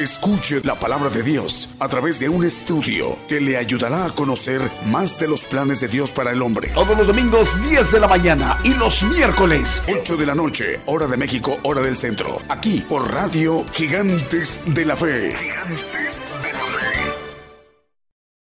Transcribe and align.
Escuche 0.00 0.62
la 0.64 0.76
palabra 0.76 1.10
de 1.10 1.22
Dios 1.22 1.74
a 1.78 1.86
través 1.86 2.18
de 2.20 2.30
un 2.30 2.42
estudio 2.42 3.18
que 3.28 3.38
le 3.38 3.58
ayudará 3.58 4.06
a 4.06 4.10
conocer 4.10 4.62
más 4.86 5.20
de 5.20 5.28
los 5.28 5.44
planes 5.44 5.82
de 5.82 5.88
Dios 5.88 6.10
para 6.10 6.32
el 6.32 6.40
hombre. 6.40 6.70
Todos 6.72 6.96
los 6.96 7.08
domingos 7.08 7.54
10 7.68 7.92
de 7.92 8.00
la 8.00 8.08
mañana 8.08 8.56
y 8.64 8.72
los 8.72 9.02
miércoles 9.02 9.82
8 9.94 10.16
de 10.16 10.24
la 10.24 10.34
noche, 10.34 10.80
hora 10.86 11.06
de 11.06 11.18
México, 11.18 11.58
hora 11.64 11.82
del 11.82 11.94
centro. 11.94 12.38
Aquí 12.48 12.82
por 12.88 13.12
Radio 13.12 13.62
Gigantes 13.74 14.64
de 14.74 14.86
la 14.86 14.96
Fe. 14.96 15.34
Gigantes 15.36 16.22
de 16.44 16.52
la 16.54 16.60
Fe. 16.60 17.12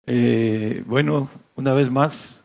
Eh, 0.05 0.83
bueno, 0.85 1.31
una 1.55 1.73
vez 1.73 1.89
más, 1.89 2.41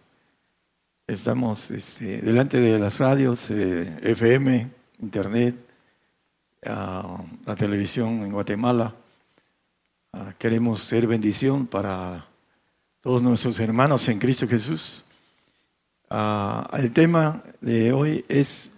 estamos 1.07 1.71
este, 1.71 2.23
delante 2.23 2.59
de 2.59 2.79
las 2.79 2.99
radios, 3.01 3.51
eh, 3.51 3.99
FM, 4.03 4.71
Internet, 5.03 5.57
la 6.63 7.55
televisión 7.57 8.23
en 8.23 8.33
Guatemala. 8.33 8.95
Ah, 10.17 10.33
queremos 10.39 10.81
ser 10.81 11.09
bendición 11.09 11.67
para 11.67 12.25
todos 13.01 13.21
nuestros 13.21 13.59
hermanos 13.59 14.09
en 14.09 14.21
Cristo 14.21 14.47
Jesús. 14.47 15.03
Ah, 16.09 16.71
el 16.79 16.93
tema 16.93 17.43
de 17.61 17.93
hoy 17.93 18.25
es 18.29 18.71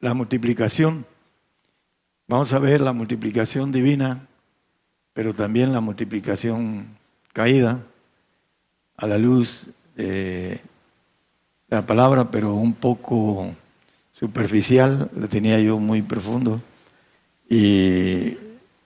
la 0.00 0.12
multiplicación. 0.12 1.06
Vamos 2.26 2.52
a 2.52 2.58
ver 2.58 2.80
la 2.80 2.92
multiplicación 2.92 3.70
divina, 3.70 4.26
pero 5.12 5.32
también 5.32 5.72
la 5.72 5.80
multiplicación 5.80 6.88
caída 7.32 7.80
a 8.96 9.06
la 9.06 9.18
luz 9.18 9.68
de 9.94 10.60
la 11.68 11.86
palabra, 11.86 12.28
pero 12.28 12.54
un 12.54 12.74
poco 12.74 13.54
superficial, 14.10 15.08
la 15.14 15.28
tenía 15.28 15.60
yo 15.60 15.78
muy 15.78 16.02
profundo. 16.02 16.60
Y 17.48 18.36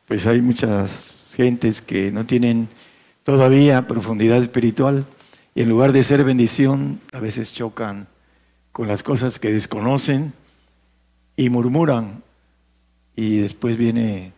pues 0.06 0.26
hay 0.26 0.42
muchas 0.42 1.16
gentes 1.36 1.82
que 1.82 2.10
no 2.10 2.26
tienen 2.26 2.68
todavía 3.22 3.86
profundidad 3.86 4.42
espiritual 4.42 5.06
y 5.56 5.62
en 5.62 5.70
lugar 5.70 5.92
de 5.92 6.02
ser 6.02 6.22
bendición, 6.22 7.00
a 7.12 7.18
veces 7.18 7.52
chocan 7.52 8.08
con 8.72 8.88
las 8.88 9.02
cosas 9.02 9.38
que 9.38 9.50
desconocen 9.50 10.34
y 11.34 11.48
murmuran. 11.48 12.22
Y 13.16 13.38
después 13.38 13.78
viene 13.78 14.34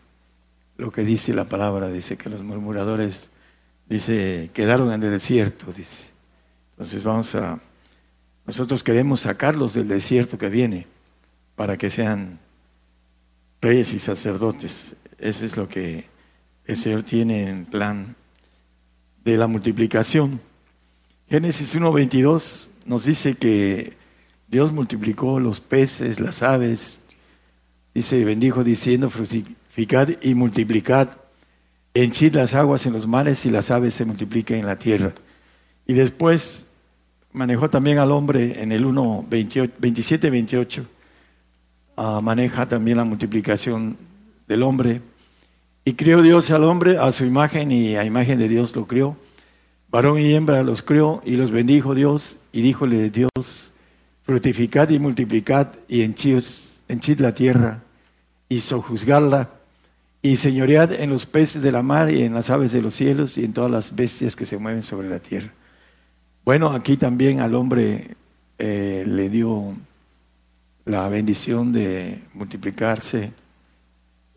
lo 0.77 0.93
que 0.93 1.03
dice 1.03 1.35
la 1.35 1.45
palabra, 1.45 1.91
dice 1.91 2.17
que 2.17 2.31
los 2.31 2.45
murmuradores, 2.45 3.31
dice, 3.89 4.51
quedaron 4.55 4.93
en 4.93 5.03
el 5.03 5.11
desierto, 5.11 5.73
dice. 5.73 6.11
Entonces 6.75 7.03
vamos 7.03 7.35
a, 7.35 7.59
nosotros 8.47 8.85
queremos 8.85 9.19
sacarlos 9.21 9.75
del 9.75 9.89
desierto 9.89 10.39
que 10.39 10.49
viene 10.49 10.87
para 11.57 11.77
que 11.77 11.91
sean 11.91 12.39
reyes 13.61 13.93
y 13.93 13.99
sacerdotes. 13.99 14.95
Eso 15.19 15.45
es 15.45 15.57
lo 15.57 15.69
que 15.69 16.05
el 16.69 16.77
Señor 16.77 17.03
tiene 17.03 17.49
en 17.49 17.65
plan 17.65 18.15
de 19.25 19.37
la 19.37 19.49
multiplicación. 19.49 20.41
Génesis 21.29 21.75
1.22 21.75 22.69
nos 22.87 23.05
dice 23.05 23.35
que 23.35 23.95
Dios 24.47 24.73
multiplicó 24.73 25.41
los 25.41 25.59
peces, 25.59 26.21
las 26.21 26.45
aves, 26.45 27.01
dice, 27.93 28.25
bendijo 28.25 28.63
diciendo, 28.63 29.11
fructificad 29.11 30.11
y 30.23 30.35
multiplicad, 30.35 31.09
henchid 31.93 32.37
las 32.37 32.55
aguas 32.55 32.87
en 32.87 32.93
los 32.93 33.09
mares 33.09 33.45
y 33.45 33.51
las 33.51 33.73
aves 33.73 33.95
se 33.95 34.05
multipliquen 34.05 34.61
en 34.61 34.67
la 34.67 34.77
tierra. 34.77 35.13
Y 35.87 35.95
después 35.95 36.67
manejó 37.33 37.69
también 37.69 37.99
al 37.99 38.13
hombre 38.13 38.63
en 38.63 38.71
el 38.71 38.87
1, 38.87 39.27
27, 39.29 40.31
28 40.31 40.87
Ah, 42.01 42.21
maneja 42.23 42.65
también 42.69 42.97
la 42.97 43.03
multiplicación 43.03 43.97
del 44.47 44.63
hombre. 44.63 45.01
Y 45.89 45.95
crió 45.95 46.21
Dios 46.21 46.51
al 46.51 46.65
hombre 46.65 46.99
a 46.99 47.11
su 47.13 47.25
imagen 47.25 47.73
y 47.73 47.97
a 47.97 48.05
imagen 48.05 48.39
de 48.39 48.47
Dios 48.47 48.77
lo 48.77 48.87
crió. 48.87 49.17
Varón 49.89 50.21
y 50.21 50.35
hembra 50.35 50.63
los 50.63 50.83
crió 50.83 51.23
y 51.25 51.37
los 51.37 51.51
bendijo 51.51 51.95
Dios 51.95 52.41
y 52.53 52.61
díjole 52.61 53.09
Dios, 53.09 53.73
fructificad 54.25 54.91
y 54.91 54.99
multiplicad 54.99 55.73
y 55.89 56.03
henchid, 56.03 57.21
la 57.21 57.33
tierra 57.33 57.85
y 58.51 58.61
sojuzgarla 58.61 59.49
y 60.21 60.37
señoread 60.37 60.93
en 60.93 61.09
los 61.09 61.25
peces 61.25 61.63
de 61.63 61.73
la 61.73 61.83
mar 61.83 62.13
y 62.13 62.23
en 62.23 62.35
las 62.35 62.51
aves 62.51 62.73
de 62.73 62.83
los 62.83 62.93
cielos 62.93 63.39
y 63.39 63.47
en 63.47 63.55
todas 63.55 63.71
las 63.71 63.97
bestias 63.97 64.37
que 64.37 64.45
se 64.45 64.59
mueven 64.59 64.83
sobre 64.83 65.09
la 65.09 65.21
tierra. 65.21 65.55
Bueno, 66.45 66.69
aquí 66.69 66.99
también 66.99 67.41
al 67.41 67.55
hombre 67.55 68.15
eh, 68.59 69.05
le 69.07 69.31
dio 69.31 69.75
la 70.85 71.09
bendición 71.09 71.73
de 71.73 72.21
multiplicarse 72.35 73.33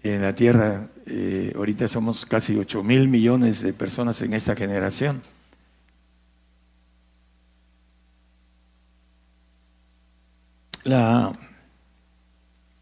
en 0.04 0.22
la 0.22 0.34
tierra. 0.34 0.88
Eh, 1.06 1.54
ahorita 1.56 1.88
somos 1.88 2.26
casi 2.26 2.58
8 2.58 2.84
mil 2.84 3.08
millones 3.08 3.62
de 3.62 3.74
personas 3.74 4.22
en 4.22 4.34
esta 4.34 4.56
generación. 4.56 5.22
La 10.84 11.32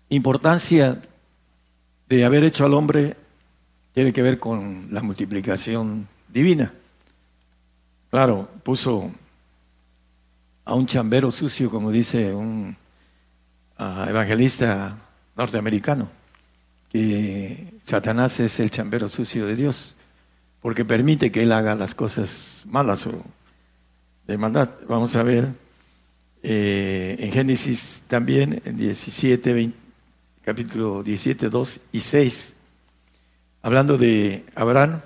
importancia 0.10 1.02
de 2.08 2.26
haber 2.26 2.44
hecho 2.44 2.66
al 2.66 2.74
hombre 2.74 3.18
tiene 3.94 4.14
que 4.14 4.22
ver 4.22 4.40
con 4.40 4.88
la 4.92 5.02
multiplicación 5.02 6.08
divina. 6.30 6.74
Claro, 8.10 8.50
puso 8.64 9.12
a 10.66 10.74
un 10.74 10.86
chambero 10.86 11.32
sucio, 11.32 11.70
como 11.70 11.92
dice 11.92 12.34
un 12.34 12.76
evangelista 13.78 14.98
norteamericano, 15.36 16.10
que 16.90 17.74
Satanás 17.84 18.40
es 18.40 18.60
el 18.60 18.72
chambero 18.72 19.10
sucio 19.10 19.46
de 19.46 19.56
Dios, 19.56 19.96
porque 20.62 20.86
permite 20.86 21.32
que 21.32 21.44
él 21.44 21.52
haga 21.52 21.76
las 21.76 21.96
cosas 21.96 22.66
malas 22.68 23.06
o 23.08 23.24
de 24.28 24.38
maldad. 24.38 24.70
Vamos 24.88 25.16
a 25.16 25.24
ver 25.24 25.50
eh, 26.44 27.16
en 27.20 27.32
Génesis 27.32 28.04
también, 28.08 28.62
en 28.66 28.78
17, 28.78 29.72
capítulo 30.44 31.04
17, 31.04 31.50
2 31.50 31.82
y 31.92 32.00
6, 32.00 32.54
hablando 33.62 33.98
de 33.98 34.46
Abraham, 34.56 35.02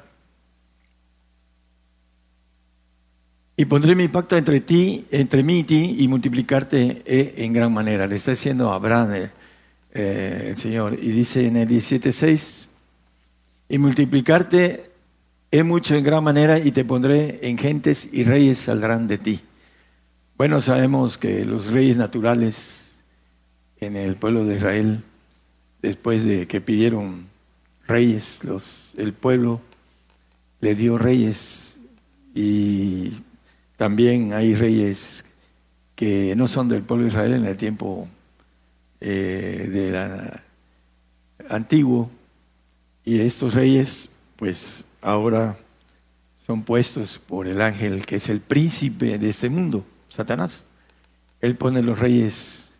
Y 3.56 3.66
pondré 3.66 3.94
mi 3.94 4.08
pacto 4.08 4.36
entre 4.36 4.62
ti, 4.62 5.06
entre 5.12 5.44
mí 5.44 5.60
y 5.60 5.64
ti, 5.64 5.96
y 6.00 6.08
multiplicarte 6.08 7.04
en 7.06 7.54
gran 7.54 7.72
manera. 7.72 8.08
Le 8.08 8.16
está 8.16 8.32
diciendo 8.32 8.72
a 8.72 8.76
Abraham 8.76 9.30
eh, 9.94 10.48
el 10.50 10.58
Señor. 10.58 10.98
Y 11.00 11.12
dice 11.12 11.46
en 11.48 11.56
el 11.56 11.70
17.6, 11.70 12.68
y 13.70 13.78
multiplicarte 13.78 14.92
he 15.52 15.64
mucho 15.64 15.96
en 15.96 16.04
gran 16.04 16.24
manera, 16.24 16.60
y 16.60 16.72
te 16.72 16.84
pondré 16.84 17.40
en 17.48 17.58
gentes, 17.58 18.10
y 18.12 18.24
reyes 18.24 18.58
saldrán 18.58 19.08
de 19.08 19.20
ti. 19.20 19.42
Bueno, 20.36 20.62
sabemos 20.62 21.18
que 21.18 21.46
los 21.46 21.68
reyes 21.68 21.96
naturales 21.96 22.96
en 23.80 23.96
el 23.96 24.16
pueblo 24.16 24.46
de 24.46 24.56
Israel, 24.56 25.04
después 25.82 26.26
de 26.26 26.48
que 26.48 26.60
pidieron 26.60 27.28
reyes, 27.88 28.44
los, 28.44 28.94
el 28.98 29.14
pueblo 29.14 29.62
le 30.60 30.76
dio 30.76 30.98
reyes 30.98 31.78
y 32.34 33.12
también 33.78 34.34
hay 34.34 34.56
reyes 34.56 35.24
que 35.96 36.36
no 36.36 36.48
son 36.48 36.70
del 36.70 36.82
pueblo 36.82 37.04
de 37.04 37.10
Israel 37.10 37.34
en 37.34 37.46
el 37.46 37.58
tiempo 37.58 38.08
eh, 39.06 39.68
de 39.70 39.92
la, 39.92 40.44
antiguo 41.50 42.10
y 43.04 43.20
estos 43.20 43.54
reyes 43.54 44.10
pues 44.38 44.86
ahora 45.02 45.58
son 46.46 46.64
puestos 46.64 47.20
por 47.20 47.48
el 47.48 47.62
ángel 47.62 48.06
que 48.06 48.16
es 48.16 48.30
el 48.30 48.40
príncipe 48.40 49.18
de 49.18 49.28
este 49.28 49.50
mundo, 49.50 49.86
Satanás. 50.08 50.66
Él 51.42 51.58
pone 51.58 51.84
los 51.84 52.00
reyes 52.00 52.72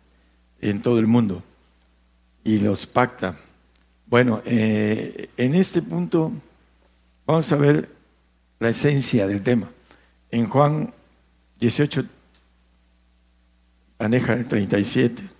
en 0.62 0.80
todo 0.80 0.98
el 0.98 1.06
mundo 1.06 1.42
y 2.42 2.58
los 2.58 2.86
pacta. 2.86 3.36
Bueno, 4.06 4.40
eh, 4.46 5.28
en 5.36 5.54
este 5.54 5.82
punto 5.82 6.32
vamos 7.26 7.52
a 7.52 7.56
ver 7.56 7.90
la 8.60 8.70
esencia 8.70 9.26
del 9.26 9.42
tema. 9.42 9.68
En 10.30 10.46
Juan 10.46 10.94
18, 11.60 12.06
aneja 13.98 14.32
el 14.32 14.48
37, 14.48 15.33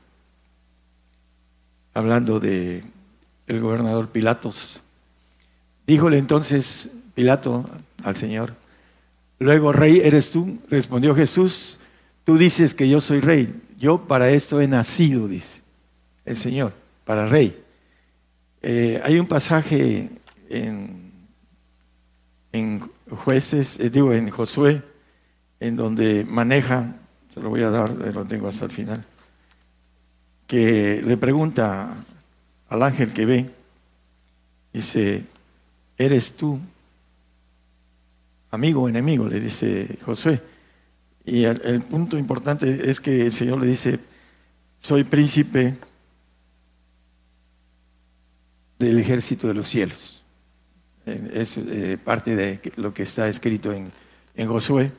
hablando 1.95 2.41
de 2.41 2.83
el 3.47 3.61
gobernador 3.61 4.09
Pilatos. 4.09 4.83
Díjole 5.87 6.19
entonces 6.19 6.91
Pilato 7.15 7.69
al 8.03 8.17
Señor, 8.17 8.55
Luego, 9.39 9.73
rey 9.73 10.01
eres 10.03 10.31
tú, 10.31 10.59
respondió 10.71 11.15
Jesús, 11.15 11.79
tú 12.25 12.39
dices 12.39 12.73
que 12.73 12.89
yo 12.89 13.01
soy 13.01 13.21
rey, 13.21 13.63
yo 13.77 14.07
para 14.07 14.31
esto 14.31 14.61
he 14.61 14.69
nacido, 14.69 15.29
dice 15.29 15.63
el 16.25 16.37
Señor, 16.37 16.73
para 17.05 17.27
rey. 17.27 17.63
Eh, 18.63 19.01
hay 19.05 19.19
un 19.19 19.27
pasaje 19.27 20.09
en, 20.49 21.13
en 22.53 22.91
jueces, 23.11 23.79
eh, 23.79 23.91
digo, 23.91 24.15
en 24.15 24.31
Josué, 24.31 24.83
en 25.61 25.77
donde 25.77 26.25
maneja, 26.25 26.97
se 27.35 27.41
lo 27.41 27.51
voy 27.51 27.63
a 27.63 27.71
dar, 27.71 27.91
eh, 27.91 28.13
lo 28.13 28.25
tengo 28.25 28.49
hasta 28.49 28.65
el 28.65 28.71
final, 28.71 29.05
que 30.47 31.03
le 31.05 31.17
pregunta 31.17 31.95
al 32.69 32.83
ángel 32.83 33.13
que 33.13 33.27
ve, 33.27 33.51
dice, 34.73 35.25
¿eres 35.97 36.35
tú 36.35 36.59
amigo 38.51 38.83
o 38.83 38.89
enemigo? 38.89 39.29
Le 39.29 39.41
dice 39.41 39.99
Josué. 40.05 40.41
Y 41.25 41.45
el, 41.45 41.83
punto 41.83 42.19
importante 42.19 42.91
es 42.91 43.01
que 43.01 43.27
el 43.27 43.33
Señor 43.33 43.61
le 43.61 43.67
dice, 43.67 43.99
soy 44.81 45.05
príncipe 45.05 45.75
del 48.79 48.99
ejército 48.99 49.49
de 49.49 49.55
los 49.55 49.69
cielos. 49.69 50.23
Es 51.07 51.57
eh, 51.57 51.99
parte 52.03 52.37
de 52.37 52.61
lo 52.77 52.93
que 52.93 53.05
está 53.05 53.29
escrito 53.29 53.73
en, 53.73 53.91
en 54.35 54.49
Josué. 54.49 54.93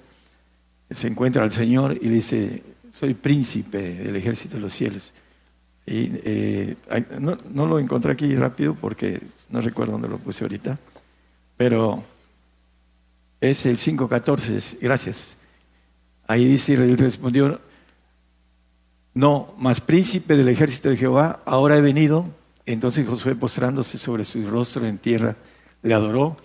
Se 0.89 1.07
encuentra 1.07 1.43
al 1.43 1.51
Señor 1.51 1.97
y 1.99 2.05
le 2.05 2.15
dice, 2.15 2.63
soy 2.91 3.13
príncipe 3.13 3.95
del 3.95 4.15
ejército 4.15 4.55
de 4.55 4.61
los 4.61 4.73
cielos. 4.73 5.13
Y 5.87 6.11
eh, 6.23 6.75
no, 7.19 7.65
lo 7.65 7.79
encontré 7.79 8.11
aquí 8.11 8.35
rápido 8.35 8.73
porque 8.73 9.21
no 9.49 9.61
recuerdo 9.61 9.93
dónde 9.93 10.07
lo 10.07 10.17
puse 10.17 10.43
ahorita, 10.43 10.79
pero 11.57 12.03
es 13.39 13.65
el 13.65 13.77
5.14, 13.77 14.79
gracias. 14.81 15.37
Ahí 16.27 16.45
dice, 16.45 16.73
él 16.73 16.97
respondió, 16.97 17.61
no, 19.13 19.53
más 19.59 19.79
príncipe 19.79 20.35
del 20.35 20.47
ejército 20.47 20.89
de 20.89 20.97
Jehová, 20.97 21.41
ahora 21.45 21.77
he 21.77 21.81
venido. 21.81 22.25
Entonces 22.65 23.07
Josué 23.07 23.35
postrándose 23.35 23.99
sobre 23.99 24.23
su 24.23 24.49
rostro 24.49 24.87
en 24.87 24.97
tierra, 24.97 25.35
le 25.83 25.93
adoró 25.93 26.35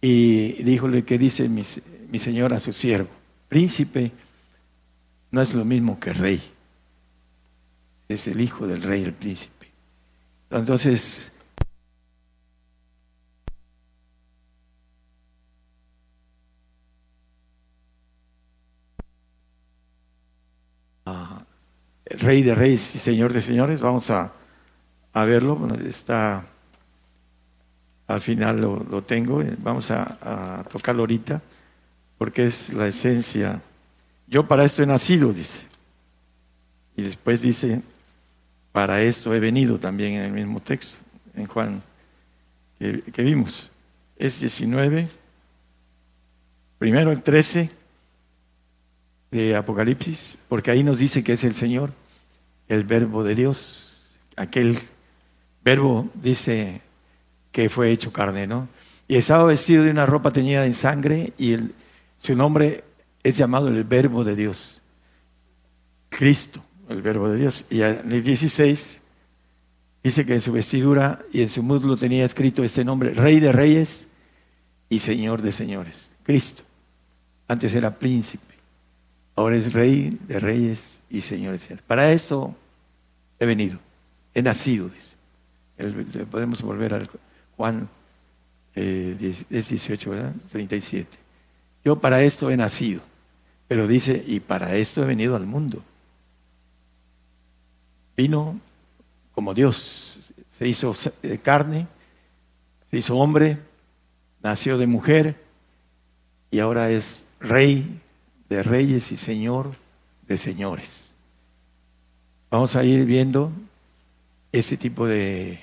y 0.00 0.64
díjole 0.64 1.04
que 1.04 1.16
dice 1.16 1.48
mi 1.48 2.18
señor 2.18 2.52
a 2.52 2.58
su 2.58 2.72
siervo, 2.72 3.08
príncipe 3.48 4.10
no 5.30 5.42
es 5.42 5.54
lo 5.54 5.64
mismo 5.64 6.00
que 6.00 6.12
rey, 6.12 6.42
es 8.08 8.26
el 8.26 8.40
hijo 8.40 8.66
del 8.66 8.82
rey, 8.82 9.04
el 9.04 9.12
príncipe. 9.12 9.70
Entonces, 10.50 11.30
Rey 22.18 22.42
de 22.42 22.54
Reyes 22.54 22.94
y 22.94 22.98
Señor 22.98 23.32
de 23.32 23.40
Señores. 23.40 23.80
Vamos 23.80 24.10
a, 24.10 24.32
verlo. 25.14 25.68
está 25.86 26.44
al 28.06 28.20
final 28.20 28.60
lo, 28.60 29.02
tengo. 29.02 29.42
Vamos 29.58 29.90
a, 29.90 30.64
tocarlo 30.70 31.02
ahorita 31.02 31.40
porque 32.16 32.46
es 32.46 32.72
la 32.72 32.88
esencia. 32.88 33.60
Yo 34.26 34.46
para 34.46 34.64
esto 34.64 34.82
he 34.82 34.86
nacido, 34.86 35.32
dice. 35.32 35.66
Y 36.96 37.02
después 37.02 37.42
dice, 37.42 37.82
para 38.78 39.02
esto 39.02 39.34
he 39.34 39.40
venido 39.40 39.80
también 39.80 40.12
en 40.12 40.22
el 40.22 40.30
mismo 40.30 40.60
texto, 40.60 40.98
en 41.34 41.46
Juan, 41.46 41.82
que, 42.78 43.02
que 43.02 43.22
vimos. 43.22 43.72
Es 44.16 44.38
19, 44.38 45.08
primero 46.78 47.10
el 47.10 47.20
13 47.20 47.72
de 49.32 49.56
Apocalipsis, 49.56 50.38
porque 50.48 50.70
ahí 50.70 50.84
nos 50.84 51.00
dice 51.00 51.24
que 51.24 51.32
es 51.32 51.42
el 51.42 51.54
Señor, 51.54 51.90
el 52.68 52.84
verbo 52.84 53.24
de 53.24 53.34
Dios. 53.34 54.06
Aquel 54.36 54.78
verbo 55.64 56.08
dice 56.14 56.80
que 57.50 57.68
fue 57.68 57.90
hecho 57.90 58.12
carne, 58.12 58.46
¿no? 58.46 58.68
Y 59.08 59.16
estaba 59.16 59.42
vestido 59.42 59.82
de 59.82 59.90
una 59.90 60.06
ropa 60.06 60.30
teñida 60.30 60.64
en 60.64 60.74
sangre 60.74 61.32
y 61.36 61.56
su 62.20 62.36
nombre 62.36 62.84
es 63.24 63.36
llamado 63.36 63.66
el 63.66 63.82
verbo 63.82 64.22
de 64.22 64.36
Dios. 64.36 64.82
Cristo, 66.10 66.62
el 66.88 67.02
verbo 67.02 67.28
de 67.28 67.38
Dios. 67.38 67.66
Y 67.70 67.82
en 67.82 68.10
el 68.12 68.22
16 68.22 69.00
dice 70.02 70.26
que 70.26 70.34
en 70.34 70.40
su 70.40 70.52
vestidura 70.52 71.20
y 71.32 71.42
en 71.42 71.48
su 71.48 71.62
muslo 71.62 71.96
tenía 71.96 72.24
escrito 72.24 72.62
este 72.62 72.84
nombre, 72.84 73.14
Rey 73.14 73.40
de 73.40 73.52
Reyes 73.52 74.08
y 74.88 74.98
Señor 75.00 75.42
de 75.42 75.52
Señores. 75.52 76.12
Cristo. 76.22 76.62
Antes 77.48 77.74
era 77.74 77.98
príncipe. 77.98 78.48
Ahora 79.38 79.56
es 79.56 79.72
rey 79.72 80.18
de 80.26 80.40
reyes 80.40 81.00
y 81.08 81.20
señores. 81.20 81.68
Para 81.86 82.10
esto 82.10 82.56
he 83.38 83.46
venido, 83.46 83.78
he 84.34 84.42
nacido, 84.42 84.88
dice. 84.88 85.14
podemos 86.28 86.60
volver 86.60 86.92
al 86.92 87.08
Juan 87.56 87.88
eh, 88.74 89.16
18, 89.48 90.10
¿verdad? 90.10 90.32
37. 90.50 91.16
Yo 91.84 92.00
para 92.00 92.20
esto 92.22 92.50
he 92.50 92.56
nacido, 92.56 93.00
pero 93.68 93.86
dice, 93.86 94.24
y 94.26 94.40
para 94.40 94.74
esto 94.74 95.04
he 95.04 95.06
venido 95.06 95.36
al 95.36 95.46
mundo. 95.46 95.84
Vino 98.18 98.58
como 99.30 99.54
Dios, 99.54 100.18
se 100.50 100.66
hizo 100.66 100.92
carne, 101.40 101.86
se 102.90 102.98
hizo 102.98 103.16
hombre, 103.16 103.58
nació 104.42 104.76
de 104.76 104.88
mujer 104.88 105.40
y 106.50 106.58
ahora 106.58 106.90
es 106.90 107.26
rey 107.38 108.00
de 108.48 108.64
reyes 108.64 109.12
y 109.12 109.16
señor 109.16 109.70
de 110.26 110.36
señores. 110.36 111.14
Vamos 112.50 112.74
a 112.74 112.82
ir 112.82 113.04
viendo 113.04 113.52
ese 114.50 114.76
tipo 114.76 115.06
de 115.06 115.60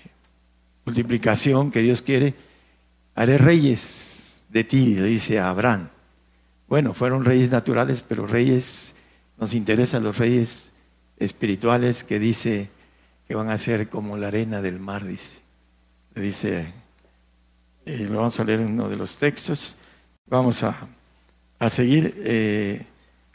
multiplicación 0.86 1.72
que 1.72 1.82
Dios 1.82 2.02
quiere. 2.02 2.36
Haré 3.16 3.38
reyes 3.38 4.46
de 4.48 4.64
ti, 4.64 4.96
le 4.96 5.08
dice 5.08 5.42
a 5.42 5.50
Abraham. 5.50 5.90
Bueno, 6.70 6.94
fueron 6.94 7.26
reyes 7.26 7.52
naturales, 7.52 8.02
pero 8.08 8.26
reyes, 8.26 8.96
nos 9.38 9.54
interesan 9.54 10.06
los 10.06 10.18
reyes 10.18 10.72
espirituales 11.18 12.04
que 12.04 12.20
dice 12.20 12.70
que 13.28 13.36
van 13.36 13.50
a 13.50 13.58
ser 13.58 13.90
como 13.90 14.18
la 14.18 14.28
arena 14.28 14.62
del 14.62 14.80
mar, 14.80 15.04
dice. 15.06 15.40
Le 16.14 16.22
dice, 16.22 16.74
eh, 17.86 18.08
lo 18.10 18.18
vamos 18.18 18.40
a 18.40 18.44
leer 18.44 18.62
en 18.62 18.68
uno 18.68 18.90
de 18.90 18.96
los 18.96 19.18
textos. 19.18 19.78
Vamos 20.28 20.64
a 20.64 20.88
a 21.60 21.70
seguir 21.70 22.14
eh, 22.18 22.86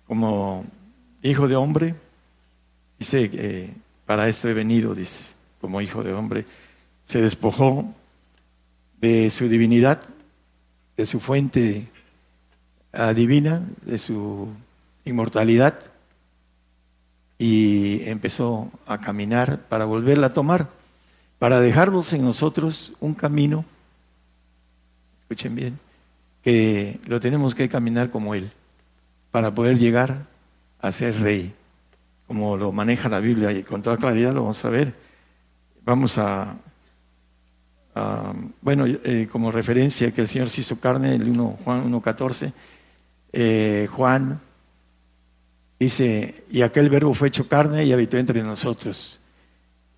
como 0.07 0.64
hijo 1.23 1.49
de 1.49 1.57
hombre. 1.57 1.95
Dice, 2.99 3.31
eh, 3.33 3.71
para 4.07 4.28
esto 4.28 4.49
he 4.49 4.54
venido, 4.54 4.95
dice, 4.95 5.35
como 5.61 5.81
hijo 5.81 6.02
de 6.02 6.12
hombre. 6.12 6.45
Se 7.04 7.21
despojó 7.21 7.93
de 9.00 9.31
su 9.31 9.49
divinidad, 9.49 10.02
de 10.97 11.07
su 11.07 11.21
fuente 11.21 11.88
ah, 12.93 13.14
divina, 13.14 13.66
de 13.83 13.99
su 13.99 14.49
inmortalidad, 15.04 15.81
y 17.40 18.02
empezó 18.04 18.70
a 18.87 19.00
caminar 19.00 19.61
para 19.61 19.87
volverla 19.87 20.26
a 20.26 20.32
tomar, 20.35 20.68
para 21.38 21.59
dejarnos 21.59 22.12
en 22.12 22.23
nosotros 22.23 22.92
un 23.00 23.14
camino, 23.14 23.64
escuchen 25.23 25.54
bien, 25.54 25.78
que 26.42 27.00
lo 27.06 27.18
tenemos 27.18 27.54
que 27.54 27.70
caminar 27.70 28.11
como 28.11 28.35
Él, 28.35 28.52
para 29.30 29.54
poder 29.54 29.78
llegar 29.78 30.26
a 30.82 30.92
ser 30.92 31.18
rey, 31.18 31.54
como 32.26 32.59
lo 32.59 32.73
maneja 32.73 33.09
la 33.09 33.20
Biblia 33.20 33.52
y 33.52 33.62
con 33.62 33.80
toda 33.80 33.97
claridad 33.97 34.35
lo 34.35 34.42
vamos 34.42 34.62
a 34.66 34.68
ver. 34.68 34.92
Vamos 35.82 36.18
a, 36.18 36.59
bueno, 38.61 38.85
eh, 38.87 39.26
como 39.32 39.50
referencia 39.50 40.12
que 40.12 40.20
el 40.20 40.28
Señor 40.28 40.50
se 40.50 40.61
hizo 40.61 40.78
carne, 40.78 41.14
el 41.14 41.26
1, 41.26 41.59
Juan 41.64 41.90
1.14, 41.90 42.52
eh, 43.32 43.88
Juan 43.90 44.38
dice, 45.80 46.44
y 46.50 46.62
aquel 46.62 46.88
verbo 46.88 47.12
fue 47.14 47.28
hecho 47.28 47.49
carne 47.49 47.84
y 47.84 47.92
habitó 47.92 48.16
entre 48.18 48.42
nosotros. 48.44 49.18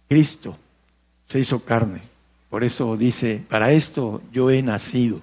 Cristo 0.09 0.57
se 1.27 1.41
hizo 1.41 1.63
carne. 1.63 2.03
Por 2.49 2.65
eso 2.65 2.97
dice, 2.97 3.45
para 3.49 3.73
esto 3.73 4.23
yo 4.33 4.51
he 4.51 4.63
nacido 4.63 5.21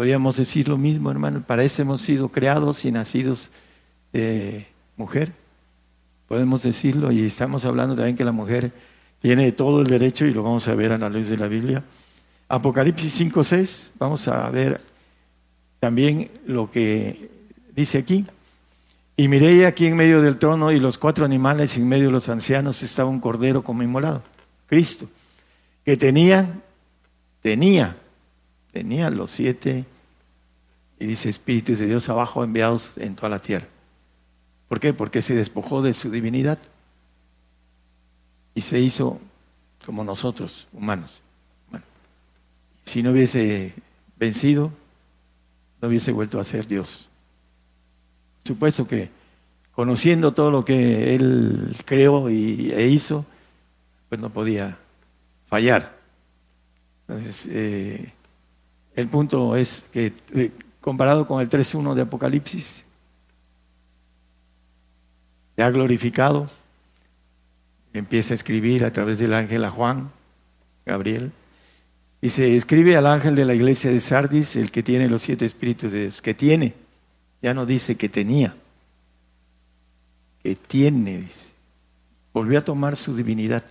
Podríamos 0.00 0.38
decir 0.38 0.66
lo 0.66 0.78
mismo, 0.78 1.10
hermano. 1.10 1.42
Para 1.46 1.62
eso 1.62 1.82
hemos 1.82 2.00
sido 2.00 2.30
creados 2.30 2.86
y 2.86 2.90
nacidos 2.90 3.50
de 4.14 4.66
mujer. 4.96 5.34
Podemos 6.26 6.62
decirlo 6.62 7.12
y 7.12 7.22
estamos 7.22 7.66
hablando 7.66 7.94
también 7.94 8.16
que 8.16 8.24
la 8.24 8.32
mujer 8.32 8.72
tiene 9.20 9.52
todo 9.52 9.82
el 9.82 9.88
derecho 9.88 10.24
y 10.24 10.32
lo 10.32 10.42
vamos 10.42 10.66
a 10.68 10.74
ver 10.74 10.92
a 10.92 10.96
la 10.96 11.10
luz 11.10 11.28
de 11.28 11.36
la 11.36 11.48
Biblia. 11.48 11.84
Apocalipsis 12.48 13.20
5.6, 13.20 13.90
vamos 13.98 14.26
a 14.26 14.48
ver 14.48 14.80
también 15.80 16.30
lo 16.46 16.70
que 16.70 17.28
dice 17.80 17.98
aquí. 17.98 18.24
Y 19.16 19.28
miré 19.28 19.66
aquí 19.66 19.86
en 19.86 19.96
medio 19.96 20.22
del 20.22 20.38
trono 20.38 20.72
y 20.72 20.80
los 20.80 20.96
cuatro 20.96 21.24
animales 21.24 21.76
y 21.76 21.80
en 21.80 21.88
medio 21.88 22.06
de 22.06 22.12
los 22.12 22.28
ancianos 22.28 22.82
estaba 22.82 23.10
un 23.10 23.20
cordero 23.20 23.62
como 23.62 23.82
inmolado, 23.82 24.22
Cristo, 24.66 25.08
que 25.84 25.96
tenía, 25.96 26.62
tenía 27.42 27.96
tenía 28.72 29.10
los 29.10 29.30
siete 29.30 29.84
Y 30.98 31.06
dice 31.06 31.28
espíritus 31.28 31.78
de 31.78 31.86
Dios 31.86 32.08
abajo 32.08 32.44
enviados 32.44 32.92
en 32.96 33.16
toda 33.16 33.30
la 33.30 33.38
tierra. 33.38 33.66
¿Por 34.68 34.80
qué? 34.80 34.92
Porque 34.92 35.22
se 35.22 35.34
despojó 35.34 35.82
de 35.82 35.94
su 35.94 36.10
divinidad 36.10 36.58
y 38.54 38.60
se 38.60 38.78
hizo 38.80 39.20
como 39.84 40.04
nosotros, 40.04 40.68
humanos. 40.72 41.20
Bueno, 41.70 41.84
si 42.84 43.02
no 43.02 43.10
hubiese 43.10 43.74
vencido, 44.16 44.70
no 45.80 45.88
hubiese 45.88 46.12
vuelto 46.12 46.38
a 46.38 46.44
ser 46.44 46.66
Dios. 46.66 47.09
Supuesto 48.44 48.86
que 48.86 49.10
conociendo 49.72 50.32
todo 50.32 50.50
lo 50.50 50.64
que 50.64 51.14
él 51.14 51.76
creó 51.84 52.28
y, 52.30 52.70
e 52.72 52.88
hizo, 52.88 53.24
pues 54.08 54.20
no 54.20 54.30
podía 54.30 54.78
fallar. 55.46 55.96
Entonces, 57.06 57.48
eh, 57.50 58.12
el 58.94 59.08
punto 59.08 59.56
es 59.56 59.88
que 59.92 60.12
eh, 60.34 60.52
comparado 60.80 61.26
con 61.26 61.40
el 61.40 61.48
3.1 61.48 61.94
de 61.94 62.02
Apocalipsis, 62.02 62.84
ya 65.56 65.70
glorificado, 65.70 66.50
empieza 67.92 68.34
a 68.34 68.36
escribir 68.36 68.84
a 68.84 68.92
través 68.92 69.18
del 69.18 69.34
ángel 69.34 69.64
a 69.64 69.70
Juan, 69.70 70.10
Gabriel, 70.86 71.32
y 72.20 72.30
se 72.30 72.56
escribe 72.56 72.96
al 72.96 73.06
ángel 73.06 73.34
de 73.34 73.44
la 73.44 73.54
iglesia 73.54 73.90
de 73.90 74.00
Sardis, 74.00 74.56
el 74.56 74.70
que 74.70 74.82
tiene 74.82 75.08
los 75.08 75.22
siete 75.22 75.46
espíritus 75.46 75.90
de 75.92 76.02
Dios, 76.02 76.22
que 76.22 76.34
tiene, 76.34 76.74
ya 77.42 77.54
no 77.54 77.66
dice 77.66 77.96
que 77.96 78.08
tenía, 78.08 78.54
que 80.42 80.56
tiene, 80.56 81.18
dice. 81.18 81.50
Volvió 82.32 82.58
a 82.58 82.64
tomar 82.64 82.96
su 82.96 83.16
divinidad. 83.16 83.64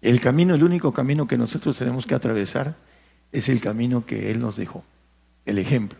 El 0.00 0.20
camino, 0.20 0.54
el 0.54 0.62
único 0.62 0.92
camino 0.92 1.26
que 1.26 1.36
nosotros 1.36 1.76
tenemos 1.76 2.06
que 2.06 2.14
atravesar 2.14 2.76
es 3.32 3.48
el 3.48 3.60
camino 3.60 4.06
que 4.06 4.30
Él 4.30 4.40
nos 4.40 4.56
dejó, 4.56 4.84
el 5.44 5.58
ejemplo. 5.58 5.98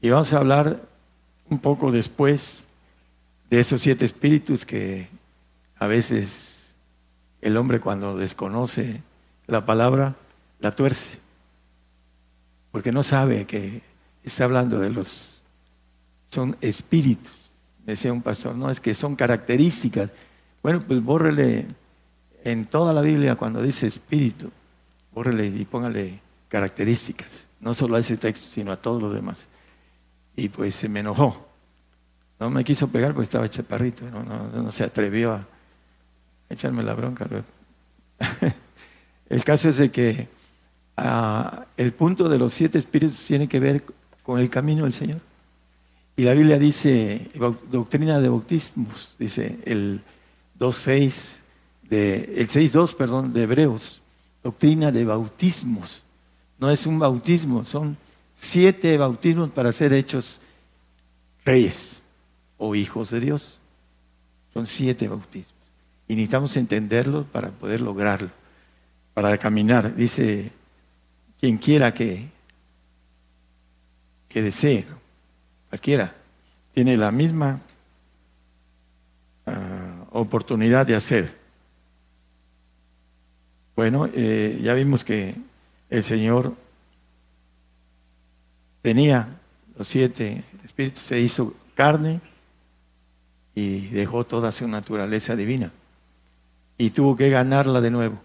Y 0.00 0.10
vamos 0.10 0.32
a 0.32 0.38
hablar 0.38 0.80
un 1.48 1.58
poco 1.58 1.92
después 1.92 2.66
de 3.50 3.60
esos 3.60 3.80
siete 3.80 4.04
espíritus 4.04 4.66
que 4.66 5.08
a 5.78 5.86
veces 5.86 6.72
el 7.40 7.56
hombre 7.56 7.80
cuando 7.80 8.16
desconoce 8.16 9.02
la 9.46 9.64
palabra 9.66 10.16
la 10.60 10.70
tuerce, 10.70 11.18
porque 12.70 12.92
no 12.92 13.02
sabe 13.02 13.46
que 13.46 13.82
está 14.22 14.44
hablando 14.44 14.78
de 14.78 14.90
los, 14.90 15.31
son 16.32 16.56
espíritus, 16.62 17.30
decía 17.84 18.10
un 18.10 18.22
pastor, 18.22 18.56
no, 18.56 18.70
es 18.70 18.80
que 18.80 18.94
son 18.94 19.14
características. 19.16 20.10
Bueno, 20.62 20.80
pues 20.80 21.02
bórrele 21.04 21.66
en 22.42 22.64
toda 22.64 22.94
la 22.94 23.02
Biblia 23.02 23.36
cuando 23.36 23.60
dice 23.60 23.86
espíritu, 23.86 24.50
bórrele 25.12 25.48
y 25.48 25.66
póngale 25.66 26.20
características, 26.48 27.48
no 27.60 27.74
solo 27.74 27.96
a 27.96 28.00
ese 28.00 28.16
texto, 28.16 28.48
sino 28.50 28.72
a 28.72 28.78
todos 28.78 29.02
los 29.02 29.12
demás. 29.12 29.46
Y 30.34 30.48
pues 30.48 30.74
se 30.74 30.88
me 30.88 31.00
enojó. 31.00 31.48
No 32.40 32.48
me 32.48 32.64
quiso 32.64 32.88
pegar 32.88 33.12
porque 33.12 33.26
estaba 33.26 33.50
chaparrito, 33.50 34.10
no, 34.10 34.22
no, 34.22 34.48
no 34.48 34.72
se 34.72 34.84
atrevió 34.84 35.32
a 35.32 35.46
echarme 36.48 36.82
la 36.82 36.94
bronca 36.94 37.28
el 39.28 39.44
caso 39.44 39.68
es 39.68 39.76
de 39.76 39.90
que 39.90 40.28
ah, 40.96 41.66
el 41.76 41.92
punto 41.92 42.28
de 42.28 42.38
los 42.38 42.54
siete 42.54 42.78
espíritus 42.78 43.22
tiene 43.26 43.48
que 43.48 43.60
ver 43.60 43.84
con 44.22 44.40
el 44.40 44.48
camino 44.48 44.84
del 44.84 44.94
Señor. 44.94 45.20
Y 46.16 46.22
la 46.22 46.34
Biblia 46.34 46.58
dice, 46.58 47.30
doctrina 47.70 48.20
de 48.20 48.28
bautismos, 48.28 49.16
dice 49.18 49.58
el 49.64 50.02
2.6, 50.58 51.38
de, 51.88 52.34
el 52.36 52.48
6.2, 52.48 52.94
perdón, 52.94 53.32
de 53.32 53.42
Hebreos, 53.42 54.02
doctrina 54.42 54.92
de 54.92 55.04
bautismos. 55.04 56.02
No 56.58 56.70
es 56.70 56.86
un 56.86 56.98
bautismo, 56.98 57.64
son 57.64 57.96
siete 58.36 58.96
bautismos 58.98 59.50
para 59.50 59.72
ser 59.72 59.92
hechos 59.92 60.40
reyes 61.44 62.00
o 62.58 62.74
hijos 62.74 63.10
de 63.10 63.20
Dios. 63.20 63.58
Son 64.52 64.66
siete 64.66 65.08
bautismos. 65.08 65.54
Y 66.08 66.14
necesitamos 66.14 66.56
entenderlo 66.56 67.24
para 67.24 67.50
poder 67.50 67.80
lograrlo, 67.80 68.30
para 69.14 69.38
caminar. 69.38 69.94
Dice, 69.94 70.52
quien 71.40 71.56
quiera 71.56 71.94
que, 71.94 72.28
que 74.28 74.42
desee, 74.42 74.86
cualquiera, 75.72 76.14
tiene 76.74 76.98
la 76.98 77.10
misma 77.10 77.58
ah, 79.46 80.04
oportunidad 80.10 80.84
de 80.86 80.94
hacer. 80.94 81.34
Bueno, 83.74 84.06
eh, 84.12 84.60
ya 84.62 84.74
vimos 84.74 85.02
que 85.02 85.34
el 85.88 86.04
Señor 86.04 86.52
tenía 88.82 89.40
los 89.78 89.88
siete 89.88 90.44
espíritus, 90.62 91.04
se 91.04 91.18
hizo 91.18 91.54
carne 91.74 92.20
y 93.54 93.86
dejó 93.86 94.24
toda 94.24 94.52
su 94.52 94.68
naturaleza 94.68 95.36
divina 95.36 95.72
y 96.76 96.90
tuvo 96.90 97.16
que 97.16 97.30
ganarla 97.30 97.80
de 97.80 97.90
nuevo 97.90 98.20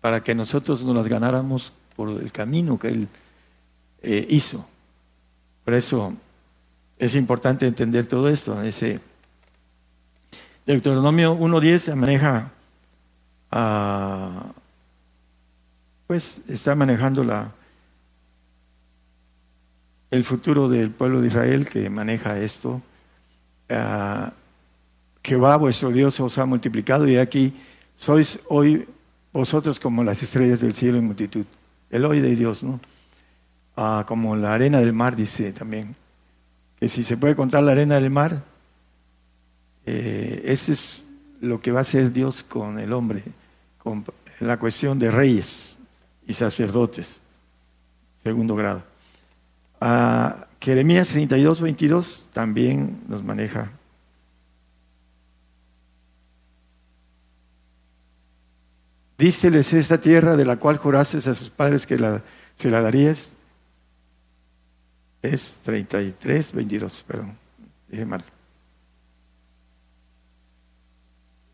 para 0.00 0.20
que 0.24 0.34
nosotros 0.34 0.82
nos 0.82 0.96
las 0.96 1.06
ganáramos 1.06 1.72
por 1.94 2.08
el 2.08 2.32
camino 2.32 2.76
que 2.76 2.88
Él 2.88 3.08
eh, 4.02 4.26
hizo. 4.30 4.66
Por 5.64 5.74
eso 5.74 6.16
es 7.02 7.16
importante 7.16 7.66
entender 7.66 8.06
todo 8.06 8.28
esto. 8.28 8.62
Ese 8.62 9.00
Deuteronomio 10.64 11.36
1.10 11.36 11.96
maneja, 11.96 12.52
pues 16.06 16.42
está 16.46 16.76
manejando 16.76 17.24
la, 17.24 17.50
el 20.12 20.22
futuro 20.22 20.68
del 20.68 20.90
pueblo 20.90 21.20
de 21.20 21.26
Israel 21.26 21.68
que 21.68 21.90
maneja 21.90 22.38
esto. 22.38 22.80
Ah, 23.68 24.32
Jehová 25.24 25.56
vuestro 25.56 25.90
Dios 25.90 26.20
os 26.20 26.38
ha 26.38 26.46
multiplicado 26.46 27.08
y 27.08 27.16
aquí 27.16 27.52
sois 27.96 28.38
hoy 28.48 28.86
vosotros 29.32 29.80
como 29.80 30.04
las 30.04 30.22
estrellas 30.22 30.60
del 30.60 30.72
cielo 30.72 30.98
en 30.98 31.06
multitud. 31.06 31.46
El 31.90 32.04
hoy 32.04 32.20
de 32.20 32.36
Dios, 32.36 32.62
¿no? 32.62 32.78
Ah, 33.76 34.04
como 34.06 34.36
la 34.36 34.52
arena 34.54 34.78
del 34.78 34.92
mar, 34.92 35.16
dice 35.16 35.52
también. 35.52 35.96
Que 36.82 36.88
si 36.88 37.04
se 37.04 37.16
puede 37.16 37.36
contar 37.36 37.62
la 37.62 37.70
arena 37.70 37.94
del 37.94 38.10
mar, 38.10 38.42
eh, 39.86 40.42
ese 40.46 40.72
es 40.72 41.04
lo 41.40 41.60
que 41.60 41.70
va 41.70 41.78
a 41.78 41.82
hacer 41.82 42.12
Dios 42.12 42.42
con 42.42 42.80
el 42.80 42.92
hombre, 42.92 43.22
con 43.78 44.04
la 44.40 44.58
cuestión 44.58 44.98
de 44.98 45.12
reyes 45.12 45.78
y 46.26 46.34
sacerdotes, 46.34 47.20
segundo 48.24 48.56
grado. 48.56 48.82
Ah, 49.80 50.48
Jeremías 50.60 51.06
32, 51.06 51.60
22 51.60 52.30
también 52.32 53.00
nos 53.06 53.22
maneja 53.22 53.70
Díceles 59.16 59.72
esta 59.72 60.00
tierra 60.00 60.36
de 60.36 60.44
la 60.44 60.56
cual 60.56 60.78
jurases 60.78 61.28
a 61.28 61.36
sus 61.36 61.48
padres 61.48 61.86
que 61.86 61.96
la, 61.96 62.24
se 62.56 62.70
la 62.70 62.82
darías. 62.82 63.34
Es 65.22 65.60
33, 65.62 66.52
22, 66.52 67.04
perdón, 67.06 67.38
dije 67.88 68.04
mal. 68.04 68.24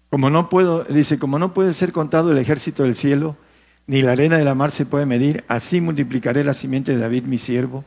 Como 0.09 0.31
no 0.31 0.49
puedo, 0.49 0.85
dice, 0.85 1.19
como 1.19 1.39
no 1.39 1.53
puede 1.53 1.75
ser 1.75 1.93
contado 1.93 2.33
el 2.33 2.39
ejército 2.39 2.85
del 2.85 2.97
cielo, 2.97 3.37
ni 3.87 4.01
la 4.01 4.13
arena 4.13 4.39
de 4.39 4.45
la 4.45 4.55
mar 4.55 4.71
se 4.71 4.87
puede 4.87 5.05
medir, 5.05 5.45
así 5.49 5.83
multiplicaré 5.83 6.45
la 6.45 6.55
simiente 6.55 6.93
de 6.93 6.99
David, 6.99 7.25
mi 7.25 7.37
siervo, 7.37 7.85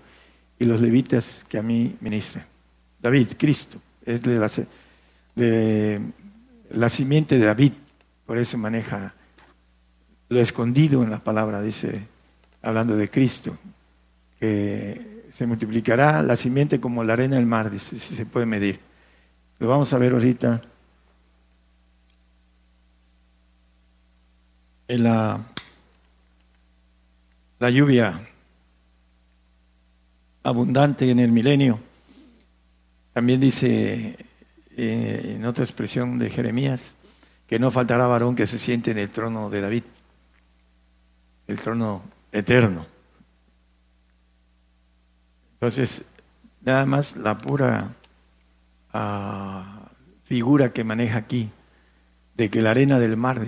y 0.59 0.65
los 0.65 0.81
levitas 0.81 1.43
que 1.49 1.57
a 1.57 1.63
mí 1.63 1.95
ministran. 1.99 2.45
David, 3.01 3.29
Cristo, 3.37 3.81
es 4.05 4.21
de 4.21 4.37
la, 4.37 4.51
de 5.35 6.01
la 6.69 6.89
simiente 6.89 7.39
de 7.39 7.45
David, 7.45 7.73
por 8.27 8.37
eso 8.37 8.57
maneja 8.59 9.15
lo 10.29 10.39
escondido 10.39 11.03
en 11.03 11.09
la 11.09 11.19
palabra, 11.19 11.61
dice, 11.61 12.07
hablando 12.61 12.95
de 12.95 13.09
Cristo, 13.09 13.57
que 14.39 15.10
se 15.31 15.47
multiplicará 15.47 16.21
la 16.21 16.35
simiente 16.35 16.79
como 16.79 17.03
la 17.03 17.13
arena 17.13 17.37
del 17.37 17.45
mar, 17.45 17.71
dice, 17.71 17.97
si 17.97 18.15
se 18.15 18.25
puede 18.25 18.45
medir. 18.45 18.79
Lo 19.59 19.67
vamos 19.67 19.93
a 19.93 19.97
ver 19.97 20.11
ahorita 20.11 20.61
en 24.87 25.03
la, 25.03 25.39
la 27.59 27.69
lluvia 27.69 28.27
abundante 30.43 31.09
en 31.09 31.19
el 31.19 31.31
milenio. 31.31 31.79
También 33.13 33.39
dice 33.39 34.17
eh, 34.75 35.35
en 35.35 35.45
otra 35.45 35.63
expresión 35.63 36.19
de 36.19 36.29
Jeremías 36.29 36.97
que 37.47 37.59
no 37.59 37.71
faltará 37.71 38.07
varón 38.07 38.35
que 38.35 38.45
se 38.45 38.59
siente 38.59 38.91
en 38.91 38.97
el 38.97 39.09
trono 39.09 39.49
de 39.49 39.61
David 39.61 39.83
el 41.47 41.57
trono 41.59 42.01
eterno. 42.31 42.90
Entonces, 45.61 46.05
nada 46.61 46.87
más 46.87 47.15
la 47.15 47.37
pura 47.37 47.93
ah, 48.93 49.91
figura 50.23 50.73
que 50.73 50.83
maneja 50.83 51.19
aquí, 51.19 51.51
de 52.35 52.49
que 52.49 52.63
la 52.63 52.71
arena 52.71 52.97
del 52.97 53.15
mar, 53.15 53.45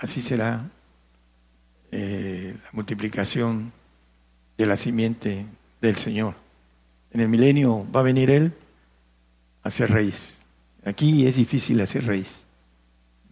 así 0.00 0.20
será 0.20 0.68
eh, 1.92 2.54
la 2.62 2.68
multiplicación 2.72 3.72
de 4.58 4.66
la 4.66 4.76
simiente 4.76 5.46
del 5.80 5.96
Señor. 5.96 6.34
En 7.10 7.22
el 7.22 7.28
milenio 7.30 7.90
va 7.90 8.00
a 8.00 8.02
venir 8.02 8.30
Él 8.30 8.52
a 9.62 9.70
ser 9.70 9.90
rey. 9.90 10.12
Aquí 10.84 11.26
es 11.26 11.36
difícil 11.36 11.80
hacer 11.80 12.04
rey. 12.04 12.26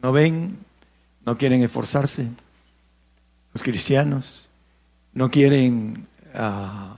No 0.01 0.13
ven, 0.13 0.57
no 1.27 1.37
quieren 1.37 1.63
esforzarse. 1.63 2.27
Los 3.53 3.63
cristianos 3.63 4.49
no 5.13 5.31
quieren 5.31 6.07
ah, 6.35 6.97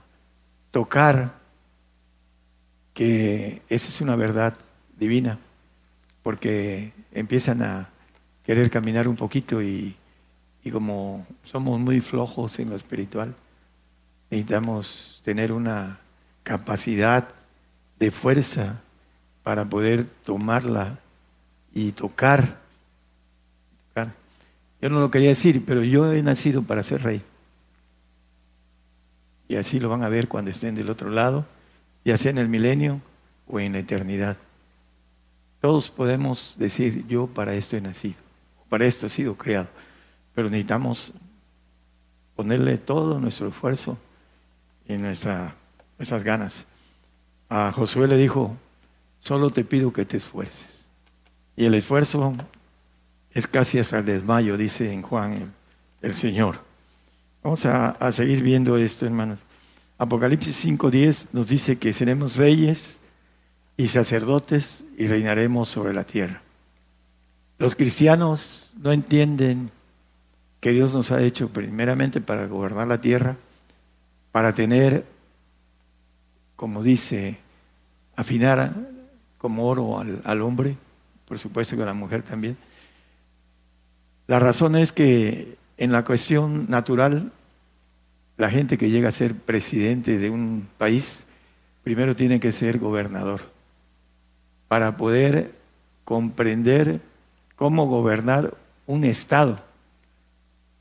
tocar 0.71 1.33
que 2.93 3.61
esa 3.69 3.89
es 3.89 4.01
una 4.01 4.15
verdad 4.15 4.55
divina, 4.97 5.39
porque 6.23 6.91
empiezan 7.11 7.61
a 7.61 7.89
querer 8.45 8.69
caminar 8.69 9.07
un 9.07 9.15
poquito 9.15 9.61
y, 9.61 9.95
y 10.63 10.71
como 10.71 11.25
somos 11.43 11.79
muy 11.79 12.01
flojos 12.01 12.59
en 12.59 12.69
lo 12.69 12.75
espiritual, 12.75 13.35
necesitamos 14.29 15.21
tener 15.23 15.51
una 15.51 15.99
capacidad 16.43 17.27
de 17.99 18.11
fuerza 18.11 18.81
para 19.43 19.65
poder 19.65 20.05
tomarla 20.23 20.99
y 21.73 21.91
tocar. 21.91 22.59
Yo 24.81 24.89
no 24.89 24.99
lo 25.01 25.11
quería 25.11 25.29
decir, 25.29 25.63
pero 25.65 25.83
yo 25.83 26.13
he 26.13 26.23
nacido 26.23 26.63
para 26.63 26.83
ser 26.83 27.03
rey. 27.03 27.21
Y 29.49 29.57
así 29.57 29.81
lo 29.81 29.89
van 29.89 30.03
a 30.03 30.09
ver 30.09 30.29
cuando 30.29 30.51
estén 30.51 30.75
del 30.75 30.89
otro 30.89 31.09
lado, 31.09 31.45
ya 32.05 32.15
sea 32.15 32.31
en 32.31 32.37
el 32.37 32.47
milenio 32.47 33.01
o 33.47 33.59
en 33.59 33.73
la 33.73 33.79
eternidad. 33.79 34.37
Todos 35.59 35.89
podemos 35.89 36.55
decir, 36.57 37.05
yo 37.07 37.27
para 37.27 37.53
esto 37.55 37.75
he 37.75 37.81
nacido, 37.81 38.15
para 38.69 38.85
esto 38.85 39.07
he 39.07 39.09
sido 39.09 39.35
creado, 39.35 39.67
pero 40.33 40.49
necesitamos 40.49 41.13
ponerle 42.37 42.77
todo 42.77 43.19
nuestro 43.19 43.49
esfuerzo 43.49 43.97
y 44.87 44.95
nuestra, 44.95 45.53
nuestras 45.97 46.23
ganas. 46.23 46.65
A 47.49 47.73
Josué 47.73 48.07
le 48.07 48.15
dijo, 48.15 48.55
solo 49.19 49.49
te 49.49 49.65
pido 49.65 49.91
que 49.91 50.05
te 50.05 50.17
esfuerces. 50.17 50.85
Y 51.57 51.65
el 51.65 51.73
esfuerzo 51.73 52.33
es 53.31 53.47
casi 53.47 53.79
hasta 53.79 53.99
el 53.99 54.05
desmayo, 54.05 54.55
dice 54.55 54.93
en 54.93 55.01
Juan 55.01 55.53
el, 56.01 56.15
Señor. 56.15 56.68
Vamos 57.43 57.65
a, 57.65 57.91
a, 57.91 58.11
seguir 58.11 58.41
viendo 58.41 58.77
esto, 58.77 59.05
hermanos. 59.05 59.39
Apocalipsis 59.97 60.65
5.10 60.65 61.27
nos 61.33 61.47
dice 61.49 61.77
que 61.77 61.93
seremos 61.93 62.35
reyes 62.35 62.99
y 63.77 63.87
sacerdotes 63.87 64.83
y 64.97 65.07
reinaremos 65.07 65.69
sobre 65.69 65.93
la 65.93 66.03
tierra. 66.03 66.41
Los 67.57 67.75
cristianos 67.75 68.73
no 68.81 68.91
entienden 68.91 69.71
que 70.59 70.71
Dios 70.71 70.93
nos 70.93 71.11
ha 71.11 71.21
hecho 71.21 71.49
primeramente 71.49 72.21
para 72.21 72.45
gobernar 72.47 72.87
la 72.87 73.01
tierra, 73.01 73.37
para 74.31 74.53
tener, 74.53 75.05
como 76.55 76.83
dice, 76.83 77.37
afinar 78.15 78.75
como 79.37 79.67
oro 79.67 79.99
al, 79.99 80.41
hombre, 80.41 80.75
por 81.25 81.39
supuesto 81.39 81.75
que 81.75 81.83
a 81.83 81.85
la 81.85 81.93
mujer 81.93 82.21
también. 82.21 82.57
La 84.27 84.39
razón 84.39 84.75
es 84.75 84.91
que 84.91 85.57
en 85.79 85.93
la 85.93 86.03
cuestión 86.03 86.65
natural, 86.69 87.31
la 88.35 88.49
gente 88.49 88.77
que 88.77 88.89
llega 88.89 89.07
a 89.07 89.13
ser 89.13 89.33
presidente 89.33 90.17
de 90.17 90.29
un 90.29 90.67
país, 90.77 91.25
primero 91.83 92.17
tiene 92.17 92.41
que 92.41 92.51
ser 92.51 92.79
gobernador, 92.79 93.41
para 94.67 94.97
poder 94.97 95.55
comprender 96.03 96.99
cómo 97.55 97.87
gobernar 97.87 98.57
un 98.87 99.05
Estado 99.05 99.63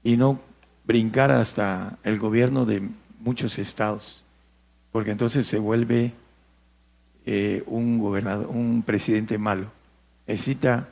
y 0.02 0.16
no 0.16 0.40
brincar 0.84 1.30
hasta 1.30 1.96
el 2.02 2.18
gobierno 2.18 2.64
de 2.64 2.88
muchos 3.20 3.60
estados, 3.60 4.24
porque 4.90 5.12
entonces 5.12 5.46
se 5.46 5.60
vuelve 5.60 6.12
eh, 7.24 7.62
un 7.66 8.00
gobernador, 8.00 8.48
un 8.48 8.82
presidente 8.82 9.38
malo. 9.38 9.70
Necesita 10.26 10.88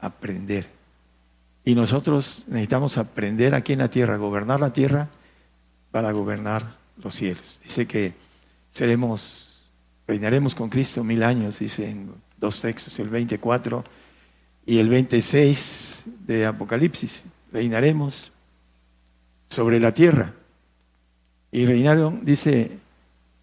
aprender. 0.00 0.79
Y 1.64 1.74
nosotros 1.74 2.44
necesitamos 2.48 2.98
aprender 2.98 3.54
aquí 3.54 3.74
en 3.74 3.80
la 3.80 3.90
tierra, 3.90 4.16
gobernar 4.16 4.60
la 4.60 4.72
tierra 4.72 5.08
para 5.90 6.12
gobernar 6.12 6.76
los 7.02 7.14
cielos. 7.14 7.60
Dice 7.62 7.86
que 7.86 8.14
seremos, 8.70 9.66
reinaremos 10.06 10.54
con 10.54 10.70
Cristo 10.70 11.04
mil 11.04 11.22
años, 11.22 11.58
dice 11.58 11.90
en 11.90 12.10
dos 12.38 12.60
textos, 12.60 12.98
el 12.98 13.08
24 13.08 13.84
y 14.66 14.78
el 14.78 14.88
26 14.88 16.04
de 16.26 16.46
Apocalipsis. 16.46 17.24
Reinaremos 17.52 18.32
sobre 19.48 19.80
la 19.80 19.92
tierra. 19.92 20.32
Y 21.52 21.66
reinaron, 21.66 22.24
dice, 22.24 22.78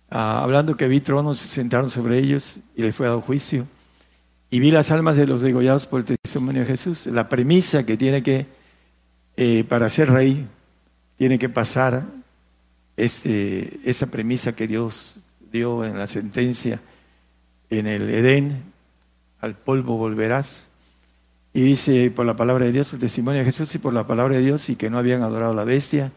Ah, 0.10 0.42
hablando 0.42 0.78
que 0.78 0.88
vi 0.88 1.02
tronos, 1.02 1.40
se 1.40 1.48
sentaron 1.48 1.90
sobre 1.90 2.18
ellos 2.18 2.60
y 2.76 2.82
les 2.82 2.96
fue 2.96 3.08
dado 3.08 3.22
juicio. 3.22 3.68
Y 4.50 4.60
vi 4.60 4.72
las 4.72 4.92
almas 4.92 5.18
de 5.18 5.28
los 5.28 5.42
degollados 5.42 5.86
por 5.88 6.00
el 6.00 6.06
testimonio 6.06 6.62
de 6.62 6.68
Jesús. 6.68 7.08
La 7.08 7.28
premisa 7.28 7.86
que 7.86 7.98
tiene 7.98 8.24
que, 8.24 8.46
eh, 9.36 9.66
para 9.68 9.90
ser 9.90 10.10
rey, 10.10 10.48
tiene 11.18 11.38
que 11.38 11.50
pasar 11.50 12.06
este, 12.96 13.80
esa 13.84 14.08
premisa 14.08 14.56
que 14.56 14.68
Dios 14.68 15.18
dio 15.52 15.84
en 15.84 15.98
la 15.98 16.08
sentencia 16.08 16.80
en 17.70 17.88
el 17.88 18.10
Edén, 18.10 18.64
al 19.42 19.56
polvo 19.56 19.98
volverás. 19.98 20.68
Y 21.54 21.62
dice 21.62 22.12
por 22.12 22.26
la 22.26 22.36
palabra 22.36 22.66
de 22.66 22.72
Dios, 22.72 22.94
el 22.94 23.00
testimonio 23.00 23.40
de 23.40 23.46
Jesús 23.46 23.74
y 23.76 23.80
por 23.80 23.94
la 23.94 24.08
palabra 24.08 24.36
de 24.36 24.42
Dios, 24.42 24.70
y 24.70 24.76
que 24.78 24.90
no 24.90 24.98
habían 24.98 25.24
adorado 25.24 25.52
a 25.52 25.56
la 25.56 25.66
bestia, 25.66 26.12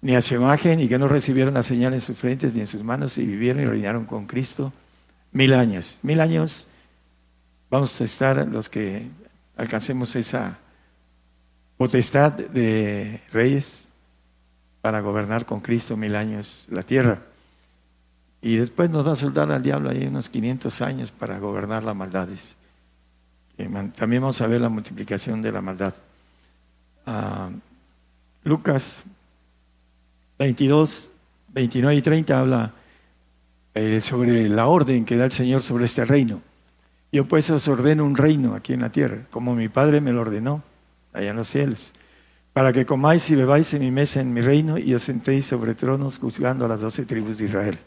ni 0.00 0.14
a 0.14 0.22
su 0.22 0.34
imagen, 0.34 0.80
y 0.80 0.88
que 0.88 0.98
no 0.98 1.08
recibieron 1.08 1.54
la 1.54 1.62
señal 1.62 1.92
en 1.92 2.00
sus 2.00 2.16
frentes 2.16 2.54
ni 2.54 2.60
en 2.60 2.66
sus 2.66 2.82
manos, 2.82 3.18
y 3.18 3.26
vivieron 3.26 3.62
y 3.62 3.66
reinaron 3.66 4.06
con 4.06 4.26
Cristo 4.26 4.72
mil 5.32 5.52
años. 5.52 5.98
Mil 6.02 6.20
años 6.20 6.68
vamos 7.70 8.00
a 8.00 8.04
estar 8.04 8.46
los 8.48 8.68
que 8.68 9.08
alcancemos 9.56 10.14
esa 10.16 10.58
potestad 11.76 12.32
de 12.32 13.20
reyes 13.32 13.88
para 14.80 15.00
gobernar 15.00 15.46
con 15.46 15.60
Cristo 15.60 15.96
mil 15.96 16.14
años 16.14 16.66
la 16.70 16.82
tierra. 16.82 17.22
Y 18.40 18.56
después 18.56 18.90
nos 18.90 19.06
va 19.06 19.12
a 19.12 19.16
soltar 19.16 19.50
al 19.50 19.62
diablo 19.62 19.90
ahí 19.90 20.06
unos 20.06 20.28
500 20.28 20.80
años 20.82 21.10
para 21.10 21.38
gobernar 21.38 21.82
las 21.82 21.96
maldades. 21.96 22.56
También 23.96 24.22
vamos 24.22 24.40
a 24.40 24.46
ver 24.46 24.60
la 24.60 24.68
multiplicación 24.68 25.42
de 25.42 25.50
la 25.50 25.60
maldad. 25.62 25.94
Ah, 27.06 27.48
Lucas 28.44 29.02
22, 30.38 31.10
29 31.48 31.96
y 31.96 32.02
30 32.02 32.38
habla 32.38 32.72
eh, 33.74 34.00
sobre 34.00 34.48
la 34.48 34.66
orden 34.66 35.04
que 35.04 35.16
da 35.16 35.24
el 35.24 35.32
Señor 35.32 35.62
sobre 35.62 35.86
este 35.86 36.04
reino. 36.04 36.42
Yo 37.12 37.26
pues 37.26 37.48
os 37.50 37.68
ordeno 37.68 38.04
un 38.04 38.16
reino 38.16 38.54
aquí 38.54 38.72
en 38.72 38.80
la 38.80 38.90
tierra, 38.90 39.26
como 39.30 39.54
mi 39.54 39.68
Padre 39.68 40.00
me 40.00 40.12
lo 40.12 40.22
ordenó, 40.22 40.62
allá 41.12 41.30
en 41.30 41.36
los 41.36 41.48
cielos, 41.48 41.92
para 42.52 42.72
que 42.72 42.86
comáis 42.86 43.30
y 43.30 43.36
bebáis 43.36 43.72
en 43.74 43.82
mi 43.82 43.90
mesa 43.90 44.20
en 44.20 44.32
mi 44.32 44.40
reino 44.40 44.78
y 44.78 44.94
os 44.94 45.02
sentéis 45.02 45.46
sobre 45.46 45.74
tronos 45.74 46.18
juzgando 46.18 46.64
a 46.64 46.68
las 46.68 46.80
doce 46.80 47.06
tribus 47.06 47.38
de 47.38 47.46
Israel. 47.46 47.78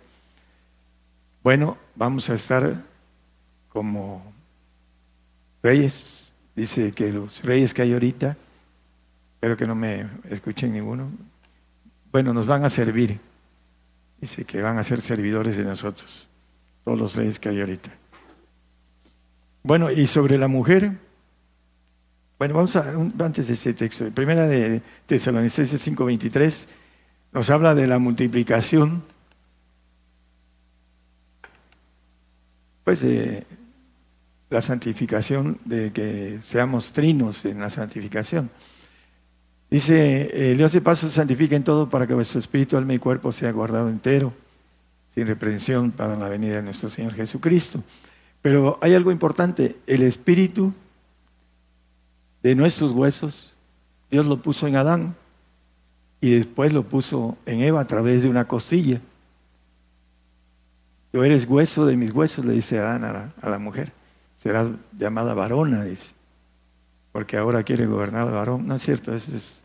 Bueno, 1.44 1.78
vamos 1.96 2.30
a 2.30 2.34
estar 2.34 2.84
como 3.70 4.24
reyes. 5.64 6.32
Dice 6.56 6.92
que 6.92 7.12
los 7.12 7.42
reyes 7.44 7.74
que 7.74 7.84
hay 7.84 7.94
ahorita, 7.94 8.36
espero 9.36 9.56
que 9.56 9.66
no 9.66 9.76
me 9.76 10.10
escuchen 10.30 10.74
ninguno, 10.74 11.10
bueno, 12.12 12.34
nos 12.34 12.48
van 12.48 12.66
a 12.66 12.70
servir. 12.70 13.20
Dice 14.20 14.44
que 14.44 14.62
van 14.62 14.78
a 14.78 14.84
ser 14.84 15.00
servidores 15.00 15.56
de 15.56 15.64
nosotros, 15.64 16.28
todos 16.84 17.00
los 17.00 17.16
reyes 17.16 17.40
que 17.40 17.50
hay 17.50 17.62
ahorita. 17.62 17.99
Bueno, 19.64 19.92
y 19.92 20.08
sobre 20.08 20.38
la 20.38 20.48
mujer, 20.48 20.94
bueno, 22.38 22.54
vamos 22.54 22.76
a, 22.78 22.92
antes 22.92 23.48
de 23.48 23.54
este 23.54 23.74
texto, 23.74 24.10
primera 24.12 24.48
de 24.48 24.82
Tesalonicenses 25.06 25.86
5:23, 25.86 26.68
nos 27.34 27.50
habla 27.50 27.76
de 27.76 27.86
la 27.86 28.00
multiplicación, 28.00 29.04
pues 32.86 33.02
de 33.02 33.46
la 34.50 34.62
santificación, 34.62 35.60
de 35.66 35.92
que 35.92 36.40
seamos 36.42 36.94
trinos 36.94 37.44
en 37.44 37.60
la 37.60 37.70
santificación. 37.70 38.50
Dice, 39.70 40.30
eh, 40.34 40.56
Dios 40.56 40.72
de 40.72 40.82
paso 40.82 41.10
santifiquen 41.10 41.64
todo 41.64 41.90
para 41.90 42.08
que 42.08 42.14
vuestro 42.14 42.40
espíritu, 42.40 42.78
alma 42.78 42.94
y 42.94 43.00
cuerpo 43.00 43.34
sea 43.34 43.52
guardado 43.52 43.90
entero, 43.90 44.34
sin 45.14 45.28
reprensión 45.28 45.92
para 45.92 46.16
la 46.16 46.30
venida 46.30 46.56
de 46.56 46.64
nuestro 46.64 46.90
Señor 46.90 47.14
Jesucristo. 47.14 47.84
Pero 48.42 48.78
hay 48.82 48.94
algo 48.94 49.12
importante, 49.12 49.78
el 49.86 50.02
espíritu 50.02 50.74
de 52.42 52.56
nuestros 52.56 52.92
huesos, 52.92 53.56
Dios 54.10 54.26
lo 54.26 54.42
puso 54.42 54.68
en 54.68 54.76
Adán 54.76 55.16
y 56.22 56.32
después 56.32 56.74
lo 56.74 56.84
puso 56.84 57.38
en 57.46 57.62
Eva 57.62 57.82
a 57.82 57.88
través 57.88 58.24
de 58.24 58.30
una 58.30 58.48
costilla. 58.48 59.02
Tú 61.12 61.24
eres 61.24 61.46
hueso 61.48 61.86
de 61.86 61.98
mis 61.98 62.12
huesos, 62.12 62.46
le 62.46 62.54
dice 62.54 62.80
Adán 62.80 63.04
a 63.04 63.50
la, 63.50 63.60
mujer. 63.60 63.92
Serás 64.38 64.70
llamada 64.98 65.34
varona, 65.34 65.84
dice 65.84 66.14
porque 67.12 67.38
ahora 67.38 67.64
quiere 67.64 67.86
gobernar 67.86 68.28
el 68.28 68.34
varón. 68.34 68.68
No 68.68 68.76
es 68.76 68.82
cierto, 68.84 69.14
es, 69.14 69.62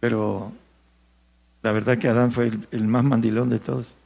pero 0.00 0.52
la 1.62 1.72
verdad 1.72 1.98
que 1.98 2.08
Adán 2.08 2.32
fue 2.32 2.50
el, 2.70 2.84
más 2.84 3.04
mandilón 3.04 3.48
de 3.48 3.58
todos. 3.58 3.96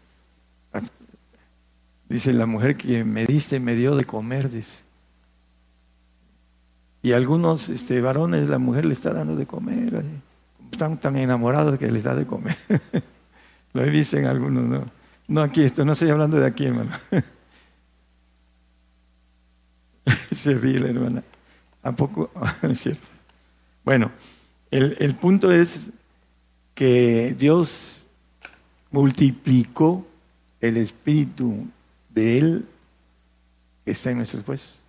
Dice 2.09 2.33
la 2.33 2.47
mujer 2.47 2.77
que 2.77 3.05
me 3.05 3.27
diste 3.27 3.59
me 3.59 3.75
dio 3.75 3.97
de 3.97 4.05
comer. 4.05 4.51
Y 7.03 7.13
algunos 7.13 7.69
este, 7.69 8.01
varones, 8.01 8.49
la 8.49 8.59
mujer 8.59 8.85
le 8.85 8.95
está 8.95 9.13
dando 9.13 9.37
de 9.37 9.47
comer. 9.47 10.05
Están 10.71 10.99
tan 10.99 11.17
enamorados 11.17 11.79
que 11.79 11.91
les 11.91 12.03
da 12.03 12.15
de 12.15 12.27
comer. 12.27 12.57
Lo 13.73 13.85
he 13.85 13.91
visto 13.91 14.17
en 14.17 14.27
algunos, 14.27 14.65
no. 14.65 14.91
No 15.29 15.43
aquí, 15.43 15.63
esto 15.63 15.85
no 15.85 15.95
estoy 15.95 16.11
hablando 16.11 16.39
de 16.39 16.47
aquí, 16.47 16.67
hermano. 16.67 16.97
Se 20.31 20.55
ríe 20.55 20.79
la 20.79 20.89
hermana. 20.89 21.25
¿A 21.83 21.93
poco? 21.93 22.31
es 22.63 22.81
cierto. 22.81 23.09
Bueno, 23.85 24.13
el, 24.71 24.97
el 25.01 25.17
punto 25.17 25.51
es 25.51 25.91
que 26.75 27.35
Dios 27.37 28.07
multiplicó 28.91 30.07
el 30.61 30.77
espíritu 30.77 31.67
de 32.17 32.39
Él 32.39 32.67
está 33.85 34.11
en 34.11 34.17
nuestros 34.17 34.47
huesos. 34.49 34.83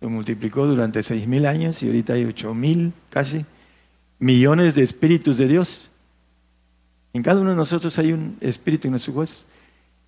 Lo 0.00 0.10
multiplicó 0.10 0.66
durante 0.66 1.02
seis 1.02 1.26
mil 1.26 1.46
años 1.46 1.82
y 1.82 1.86
ahorita 1.86 2.12
hay 2.12 2.24
ocho 2.24 2.52
mil 2.52 2.92
casi 3.08 3.46
millones 4.18 4.74
de 4.74 4.82
espíritus 4.82 5.38
de 5.38 5.48
Dios. 5.48 5.88
En 7.14 7.22
cada 7.22 7.40
uno 7.40 7.50
de 7.50 7.56
nosotros 7.56 7.98
hay 7.98 8.12
un 8.12 8.36
espíritu 8.40 8.88
en 8.88 8.92
nuestros 8.92 9.16
huesos 9.16 9.46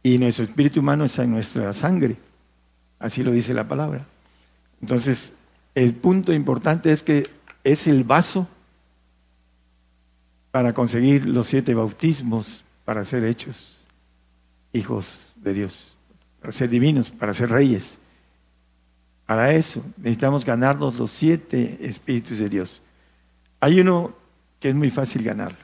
y 0.02 0.18
nuestro 0.18 0.44
espíritu 0.44 0.80
humano 0.80 1.04
está 1.04 1.24
en 1.24 1.30
nuestra 1.30 1.72
sangre. 1.72 2.16
Así 2.98 3.22
lo 3.22 3.30
dice 3.30 3.54
la 3.54 3.66
palabra. 3.66 4.06
Entonces, 4.82 5.32
el 5.74 5.94
punto 5.94 6.32
importante 6.32 6.92
es 6.92 7.02
que 7.02 7.30
es 7.62 7.86
el 7.86 8.04
vaso 8.04 8.48
para 10.50 10.74
conseguir 10.74 11.26
los 11.26 11.46
siete 11.46 11.74
bautismos, 11.74 12.64
para 12.84 13.04
ser 13.04 13.24
hechos 13.24 13.78
hijos 14.72 15.32
de 15.36 15.54
Dios, 15.54 15.96
para 16.40 16.52
ser 16.52 16.70
divinos, 16.70 17.10
para 17.10 17.34
ser 17.34 17.50
reyes. 17.50 17.98
Para 19.26 19.52
eso 19.52 19.84
necesitamos 19.96 20.44
ganarnos 20.44 20.98
los 20.98 21.10
siete 21.10 21.78
espíritus 21.80 22.38
de 22.38 22.48
Dios. 22.48 22.82
Hay 23.60 23.80
uno 23.80 24.14
que 24.58 24.70
es 24.70 24.74
muy 24.74 24.90
fácil 24.90 25.22
ganarlo, 25.22 25.58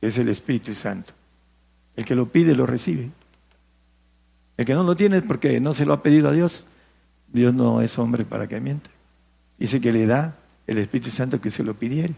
que 0.00 0.08
es 0.08 0.18
el 0.18 0.28
Espíritu 0.28 0.74
Santo. 0.74 1.12
El 1.96 2.04
que 2.04 2.14
lo 2.14 2.26
pide 2.26 2.54
lo 2.54 2.66
recibe. 2.66 3.10
El 4.56 4.64
que 4.66 4.74
no 4.74 4.82
lo 4.82 4.94
tiene 4.96 5.18
es 5.18 5.22
porque 5.22 5.60
no 5.60 5.72
se 5.72 5.86
lo 5.86 5.94
ha 5.94 6.02
pedido 6.02 6.28
a 6.28 6.32
Dios. 6.32 6.66
Dios 7.32 7.54
no 7.54 7.80
es 7.80 7.98
hombre 7.98 8.24
para 8.24 8.46
que 8.46 8.60
mienta. 8.60 8.90
Dice 9.58 9.80
que 9.80 9.92
le 9.92 10.06
da 10.06 10.36
el 10.66 10.78
Espíritu 10.78 11.10
Santo 11.10 11.40
que 11.40 11.50
se 11.50 11.64
lo 11.64 11.74
pidiere. 11.74 12.14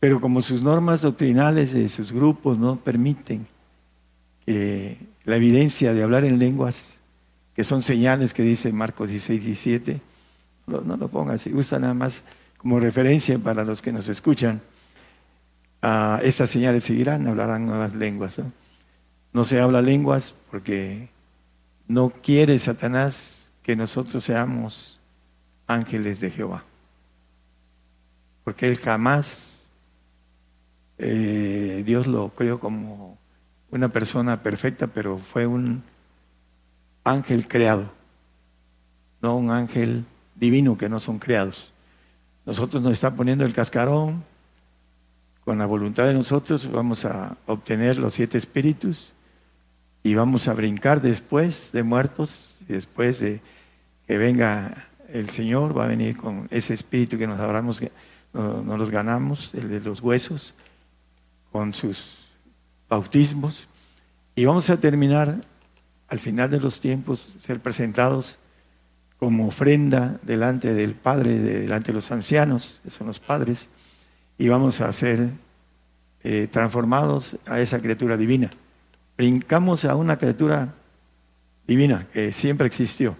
Pero 0.00 0.20
como 0.20 0.42
sus 0.42 0.62
normas 0.62 1.02
doctrinales 1.02 1.72
de 1.72 1.88
sus 1.88 2.12
grupos 2.12 2.58
no 2.58 2.76
permiten 2.76 3.46
que 4.48 4.96
la 5.24 5.36
evidencia 5.36 5.92
de 5.92 6.02
hablar 6.02 6.24
en 6.24 6.38
lenguas, 6.38 7.02
que 7.54 7.64
son 7.64 7.82
señales 7.82 8.32
que 8.32 8.42
dice 8.42 8.72
Marcos 8.72 9.10
16, 9.10 9.44
17, 9.44 10.00
no, 10.66 10.80
no 10.80 10.96
lo 10.96 11.08
ponga 11.08 11.34
así, 11.34 11.52
usa 11.52 11.78
nada 11.78 11.92
más 11.92 12.22
como 12.56 12.80
referencia 12.80 13.38
para 13.38 13.62
los 13.62 13.82
que 13.82 13.92
nos 13.92 14.08
escuchan. 14.08 14.62
Ah, 15.82 16.18
estas 16.22 16.48
señales 16.48 16.84
seguirán, 16.84 17.28
hablarán 17.28 17.66
nuevas 17.66 17.94
lenguas. 17.94 18.38
¿no? 18.38 18.50
no 19.34 19.44
se 19.44 19.60
habla 19.60 19.82
lenguas 19.82 20.34
porque 20.50 21.10
no 21.86 22.08
quiere 22.08 22.58
Satanás 22.58 23.50
que 23.62 23.76
nosotros 23.76 24.24
seamos 24.24 24.98
ángeles 25.66 26.20
de 26.20 26.30
Jehová. 26.30 26.64
Porque 28.44 28.66
él 28.66 28.78
jamás, 28.78 29.68
eh, 30.96 31.82
Dios 31.84 32.06
lo 32.06 32.30
creó 32.30 32.58
como 32.58 33.17
una 33.70 33.88
persona 33.88 34.42
perfecta, 34.42 34.86
pero 34.86 35.18
fue 35.18 35.46
un 35.46 35.82
ángel 37.04 37.46
creado, 37.48 37.90
no 39.20 39.36
un 39.36 39.50
ángel 39.50 40.04
divino 40.34 40.78
que 40.78 40.88
no 40.88 41.00
son 41.00 41.18
creados. 41.18 41.72
Nosotros 42.46 42.82
nos 42.82 42.92
está 42.92 43.14
poniendo 43.14 43.44
el 43.44 43.52
cascarón, 43.52 44.24
con 45.44 45.58
la 45.58 45.66
voluntad 45.66 46.04
de 46.04 46.12
nosotros 46.12 46.70
vamos 46.70 47.06
a 47.06 47.36
obtener 47.46 47.98
los 47.98 48.14
siete 48.14 48.36
espíritus 48.36 49.14
y 50.02 50.14
vamos 50.14 50.46
a 50.46 50.52
brincar 50.52 51.00
después 51.00 51.72
de 51.72 51.82
muertos, 51.82 52.58
después 52.68 53.20
de 53.20 53.40
que 54.06 54.18
venga 54.18 54.88
el 55.08 55.30
Señor, 55.30 55.76
va 55.76 55.84
a 55.84 55.88
venir 55.88 56.18
con 56.18 56.48
ese 56.50 56.74
espíritu 56.74 57.16
que 57.16 57.26
nos 57.26 57.40
hablamos, 57.40 57.80
no, 58.34 58.62
no 58.62 58.76
los 58.76 58.90
ganamos, 58.90 59.54
el 59.54 59.70
de 59.70 59.80
los 59.80 60.02
huesos, 60.02 60.54
con 61.50 61.72
sus 61.72 62.17
bautismos, 62.88 63.68
y 64.34 64.44
vamos 64.44 64.70
a 64.70 64.78
terminar 64.78 65.44
al 66.08 66.20
final 66.20 66.50
de 66.50 66.60
los 66.60 66.80
tiempos, 66.80 67.36
ser 67.40 67.60
presentados 67.60 68.36
como 69.18 69.48
ofrenda 69.48 70.18
delante 70.22 70.74
del 70.74 70.94
Padre, 70.94 71.38
delante 71.38 71.88
de 71.88 71.94
los 71.94 72.10
ancianos, 72.12 72.80
que 72.84 72.90
son 72.90 73.08
los 73.08 73.18
padres, 73.18 73.68
y 74.38 74.48
vamos 74.48 74.80
a 74.80 74.92
ser 74.92 75.30
eh, 76.22 76.48
transformados 76.50 77.36
a 77.46 77.60
esa 77.60 77.80
criatura 77.80 78.16
divina 78.16 78.50
brincamos 79.18 79.84
a 79.84 79.96
una 79.96 80.16
criatura 80.16 80.72
divina 81.66 82.06
que 82.12 82.32
siempre 82.32 82.68
existió. 82.68 83.16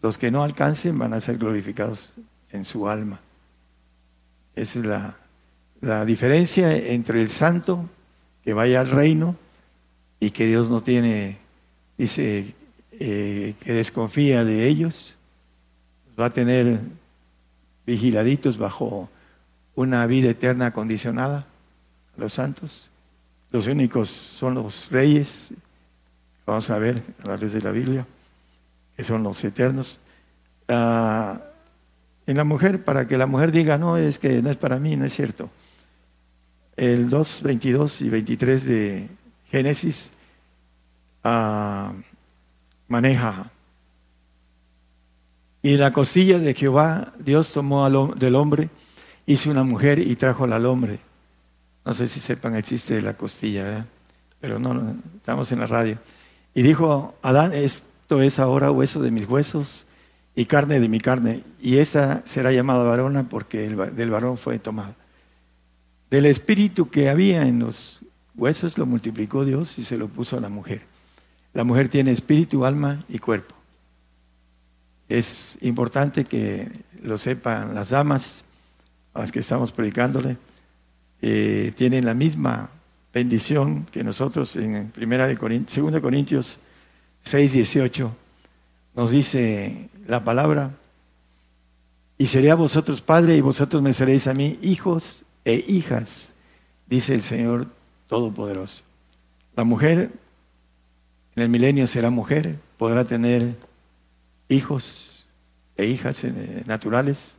Los 0.00 0.16
que 0.16 0.30
no 0.30 0.44
alcancen 0.44 0.96
van 0.96 1.12
a 1.12 1.20
ser 1.20 1.36
glorificados 1.36 2.14
en 2.52 2.64
su 2.64 2.88
alma. 2.88 3.20
Esa 4.54 4.78
es 4.78 4.86
la, 4.86 6.04
diferencia 6.06 6.74
entre 6.74 7.20
el 7.20 7.28
santo 7.28 7.90
que 8.46 8.54
vaya 8.54 8.78
al 8.78 8.92
reino 8.92 9.34
y 10.20 10.30
que 10.30 10.46
Dios 10.46 10.70
no 10.70 10.80
tiene, 10.80 11.36
dice, 11.98 12.54
eh, 12.92 13.56
que 13.58 13.72
desconfía 13.72 14.44
de 14.44 14.68
ellos, 14.68 15.16
va 16.18 16.26
a 16.26 16.32
tener 16.32 16.78
vigiladitos 17.84 18.56
bajo 18.56 19.10
una 19.74 20.06
vida 20.06 20.30
eterna 20.30 20.72
condicionada, 20.72 21.44
los 22.16 22.34
santos. 22.34 22.88
Los 23.50 23.66
únicos 23.66 24.10
son 24.10 24.54
los 24.54 24.92
reyes, 24.92 25.52
vamos 26.46 26.70
a 26.70 26.78
ver 26.78 27.02
a 27.24 27.30
la 27.30 27.36
luz 27.38 27.52
de 27.52 27.62
la 27.62 27.72
Biblia, 27.72 28.06
que 28.96 29.02
son 29.02 29.24
los 29.24 29.42
eternos. 29.42 29.98
Ah, 30.68 31.40
en 32.28 32.36
la 32.36 32.44
mujer, 32.44 32.84
para 32.84 33.08
que 33.08 33.18
la 33.18 33.26
mujer 33.26 33.50
diga, 33.50 33.76
no, 33.76 33.96
es 33.96 34.20
que 34.20 34.40
no 34.40 34.52
es 34.52 34.56
para 34.56 34.78
mí, 34.78 34.94
no 34.94 35.04
es 35.04 35.14
cierto. 35.14 35.50
El 36.76 37.08
2, 37.08 37.42
22 37.42 38.02
y 38.02 38.10
23 38.10 38.64
de 38.64 39.08
Génesis 39.50 40.12
ah, 41.24 41.92
maneja. 42.88 43.50
Y 45.62 45.76
la 45.76 45.92
costilla 45.92 46.38
de 46.38 46.54
Jehová, 46.54 47.12
Dios 47.18 47.52
tomó 47.52 47.88
del 48.14 48.34
hombre, 48.34 48.68
hizo 49.24 49.50
una 49.50 49.64
mujer 49.64 49.98
y 49.98 50.14
trajo 50.16 50.44
al 50.44 50.66
hombre. 50.66 51.00
No 51.84 51.94
sé 51.94 52.06
si 52.08 52.20
sepan 52.20 52.54
el 52.54 52.62
chiste 52.62 52.94
de 52.94 53.02
la 53.02 53.14
costilla, 53.14 53.64
¿verdad? 53.64 53.86
Pero 54.40 54.58
no, 54.58 54.96
estamos 55.16 55.50
en 55.52 55.60
la 55.60 55.66
radio. 55.66 55.98
Y 56.54 56.62
dijo 56.62 57.14
Adán, 57.22 57.52
esto 57.52 58.20
es 58.20 58.38
ahora 58.38 58.70
hueso 58.70 59.00
de 59.00 59.10
mis 59.10 59.28
huesos 59.28 59.86
y 60.34 60.44
carne 60.44 60.78
de 60.78 60.88
mi 60.88 61.00
carne. 61.00 61.42
Y 61.60 61.78
esa 61.78 62.22
será 62.26 62.52
llamada 62.52 62.84
varona 62.84 63.28
porque 63.28 63.68
del 63.68 64.10
varón 64.10 64.36
fue 64.36 64.58
tomada. 64.58 64.94
Del 66.10 66.26
espíritu 66.26 66.88
que 66.88 67.08
había 67.08 67.46
en 67.46 67.60
los 67.60 68.00
huesos 68.34 68.78
lo 68.78 68.86
multiplicó 68.86 69.44
Dios 69.44 69.78
y 69.78 69.84
se 69.84 69.98
lo 69.98 70.08
puso 70.08 70.36
a 70.36 70.40
la 70.40 70.48
mujer. 70.48 70.82
La 71.52 71.64
mujer 71.64 71.88
tiene 71.88 72.12
espíritu, 72.12 72.64
alma 72.64 73.04
y 73.08 73.18
cuerpo. 73.18 73.54
Es 75.08 75.58
importante 75.60 76.24
que 76.24 76.70
lo 77.02 77.18
sepan 77.18 77.74
las 77.74 77.90
damas 77.90 78.44
a 79.14 79.20
las 79.20 79.32
que 79.32 79.40
estamos 79.40 79.72
predicándole 79.72 80.36
eh, 81.22 81.72
tienen 81.76 82.04
la 82.04 82.14
misma 82.14 82.70
bendición 83.12 83.86
que 83.90 84.04
nosotros 84.04 84.54
en 84.56 84.90
primera 84.90 85.26
de 85.26 85.36
Corintios, 85.36 85.90
2 85.90 86.00
Corintios 86.00 86.58
6, 87.22 87.52
18 87.52 88.16
nos 88.94 89.10
dice 89.10 89.88
la 90.06 90.22
palabra, 90.24 90.70
y 92.16 92.28
seré 92.28 92.50
a 92.50 92.54
vosotros 92.54 93.02
padre 93.02 93.36
y 93.36 93.40
vosotros 93.40 93.82
me 93.82 93.92
seréis 93.92 94.26
a 94.26 94.34
mí 94.34 94.58
hijos 94.62 95.25
e 95.46 95.64
hijas, 95.68 96.34
dice 96.88 97.14
el 97.14 97.22
Señor 97.22 97.68
Todopoderoso. 98.08 98.82
La 99.54 99.62
mujer 99.62 100.10
en 101.36 101.42
el 101.42 101.48
milenio 101.48 101.86
será 101.86 102.10
mujer, 102.10 102.58
podrá 102.76 103.04
tener 103.04 103.54
hijos 104.48 105.28
e 105.76 105.86
hijas 105.86 106.24
eh, 106.24 106.64
naturales. 106.66 107.38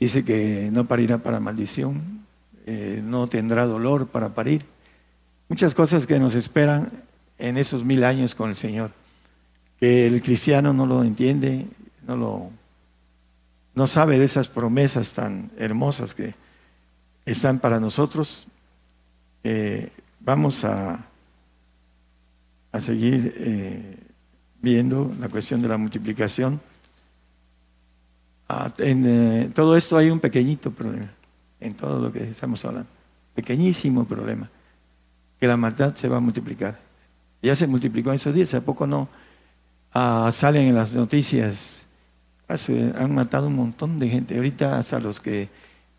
Dice 0.00 0.24
que 0.24 0.70
no 0.72 0.86
parirá 0.86 1.18
para 1.18 1.40
maldición, 1.40 2.24
eh, 2.64 3.02
no 3.04 3.26
tendrá 3.26 3.66
dolor 3.66 4.06
para 4.06 4.30
parir. 4.30 4.64
Muchas 5.50 5.74
cosas 5.74 6.06
que 6.06 6.18
nos 6.18 6.34
esperan 6.34 6.90
en 7.38 7.58
esos 7.58 7.84
mil 7.84 8.02
años 8.02 8.34
con 8.34 8.48
el 8.48 8.56
Señor, 8.56 8.92
que 9.78 10.06
el 10.06 10.22
cristiano 10.22 10.72
no 10.72 10.86
lo 10.86 11.04
entiende, 11.04 11.66
no 12.06 12.16
lo 12.16 12.50
no 13.74 13.86
sabe 13.86 14.18
de 14.18 14.24
esas 14.24 14.48
promesas 14.48 15.12
tan 15.12 15.50
hermosas 15.58 16.14
que 16.14 16.34
están 17.32 17.58
para 17.58 17.78
nosotros. 17.78 18.46
Eh, 19.44 19.90
vamos 20.20 20.64
a, 20.64 21.06
a 22.72 22.80
seguir 22.80 23.34
eh, 23.36 23.96
viendo 24.60 25.12
la 25.18 25.28
cuestión 25.28 25.62
de 25.62 25.68
la 25.68 25.76
multiplicación. 25.76 26.60
Ah, 28.48 28.72
en 28.78 29.06
eh, 29.06 29.50
todo 29.54 29.76
esto 29.76 29.96
hay 29.96 30.10
un 30.10 30.18
pequeñito 30.18 30.70
problema, 30.70 31.10
en 31.60 31.74
todo 31.74 32.00
lo 32.00 32.12
que 32.12 32.30
estamos 32.30 32.64
hablando. 32.64 32.88
Pequeñísimo 33.34 34.04
problema, 34.04 34.50
que 35.38 35.46
la 35.46 35.56
maldad 35.56 35.94
se 35.94 36.08
va 36.08 36.16
a 36.16 36.20
multiplicar. 36.20 36.80
Ya 37.42 37.54
se 37.54 37.66
multiplicó 37.66 38.10
en 38.10 38.16
esos 38.16 38.34
días, 38.34 38.52
¿a 38.54 38.60
poco 38.60 38.86
no? 38.86 39.08
Ah, 39.92 40.30
salen 40.32 40.66
en 40.66 40.74
las 40.74 40.92
noticias, 40.92 41.86
ah, 42.48 42.56
han 42.98 43.14
matado 43.14 43.46
un 43.46 43.56
montón 43.56 43.98
de 43.98 44.08
gente. 44.08 44.36
Ahorita 44.36 44.78
hasta 44.78 44.98
los 45.00 45.20
que 45.20 45.48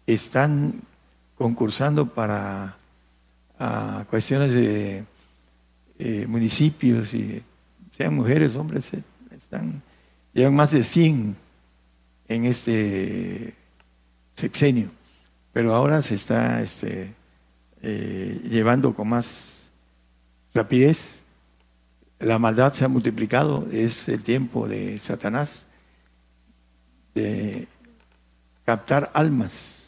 están 0.06 0.82
concursando 1.42 2.06
para 2.06 2.78
cuestiones 4.12 4.54
de 4.54 5.04
eh, 5.98 6.28
municipios, 6.28 7.16
y 7.16 7.42
sean 7.98 8.14
mujeres, 8.14 8.56
hombres, 8.56 8.94
eh, 8.94 9.02
están, 9.36 9.82
llevan 10.34 10.54
más 10.54 10.70
de 10.70 10.84
100 10.84 11.36
en 12.28 12.46
este 12.46 13.56
sexenio, 14.36 14.92
pero 15.52 15.74
ahora 15.74 16.04
se 16.04 16.14
está 16.14 16.62
este, 16.62 17.12
eh, 17.82 18.40
llevando 18.48 18.94
con 18.94 19.10
más 19.10 19.72
rapidez. 20.54 21.24
La 22.20 22.38
maldad 22.38 22.72
se 22.74 22.86
ha 22.86 22.88
multiplicado, 22.88 23.68
es 23.72 24.08
el 24.10 24.22
tiempo 24.22 24.68
de 24.68 25.00
Satanás 25.00 25.66
de 27.16 27.68
captar 28.64 29.10
almas 29.16 29.81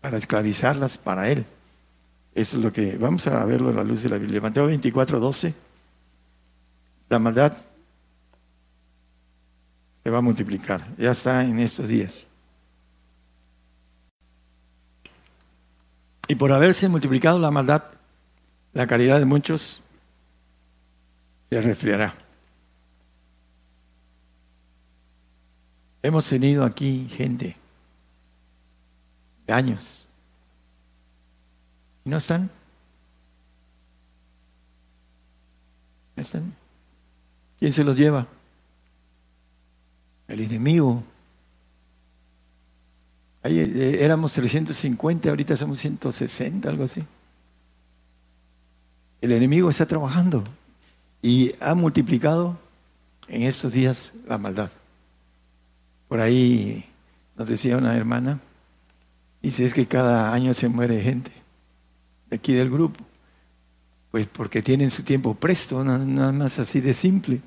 para 0.00 0.18
esclavizarlas 0.18 0.96
para 0.98 1.28
él. 1.28 1.44
Eso 2.34 2.56
es 2.56 2.64
lo 2.64 2.72
que 2.72 2.96
vamos 2.96 3.26
a 3.26 3.44
verlo 3.44 3.70
a 3.70 3.72
la 3.72 3.84
luz 3.84 4.02
de 4.02 4.08
la 4.08 4.18
Biblia. 4.18 4.40
Mateo 4.40 4.66
24, 4.66 5.18
12. 5.18 5.54
La 7.08 7.18
maldad 7.18 7.56
se 10.02 10.10
va 10.10 10.18
a 10.18 10.22
multiplicar. 10.22 10.86
Ya 10.96 11.10
está 11.10 11.44
en 11.44 11.58
estos 11.58 11.88
días. 11.88 12.24
Y 16.28 16.36
por 16.36 16.52
haberse 16.52 16.88
multiplicado 16.88 17.40
la 17.40 17.50
maldad, 17.50 17.82
la 18.72 18.86
caridad 18.86 19.18
de 19.18 19.24
muchos 19.24 19.82
se 21.50 21.60
resfriará. 21.60 22.14
Hemos 26.02 26.28
tenido 26.28 26.64
aquí 26.64 27.08
gente 27.10 27.56
años 29.52 30.00
¿No 32.04 32.16
están? 32.16 32.50
¿No 36.16 36.22
están? 36.22 36.54
¿Quién 37.58 37.72
se 37.72 37.84
los 37.84 37.96
lleva? 37.96 38.26
El 40.26 40.40
enemigo. 40.40 41.02
Ahí 43.42 43.58
eh, 43.58 44.04
éramos 44.04 44.32
350, 44.32 45.28
ahorita 45.28 45.56
somos 45.56 45.78
160, 45.78 46.68
algo 46.68 46.84
así. 46.84 47.04
El 49.20 49.32
enemigo 49.32 49.68
está 49.68 49.86
trabajando 49.86 50.44
y 51.20 51.52
ha 51.60 51.74
multiplicado 51.74 52.58
en 53.28 53.42
estos 53.42 53.72
días 53.72 54.12
la 54.26 54.38
maldad. 54.38 54.70
Por 56.08 56.20
ahí 56.20 56.86
nos 57.36 57.48
decía 57.48 57.76
una 57.76 57.96
hermana, 57.96 58.40
dice, 59.42 59.64
es 59.64 59.74
que 59.74 59.86
cada 59.86 60.32
año 60.32 60.54
se 60.54 60.68
muere 60.68 61.00
gente 61.00 61.32
aquí 62.30 62.52
del 62.54 62.70
grupo. 62.70 63.04
Pues 64.10 64.26
porque 64.26 64.62
tienen 64.62 64.90
su 64.90 65.04
tiempo 65.04 65.34
presto, 65.34 65.84
nada 65.84 66.32
más 66.32 66.58
así 66.58 66.80
de 66.80 66.94
simple. 66.94 67.40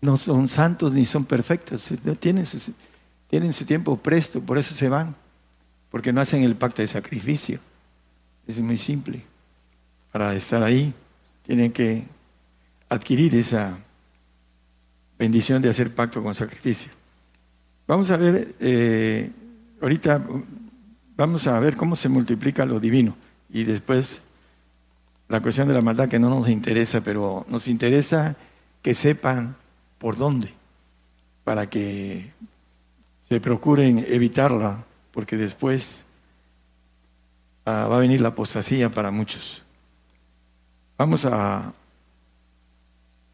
No 0.00 0.16
son 0.16 0.48
santos 0.48 0.92
ni 0.92 1.04
son 1.04 1.24
perfectos, 1.24 1.90
tienen 2.20 2.46
su, 2.46 2.72
tienen 3.28 3.52
su 3.52 3.64
tiempo 3.64 3.96
presto, 3.96 4.40
por 4.40 4.58
eso 4.58 4.74
se 4.74 4.88
van, 4.88 5.14
porque 5.90 6.12
no 6.12 6.20
hacen 6.20 6.42
el 6.42 6.56
pacto 6.56 6.82
de 6.82 6.88
sacrificio. 6.88 7.58
Es 8.46 8.58
muy 8.60 8.78
simple. 8.78 9.22
Para 10.12 10.34
estar 10.34 10.62
ahí, 10.62 10.92
tienen 11.42 11.72
que 11.72 12.04
adquirir 12.88 13.34
esa 13.34 13.78
bendición 15.18 15.62
de 15.62 15.70
hacer 15.70 15.94
pacto 15.94 16.22
con 16.22 16.34
sacrificio. 16.34 16.92
Vamos 17.86 18.10
a 18.10 18.16
ver, 18.16 18.54
eh, 18.60 19.30
ahorita 19.80 20.24
vamos 21.16 21.46
a 21.46 21.58
ver 21.60 21.76
cómo 21.76 21.96
se 21.96 22.08
multiplica 22.08 22.64
lo 22.64 22.80
divino 22.80 23.16
y 23.50 23.64
después 23.64 24.22
la 25.28 25.40
cuestión 25.40 25.68
de 25.68 25.74
la 25.74 25.80
maldad 25.80 26.08
que 26.08 26.18
no 26.18 26.28
nos 26.28 26.48
interesa, 26.48 27.00
pero 27.02 27.46
nos 27.48 27.68
interesa 27.68 28.36
que 28.82 28.94
sepan 28.94 29.56
por 29.98 30.16
dónde, 30.16 30.52
para 31.44 31.68
que 31.68 32.32
se 33.22 33.40
procuren 33.40 34.04
evitarla, 34.06 34.84
porque 35.12 35.36
después 35.36 36.04
ah, 37.64 37.86
va 37.90 37.96
a 37.96 38.00
venir 38.00 38.20
la 38.20 38.28
apostasía 38.28 38.90
para 38.90 39.10
muchos. 39.10 39.62
Vamos 40.98 41.24
a 41.24 41.72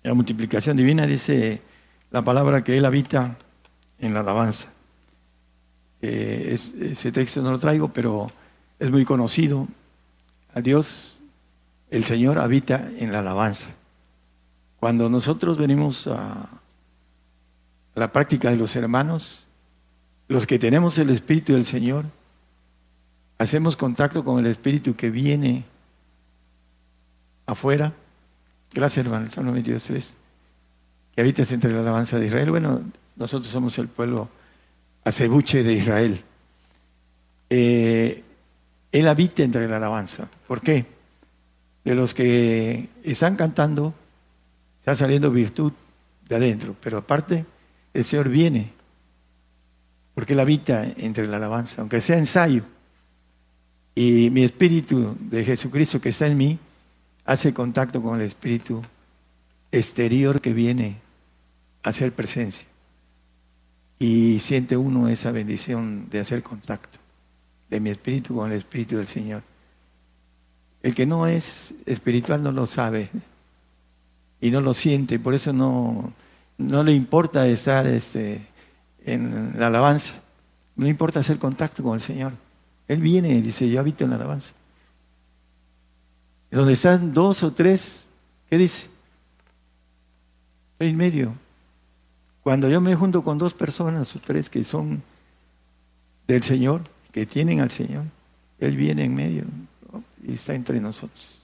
la 0.02 0.14
multiplicación 0.14 0.76
divina, 0.76 1.06
dice 1.06 1.60
la 2.10 2.22
palabra 2.22 2.64
que 2.64 2.78
Él 2.78 2.84
habita 2.84 3.36
en 3.98 4.14
la 4.14 4.20
alabanza. 4.20 4.72
Eh, 6.02 6.58
ese 6.80 7.12
texto 7.12 7.42
no 7.42 7.50
lo 7.50 7.58
traigo, 7.58 7.88
pero 7.88 8.30
es 8.78 8.90
muy 8.90 9.04
conocido. 9.04 9.68
A 10.54 10.60
Dios, 10.60 11.18
el 11.90 12.04
Señor 12.04 12.38
habita 12.38 12.88
en 12.98 13.12
la 13.12 13.20
alabanza. 13.20 13.70
Cuando 14.80 15.08
nosotros 15.08 15.58
venimos 15.58 16.06
a 16.06 16.48
la 17.94 18.12
práctica 18.12 18.50
de 18.50 18.56
los 18.56 18.74
hermanos, 18.76 19.46
los 20.26 20.46
que 20.46 20.58
tenemos 20.58 20.98
el 20.98 21.10
Espíritu 21.10 21.52
del 21.52 21.64
Señor, 21.64 22.06
hacemos 23.38 23.76
contacto 23.76 24.24
con 24.24 24.38
el 24.38 24.46
Espíritu 24.50 24.96
que 24.96 25.10
viene 25.10 25.64
afuera. 27.46 27.92
Gracias, 28.72 29.04
hermano. 29.04 29.30
Salmo 29.30 29.52
22.3. 29.54 30.14
Que 31.14 31.20
habitas 31.20 31.52
entre 31.52 31.72
la 31.72 31.80
alabanza 31.80 32.18
de 32.18 32.26
Israel. 32.26 32.50
Bueno, 32.50 32.80
nosotros 33.16 33.50
somos 33.52 33.78
el 33.78 33.88
pueblo 33.88 34.28
acebuche 35.04 35.62
de 35.62 35.72
Israel. 35.72 36.22
Eh, 37.48 38.22
él 38.92 39.08
habita 39.08 39.42
entre 39.42 39.68
la 39.68 39.76
alabanza. 39.76 40.28
¿Por 40.46 40.60
qué? 40.60 40.86
De 41.84 41.94
los 41.94 42.14
que 42.14 42.88
están 43.04 43.36
cantando, 43.36 43.94
está 44.80 44.94
saliendo 44.94 45.30
virtud 45.30 45.72
de 46.28 46.36
adentro, 46.36 46.76
pero 46.80 46.98
aparte 46.98 47.44
el 47.94 48.04
Señor 48.04 48.28
viene, 48.28 48.72
porque 50.14 50.34
Él 50.34 50.40
habita 50.40 50.84
entre 50.84 51.26
la 51.26 51.38
alabanza, 51.38 51.80
aunque 51.80 52.00
sea 52.00 52.18
ensayo. 52.18 52.64
Y 53.94 54.30
mi 54.30 54.44
espíritu 54.44 55.16
de 55.18 55.44
Jesucristo 55.44 56.00
que 56.00 56.10
está 56.10 56.26
en 56.26 56.36
mí 56.36 56.58
hace 57.24 57.52
contacto 57.52 58.02
con 58.02 58.20
el 58.20 58.26
espíritu 58.26 58.82
exterior 59.72 60.40
que 60.40 60.52
viene 60.52 60.96
a 61.82 61.90
hacer 61.90 62.12
presencia 62.12 62.69
y 64.00 64.40
siente 64.40 64.78
uno 64.78 65.08
esa 65.08 65.30
bendición 65.30 66.08
de 66.10 66.20
hacer 66.20 66.42
contacto 66.42 66.98
de 67.68 67.80
mi 67.80 67.90
espíritu 67.90 68.34
con 68.34 68.50
el 68.50 68.58
espíritu 68.58 68.96
del 68.96 69.06
Señor. 69.06 69.42
El 70.82 70.94
que 70.94 71.04
no 71.04 71.26
es 71.26 71.74
espiritual 71.84 72.42
no 72.42 72.50
lo 72.50 72.66
sabe 72.66 73.10
y 74.40 74.50
no 74.50 74.62
lo 74.62 74.72
siente, 74.72 75.18
por 75.18 75.34
eso 75.34 75.52
no, 75.52 76.14
no 76.56 76.82
le 76.82 76.94
importa 76.94 77.46
estar 77.46 77.86
este, 77.86 78.46
en 79.04 79.52
la 79.58 79.66
alabanza, 79.66 80.14
no 80.76 80.84
le 80.84 80.90
importa 80.90 81.20
hacer 81.20 81.38
contacto 81.38 81.82
con 81.82 81.94
el 81.94 82.00
Señor. 82.00 82.32
Él 82.88 83.00
viene 83.00 83.28
y 83.34 83.42
dice, 83.42 83.68
yo 83.68 83.78
habito 83.78 84.04
en 84.04 84.10
la 84.10 84.16
alabanza. 84.16 84.54
Donde 86.50 86.72
están 86.72 87.12
dos 87.12 87.42
o 87.42 87.52
tres, 87.52 88.08
¿qué 88.48 88.56
dice? 88.56 88.88
en 90.78 90.96
medio. 90.96 91.34
Cuando 92.42 92.68
yo 92.68 92.80
me 92.80 92.94
junto 92.94 93.22
con 93.22 93.38
dos 93.38 93.52
personas 93.52 94.14
o 94.16 94.18
tres 94.18 94.48
que 94.48 94.64
son 94.64 95.02
del 96.26 96.42
Señor, 96.42 96.82
que 97.12 97.26
tienen 97.26 97.60
al 97.60 97.70
Señor, 97.70 98.04
Él 98.58 98.76
viene 98.76 99.04
en 99.04 99.14
medio 99.14 99.44
y 100.26 100.34
está 100.34 100.54
entre 100.54 100.80
nosotros. 100.80 101.42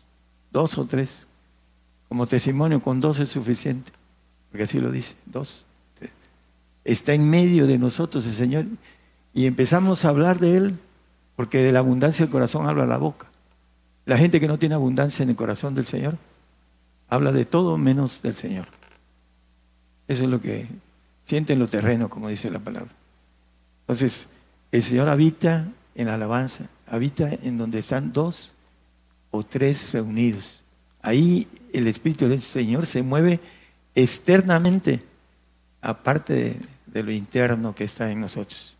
Dos 0.51 0.79
o 0.79 0.87
tres. 0.87 1.27
Como 2.09 2.27
testimonio, 2.27 2.81
con 2.81 3.01
dos 3.01 3.19
es 3.19 3.29
suficiente, 3.29 3.91
porque 4.51 4.65
así 4.65 4.81
lo 4.81 4.91
dice, 4.91 5.17
dos. 5.27 5.65
Está 6.85 7.15
en 7.15 7.29
medio 7.29 7.67
de 7.67 7.79
nosotros 7.79 8.25
el 8.27 8.33
Señor 8.33 8.67
y 9.35 9.47
empezamos 9.47 10.05
a 10.05 10.09
hablar 10.09 10.39
de 10.39 10.57
Él, 10.57 10.79
porque 11.35 11.59
de 11.59 11.73
la 11.73 11.81
abundancia 11.81 12.25
del 12.25 12.33
corazón 12.33 12.69
habla 12.69 12.87
la 12.87 12.97
boca. 12.97 13.27
La 14.05 14.17
gente 14.17 14.39
que 14.39 14.47
no 14.47 14.59
tiene 14.59 14.77
abundancia 14.77 15.25
en 15.25 15.31
el 15.31 15.37
corazón 15.37 15.75
del 15.75 15.85
Señor 15.85 16.17
habla 17.09 17.33
de 17.33 17.45
todo 17.45 17.77
menos 17.77 18.23
del 18.23 18.35
Señor. 18.35 18.69
Eso 20.07 20.25
es 20.25 20.31
lo 20.31 20.41
que 20.41 20.69
Sienten 21.27 21.59
lo 21.59 21.67
terreno, 21.67 22.09
como 22.09 22.29
dice 22.29 22.51
la 22.51 22.61
palabra. 22.61 22.93
Entonces, 23.81 24.29
el 24.71 24.83
Señor 24.83 25.09
habita 25.09 25.67
en 25.97 26.07
la 26.07 26.15
alabanza, 26.15 26.69
habita 26.87 27.29
en 27.43 27.59
donde 27.59 27.81
están 27.81 28.12
dos 28.12 28.55
o 29.33 29.43
tres 29.43 29.93
reunidos. 29.93 30.62
Ahí 31.03 31.49
el 31.73 31.89
Espíritu 31.89 32.29
del 32.29 32.43
Señor 32.43 32.87
se 32.87 33.03
mueve 33.03 33.41
externamente, 33.95 35.03
aparte 35.81 36.59
de, 36.87 37.03
lo 37.03 37.11
interno 37.11 37.75
que 37.75 37.85
está 37.85 38.11
en 38.11 38.21
nosotros. 38.21 38.77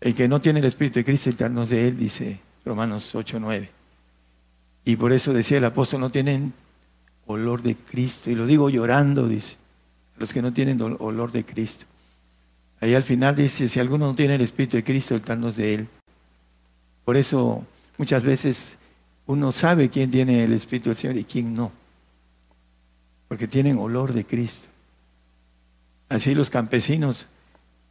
El 0.00 0.14
que 0.14 0.28
no 0.28 0.40
tiene 0.40 0.58
el 0.58 0.66
Espíritu 0.66 0.98
de 0.98 1.04
Cristo, 1.04 1.30
el 1.30 1.68
de 1.68 1.88
Él, 1.88 1.98
dice 1.98 2.40
Romanos 2.64 3.14
8, 3.14 3.38
9. 3.40 3.70
Y 4.84 4.96
por 4.96 5.12
eso 5.12 5.32
decía 5.32 5.58
el 5.58 5.64
apóstol, 5.64 6.00
no 6.00 6.10
tienen 6.10 6.52
olor 7.26 7.62
de 7.62 7.76
Cristo. 7.76 8.30
Y 8.30 8.34
lo 8.34 8.46
digo 8.46 8.68
llorando, 8.68 9.28
dice, 9.28 9.56
los 10.20 10.34
que 10.34 10.42
no 10.42 10.52
tienen 10.52 10.80
olor 10.98 11.32
de 11.32 11.44
Cristo. 11.44 11.86
Ahí 12.78 12.94
al 12.94 13.02
final 13.02 13.34
dice, 13.34 13.68
si 13.68 13.80
alguno 13.80 14.06
no 14.06 14.14
tiene 14.14 14.34
el 14.34 14.42
Espíritu 14.42 14.76
de 14.76 14.84
Cristo, 14.84 15.14
el 15.14 15.22
tal 15.22 15.40
no 15.40 15.48
es 15.48 15.56
de 15.56 15.74
Él. 15.74 15.88
Por 17.06 17.16
eso 17.16 17.64
muchas 17.96 18.22
veces 18.22 18.76
uno 19.26 19.50
sabe 19.50 19.88
quién 19.88 20.10
tiene 20.10 20.44
el 20.44 20.52
Espíritu 20.52 20.90
del 20.90 20.96
Señor 20.96 21.16
y 21.16 21.24
quién 21.24 21.54
no. 21.54 21.72
Porque 23.28 23.48
tienen 23.48 23.78
olor 23.78 24.12
de 24.12 24.26
Cristo. 24.26 24.68
Así 26.10 26.34
los 26.34 26.50
campesinos 26.50 27.26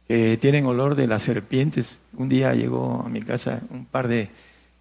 que 0.06 0.36
tienen 0.36 0.66
olor 0.66 0.94
de 0.94 1.08
las 1.08 1.22
serpientes. 1.22 1.98
Un 2.16 2.28
día 2.28 2.54
llegó 2.54 3.02
a 3.04 3.08
mi 3.08 3.22
casa 3.22 3.60
un 3.70 3.86
par 3.86 4.06
de 4.06 4.30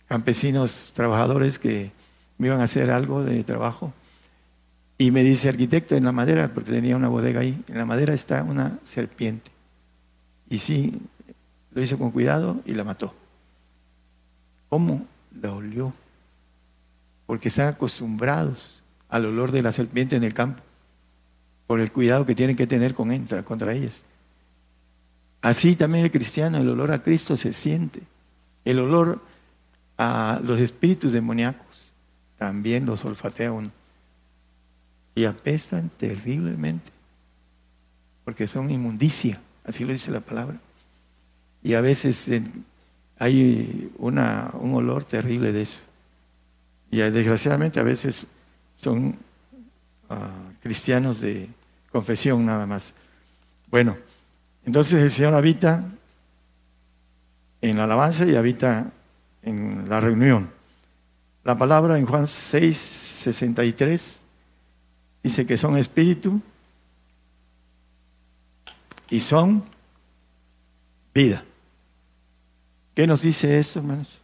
campesinos 0.07 0.91
trabajadores 0.95 1.57
que 1.57 1.91
me 2.37 2.47
iban 2.47 2.61
a 2.61 2.65
hacer 2.65 2.91
algo 2.91 3.23
de 3.23 3.43
trabajo. 3.43 3.91
Y 5.01 5.11
me 5.11 5.23
dice, 5.23 5.47
arquitecto, 5.47 5.95
en 5.95 6.03
la 6.03 6.11
madera, 6.11 6.53
porque 6.53 6.71
tenía 6.71 6.97
una 6.97 7.07
bodega 7.07 7.39
ahí, 7.39 7.63
en 7.69 7.77
la 7.77 7.85
madera 7.85 8.13
está 8.13 8.43
una 8.43 8.79
serpiente. 8.83 9.49
Y 10.49 10.59
sí, 10.59 10.99
lo 11.71 11.81
hizo 11.81 11.97
con 11.97 12.11
cuidado 12.11 12.59
y 12.65 12.73
la 12.73 12.83
mató. 12.83 13.15
¿Cómo? 14.67 15.07
La 15.41 15.53
olió. 15.53 15.93
Porque 17.25 17.47
están 17.47 17.69
acostumbrados 17.69 18.83
al 19.07 19.25
olor 19.25 19.53
de 19.53 19.61
la 19.61 19.71
serpiente 19.71 20.17
en 20.17 20.25
el 20.25 20.33
campo, 20.33 20.61
por 21.65 21.79
el 21.79 21.93
cuidado 21.93 22.25
que 22.25 22.35
tienen 22.35 22.57
que 22.57 22.67
tener 22.67 22.93
con 22.93 23.25
contra 23.45 23.73
ellas. 23.73 24.03
Así 25.41 25.77
también 25.77 26.03
el 26.03 26.11
cristiano, 26.11 26.57
el 26.57 26.67
olor 26.67 26.91
a 26.91 27.01
Cristo 27.01 27.37
se 27.37 27.53
siente. 27.53 28.01
El 28.65 28.79
olor 28.79 29.23
a 29.97 30.41
los 30.43 30.59
espíritus 30.59 31.13
demoníacos 31.13 31.93
también 32.37 32.85
los 32.85 33.05
olfatea 33.05 33.53
uno. 33.53 33.78
Y 35.15 35.25
apestan 35.25 35.89
terriblemente, 35.97 36.91
porque 38.23 38.47
son 38.47 38.71
inmundicia. 38.71 39.39
Así 39.65 39.83
lo 39.83 39.91
dice 39.91 40.11
la 40.11 40.21
palabra. 40.21 40.59
Y 41.61 41.73
a 41.73 41.81
veces 41.81 42.29
hay 43.17 43.91
una, 43.97 44.51
un 44.53 44.73
olor 44.75 45.03
terrible 45.03 45.51
de 45.51 45.63
eso. 45.63 45.79
Y 46.91 46.97
desgraciadamente 46.97 47.79
a 47.79 47.83
veces 47.83 48.27
son 48.75 49.15
ah, 50.09 50.29
cristianos 50.61 51.19
de 51.19 51.49
confesión 51.91 52.45
nada 52.45 52.65
más. 52.65 52.93
Bueno, 53.69 53.97
entonces 54.65 55.01
el 55.01 55.11
Señor 55.11 55.33
habita 55.35 55.83
en 57.61 57.77
la 57.77 57.83
alabanza 57.83 58.25
y 58.25 58.35
habita 58.35 58.91
en 59.43 59.87
la 59.89 59.99
reunión. 59.99 60.49
La 61.43 61.57
palabra 61.57 61.99
en 61.99 62.05
Juan 62.05 62.27
6, 62.27 62.77
63 62.77 64.21
dice 65.23 65.45
que 65.45 65.57
son 65.57 65.77
espíritu, 65.77 66.41
y 69.09 69.19
son 69.19 69.63
vida. 71.13 71.43
¿Qué 72.95 73.07
nos 73.07 73.21
dice 73.21 73.59
eso, 73.59 73.79
hermanos? 73.79 74.19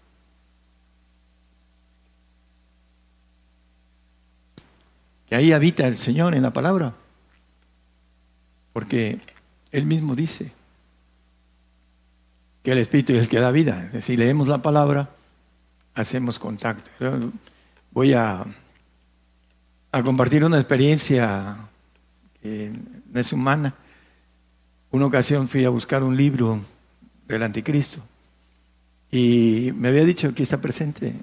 Que 5.27 5.35
ahí 5.35 5.51
habita 5.51 5.87
el 5.87 5.97
Señor 5.97 6.35
en 6.35 6.43
la 6.43 6.53
palabra. 6.53 6.93
Porque 8.73 9.19
Él 9.71 9.85
mismo 9.85 10.15
dice 10.15 10.51
que 12.61 12.71
el 12.71 12.79
Espíritu 12.79 13.13
es 13.13 13.19
el 13.19 13.29
que 13.29 13.39
da 13.39 13.51
vida. 13.51 13.89
Si 14.01 14.17
leemos 14.17 14.47
la 14.47 14.61
palabra, 14.61 15.09
hacemos 15.95 16.37
contacto. 16.37 16.91
Voy 17.91 18.13
a, 18.13 18.45
a 19.95 20.03
compartir 20.03 20.43
una 20.43 20.57
experiencia 20.57 21.55
que 22.41 22.71
no 23.11 23.19
es 23.19 23.31
humana 23.31 23.73
una 24.91 25.05
ocasión 25.05 25.47
fui 25.47 25.63
a 25.63 25.69
buscar 25.69 26.03
un 26.03 26.17
libro 26.17 26.59
del 27.27 27.43
anticristo 27.43 28.01
y 29.09 29.71
me 29.75 29.87
había 29.87 30.03
dicho 30.03 30.33
que 30.33 30.43
está 30.43 30.59
presente 30.59 31.13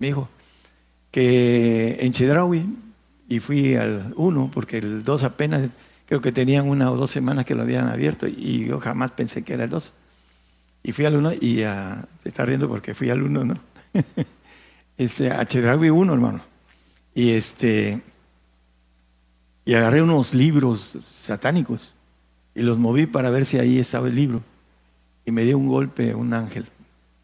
mi 0.00 0.08
hijo, 0.08 0.28
que 1.10 1.98
en 2.00 2.12
Chedraui, 2.12 2.66
y 3.28 3.38
fui 3.38 3.76
al 3.76 4.12
uno, 4.16 4.50
porque 4.52 4.78
el 4.78 5.04
dos 5.04 5.22
apenas, 5.22 5.70
creo 6.06 6.20
que 6.20 6.32
tenían 6.32 6.68
una 6.68 6.90
o 6.90 6.96
dos 6.96 7.12
semanas 7.12 7.46
que 7.46 7.54
lo 7.54 7.62
habían 7.62 7.86
abierto, 7.86 8.26
y 8.26 8.66
yo 8.66 8.80
jamás 8.80 9.12
pensé 9.12 9.42
que 9.42 9.54
era 9.54 9.64
el 9.64 9.70
dos. 9.70 9.92
Y 10.82 10.92
fui 10.92 11.04
al 11.04 11.16
uno, 11.16 11.32
y 11.32 11.58
se 11.58 12.28
está 12.28 12.44
riendo 12.44 12.68
porque 12.68 12.94
fui 12.94 13.10
al 13.10 13.22
uno, 13.22 13.44
¿no? 13.44 13.58
este, 14.98 15.30
a 15.30 15.44
Chedraui 15.46 15.90
uno, 15.90 16.14
hermano. 16.14 16.40
Y 17.14 17.30
este, 17.30 18.02
y 19.66 19.74
agarré 19.74 20.00
unos 20.00 20.32
libros 20.32 20.96
satánicos 21.02 21.92
y 22.54 22.62
los 22.62 22.78
moví 22.78 23.06
para 23.06 23.30
ver 23.30 23.44
si 23.44 23.58
ahí 23.58 23.80
estaba 23.80 24.06
el 24.06 24.14
libro. 24.14 24.40
Y 25.24 25.32
me 25.32 25.42
dio 25.42 25.58
un 25.58 25.66
golpe 25.66 26.14
un 26.14 26.32
ángel. 26.32 26.68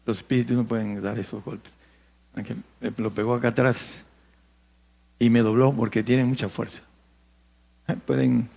Los 0.05 0.17
espíritus 0.17 0.55
no 0.57 0.65
pueden 0.65 1.01
dar 1.01 1.17
esos 1.17 1.41
golpes. 1.43 1.71
Ángel 2.35 2.57
me 2.81 2.91
lo 2.97 3.11
pegó 3.11 3.33
acá 3.33 3.47
atrás 3.47 4.03
y 5.19 5.29
me 5.29 5.39
dobló 5.39 5.73
porque 5.73 6.03
tienen 6.03 6.27
mucha 6.27 6.49
fuerza. 6.49 6.83
Pueden 8.05 8.49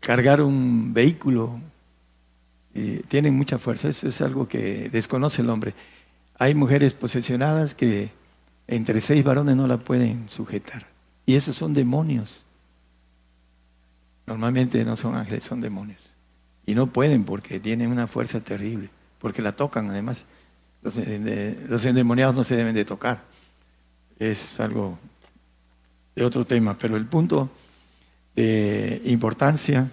cargar 0.00 0.42
un 0.42 0.92
vehículo 0.92 1.60
y 2.74 2.98
tienen 3.04 3.34
mucha 3.34 3.58
fuerza. 3.58 3.88
Eso 3.88 4.08
es 4.08 4.20
algo 4.20 4.48
que 4.48 4.90
desconoce 4.90 5.42
el 5.42 5.50
hombre. 5.50 5.74
Hay 6.38 6.56
mujeres 6.56 6.92
posesionadas 6.92 7.72
que 7.72 8.10
entre 8.66 9.00
seis 9.00 9.22
varones 9.22 9.54
no 9.54 9.68
la 9.68 9.78
pueden 9.78 10.28
sujetar. 10.28 10.88
Y 11.24 11.36
esos 11.36 11.54
son 11.54 11.72
demonios. 11.72 12.45
Normalmente 14.26 14.84
no 14.84 14.96
son 14.96 15.14
ángeles, 15.14 15.44
son 15.44 15.60
demonios. 15.60 16.10
Y 16.66 16.74
no 16.74 16.88
pueden 16.88 17.24
porque 17.24 17.60
tienen 17.60 17.90
una 17.90 18.08
fuerza 18.08 18.40
terrible, 18.40 18.90
porque 19.20 19.40
la 19.40 19.52
tocan 19.52 19.88
además. 19.88 20.24
Los, 20.82 21.84
endemoniados 21.84 22.34
no 22.34 22.44
se 22.44 22.56
deben 22.56 22.74
de 22.74 22.84
tocar. 22.84 23.22
Es 24.18 24.58
algo 24.60 24.98
de 26.14 26.24
otro 26.24 26.44
tema, 26.44 26.76
pero 26.78 26.96
el 26.96 27.06
punto 27.06 27.50
de 28.34 29.00
importancia 29.04 29.90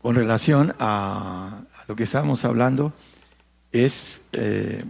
con 0.00 0.14
relación 0.14 0.74
a, 0.78 1.62
lo 1.86 1.96
que 1.96 2.04
estamos 2.04 2.44
hablando 2.44 2.92
es 3.72 4.22
eh, 4.32 4.84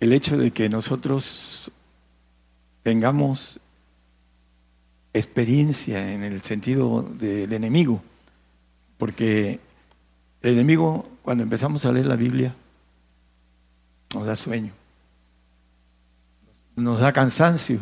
el 0.00 0.12
hecho 0.12 0.36
de 0.36 0.50
que 0.50 0.68
nosotros 0.68 1.70
tengamos 2.82 3.58
experiencia 5.18 6.12
en 6.12 6.22
el 6.22 6.42
sentido 6.42 7.02
del 7.02 7.52
enemigo, 7.52 8.02
porque 8.98 9.60
el 10.42 10.52
enemigo, 10.52 11.06
cuando 11.22 11.42
empezamos 11.42 11.84
a 11.84 11.92
leer 11.92 12.06
la 12.06 12.16
Biblia, 12.16 12.54
nos 14.14 14.26
da 14.26 14.36
sueño, 14.36 14.72
nos 16.76 17.00
da 17.00 17.12
cansancio. 17.12 17.80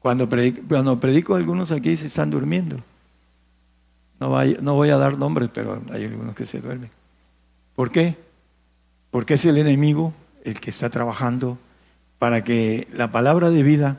Cuando 0.00 0.28
predico, 0.28 0.62
cuando 0.68 1.00
predico 1.00 1.34
algunos 1.34 1.72
aquí 1.72 1.96
se 1.96 2.06
están 2.06 2.30
durmiendo. 2.30 2.76
No, 4.20 4.44
no 4.44 4.74
voy 4.74 4.90
a 4.90 4.98
dar 4.98 5.18
nombres, 5.18 5.50
pero 5.52 5.82
hay 5.92 6.04
algunos 6.04 6.34
que 6.36 6.46
se 6.46 6.60
duermen. 6.60 6.90
¿Por 7.74 7.90
qué? 7.90 8.16
Porque 9.10 9.34
es 9.34 9.44
el 9.44 9.58
enemigo 9.58 10.14
el 10.44 10.60
que 10.60 10.70
está 10.70 10.90
trabajando 10.90 11.58
para 12.18 12.44
que 12.44 12.86
la 12.92 13.10
palabra 13.10 13.50
de 13.50 13.62
vida 13.62 13.98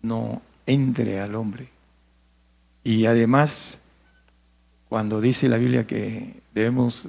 no 0.00 0.42
entre 0.66 1.20
al 1.20 1.34
hombre. 1.34 1.68
Y 2.84 3.06
además, 3.06 3.80
cuando 4.88 5.20
dice 5.20 5.48
la 5.48 5.56
Biblia 5.56 5.86
que 5.86 6.42
debemos 6.54 7.08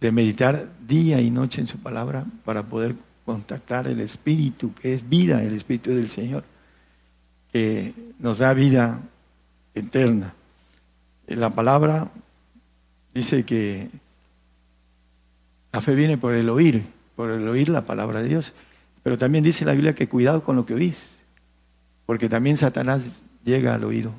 de 0.00 0.12
meditar 0.12 0.68
día 0.86 1.20
y 1.20 1.30
noche 1.30 1.60
en 1.60 1.66
su 1.66 1.78
palabra 1.78 2.24
para 2.44 2.64
poder 2.64 2.94
contactar 3.24 3.88
el 3.88 4.00
Espíritu, 4.00 4.74
que 4.74 4.94
es 4.94 5.08
vida, 5.08 5.42
el 5.42 5.54
Espíritu 5.54 5.90
del 5.90 6.08
Señor, 6.08 6.44
que 7.52 7.94
nos 8.18 8.38
da 8.38 8.52
vida 8.52 9.00
eterna. 9.74 10.34
La 11.26 11.50
palabra 11.50 12.10
dice 13.14 13.44
que 13.44 13.88
la 15.72 15.80
fe 15.80 15.94
viene 15.94 16.18
por 16.18 16.34
el 16.34 16.48
oír, 16.50 16.86
por 17.16 17.30
el 17.30 17.48
oír 17.48 17.68
la 17.68 17.84
palabra 17.84 18.22
de 18.22 18.28
Dios. 18.28 18.52
Pero 19.02 19.18
también 19.18 19.44
dice 19.44 19.64
la 19.64 19.72
Biblia 19.72 19.94
que 19.94 20.08
cuidado 20.08 20.42
con 20.42 20.56
lo 20.56 20.66
que 20.66 20.74
oís. 20.74 21.23
Porque 22.06 22.28
también 22.28 22.56
Satanás 22.56 23.22
llega 23.44 23.74
al 23.74 23.84
oído. 23.84 24.12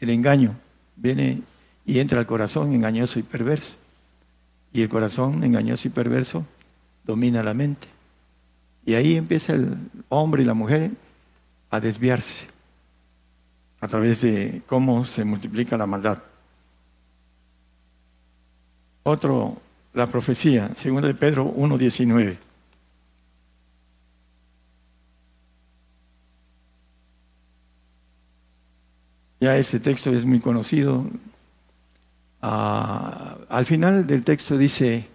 el 0.00 0.10
engaño 0.10 0.56
viene 0.96 1.42
y 1.84 1.98
entra 2.00 2.18
al 2.18 2.26
corazón 2.26 2.74
engañoso 2.74 3.18
y 3.18 3.22
perverso. 3.22 3.76
Y 4.72 4.82
el 4.82 4.88
corazón 4.88 5.42
engañoso 5.44 5.88
y 5.88 5.90
perverso 5.90 6.44
domina 7.04 7.42
la 7.42 7.54
mente. 7.54 7.88
Y 8.84 8.94
ahí 8.94 9.16
empieza 9.16 9.54
el 9.54 9.76
hombre 10.08 10.42
y 10.42 10.46
la 10.46 10.54
mujer 10.54 10.90
a 11.70 11.80
desviarse 11.80 12.46
a 13.80 13.88
través 13.88 14.20
de 14.22 14.62
cómo 14.66 15.04
se 15.04 15.24
multiplica 15.24 15.76
la 15.76 15.86
maldad. 15.86 16.22
Otro, 19.02 19.60
la 19.94 20.06
profecía, 20.06 20.74
segunda 20.74 21.06
de 21.06 21.14
Pedro 21.14 21.52
1.19. 21.54 22.36
Ya 29.46 29.56
ese 29.56 29.78
texto 29.78 30.12
es 30.12 30.24
muy 30.24 30.40
conocido. 30.40 31.06
Ah, 32.42 33.38
al 33.48 33.64
final 33.64 34.04
del 34.04 34.24
texto 34.24 34.58
dice, 34.58 35.06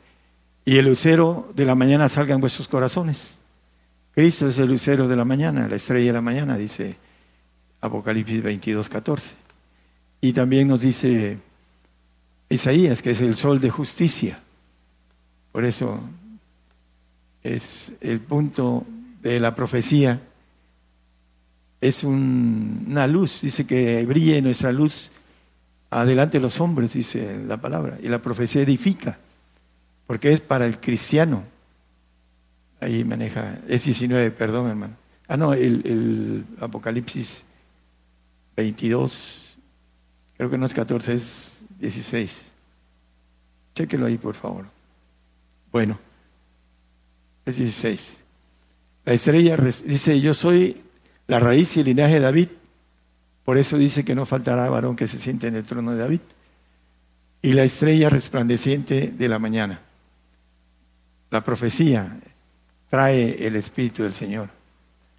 y 0.64 0.78
el 0.78 0.86
lucero 0.86 1.52
de 1.54 1.66
la 1.66 1.76
mañana 1.76 2.08
salga 2.08 2.34
en 2.34 2.40
vuestros 2.40 2.70
corazones. 2.70 3.42
Cristo 4.16 4.48
es 4.48 4.58
el 4.58 4.70
lucero 4.70 5.10
de 5.10 5.18
la 5.18 5.26
mañana, 5.26 5.68
la 5.68 5.76
estrella 5.76 6.06
de 6.06 6.14
la 6.14 6.22
mañana, 6.22 6.56
dice 6.56 6.96
Apocalipsis 7.82 8.42
22, 8.42 8.88
14. 8.88 9.36
Y 10.22 10.32
también 10.32 10.70
nos 10.70 10.80
dice 10.80 11.38
Isaías, 12.48 13.02
que 13.02 13.12
es 13.12 13.20
el 13.20 13.36
sol 13.36 13.60
de 13.60 13.70
justicia. 13.70 14.40
Por 15.52 15.66
eso 15.66 16.00
es 17.44 17.96
el 18.00 18.22
punto 18.22 18.86
de 19.22 19.42
la 19.42 19.54
profecía. 19.56 20.22
Es 21.82 22.04
una 22.04 23.08
luz, 23.08 23.42
dice 23.42 23.66
que 23.66 24.06
brille 24.06 24.42
nuestra 24.42 24.72
luz 24.72 25.12
adelante 25.90 26.38
de 26.38 26.44
los 26.44 26.62
hombres, 26.62 26.94
dice 26.94 27.40
la 27.46 27.58
palabra. 27.58 27.98
Y 28.02 28.08
la 28.08 28.22
profecía 28.22 28.62
edifica, 28.62 29.18
porque 30.06 30.32
es 30.32 30.42
para 30.42 30.68
el 30.68 30.80
cristiano. 30.80 31.44
Ahí 32.80 33.04
maneja, 33.04 33.60
es 33.68 33.86
19, 33.86 34.32
perdón 34.32 34.70
hermano. 34.70 34.96
Ah, 35.28 35.38
no, 35.38 35.54
el, 35.54 35.82
el 35.86 36.46
Apocalipsis 36.60 37.46
22, 38.56 39.58
creo 40.38 40.50
que 40.50 40.58
no 40.58 40.66
es 40.66 40.74
14, 40.74 41.14
es 41.14 41.62
16. 41.80 42.52
Chéquelo 43.74 44.06
ahí, 44.06 44.18
por 44.18 44.36
favor. 44.36 44.66
Bueno, 45.72 45.98
es 47.46 47.58
16. 47.58 48.24
La 49.06 49.14
estrella 49.14 49.58
dice, 49.58 50.20
yo 50.20 50.34
soy 50.34 50.82
la 51.32 51.40
raíz 51.40 51.78
y 51.78 51.80
el 51.80 51.86
linaje 51.86 52.16
de 52.16 52.20
David. 52.20 52.50
Por 53.46 53.58
eso 53.58 53.78
dice 53.78 54.04
que 54.04 54.16
no 54.16 54.26
faltará 54.26 54.70
varón 54.70 54.98
que 54.98 55.08
se 55.08 55.18
siente 55.18 55.48
en 55.48 55.56
el 55.56 55.64
trono 55.64 55.92
de 55.94 55.98
David. 55.98 56.20
Y 57.42 57.54
la 57.54 57.64
estrella 57.64 58.10
resplandeciente 58.10 59.14
de 59.18 59.30
la 59.30 59.40
mañana. 59.40 59.80
La 61.30 61.42
profecía 61.42 62.18
trae 62.90 63.48
el 63.48 63.56
Espíritu 63.56 64.04
del 64.04 64.12
Señor. 64.12 64.50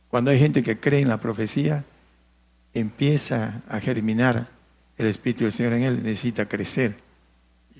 Cuando 0.08 0.30
hay 0.30 0.38
gente 0.38 0.62
que 0.62 0.78
cree 0.78 1.00
en 1.00 1.08
la 1.08 1.18
profecía, 1.18 1.82
empieza 2.74 3.62
a 3.66 3.80
germinar 3.80 4.48
el 4.98 5.06
Espíritu 5.06 5.44
del 5.44 5.52
Señor 5.52 5.72
en 5.72 5.82
él, 5.84 6.02
necesita 6.02 6.46
crecer 6.46 6.94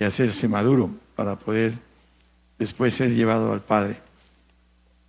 y 0.01 0.05
hacerse 0.05 0.49
maduro 0.49 0.89
para 1.17 1.39
poder 1.39 1.75
después 2.59 2.95
ser 2.95 3.15
llevado 3.15 3.53
al 3.53 3.61
Padre. 3.61 3.99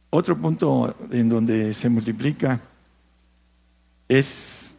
Otro 0.09 0.37
punto 0.37 0.93
en 1.09 1.29
donde 1.29 1.73
se 1.73 1.87
multiplica 1.87 2.59
es 4.17 4.77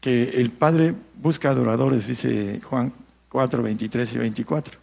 que 0.00 0.40
el 0.40 0.50
Padre 0.50 0.94
busca 1.16 1.50
adoradores, 1.50 2.06
dice 2.06 2.60
Juan 2.62 2.92
4, 3.28 3.62
23 3.62 4.14
y 4.14 4.18
24. 4.18 4.78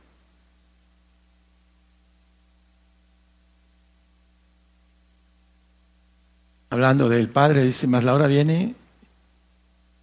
Hablando 6.72 7.10
del 7.10 7.30
Padre, 7.30 7.64
dice, 7.64 7.88
más 7.88 8.04
la 8.04 8.14
hora 8.14 8.28
viene 8.28 8.76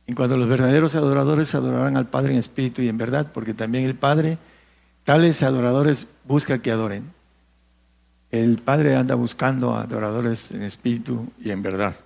en 0.06 0.14
cuanto 0.14 0.36
los 0.36 0.48
verdaderos 0.48 0.94
adoradores 0.94 1.54
adorarán 1.54 1.96
al 1.96 2.08
Padre 2.08 2.32
en 2.32 2.38
espíritu 2.38 2.80
y 2.80 2.88
en 2.88 2.96
verdad, 2.96 3.32
porque 3.32 3.54
también 3.54 3.84
el 3.84 3.96
Padre, 3.96 4.38
tales 5.04 5.42
adoradores, 5.42 6.06
busca 6.24 6.62
que 6.62 6.70
adoren. 6.70 7.12
El 8.30 8.58
Padre 8.58 8.94
anda 8.94 9.16
buscando 9.16 9.74
adoradores 9.74 10.52
en 10.52 10.62
espíritu 10.62 11.32
y 11.40 11.50
en 11.50 11.62
verdad. 11.62 11.96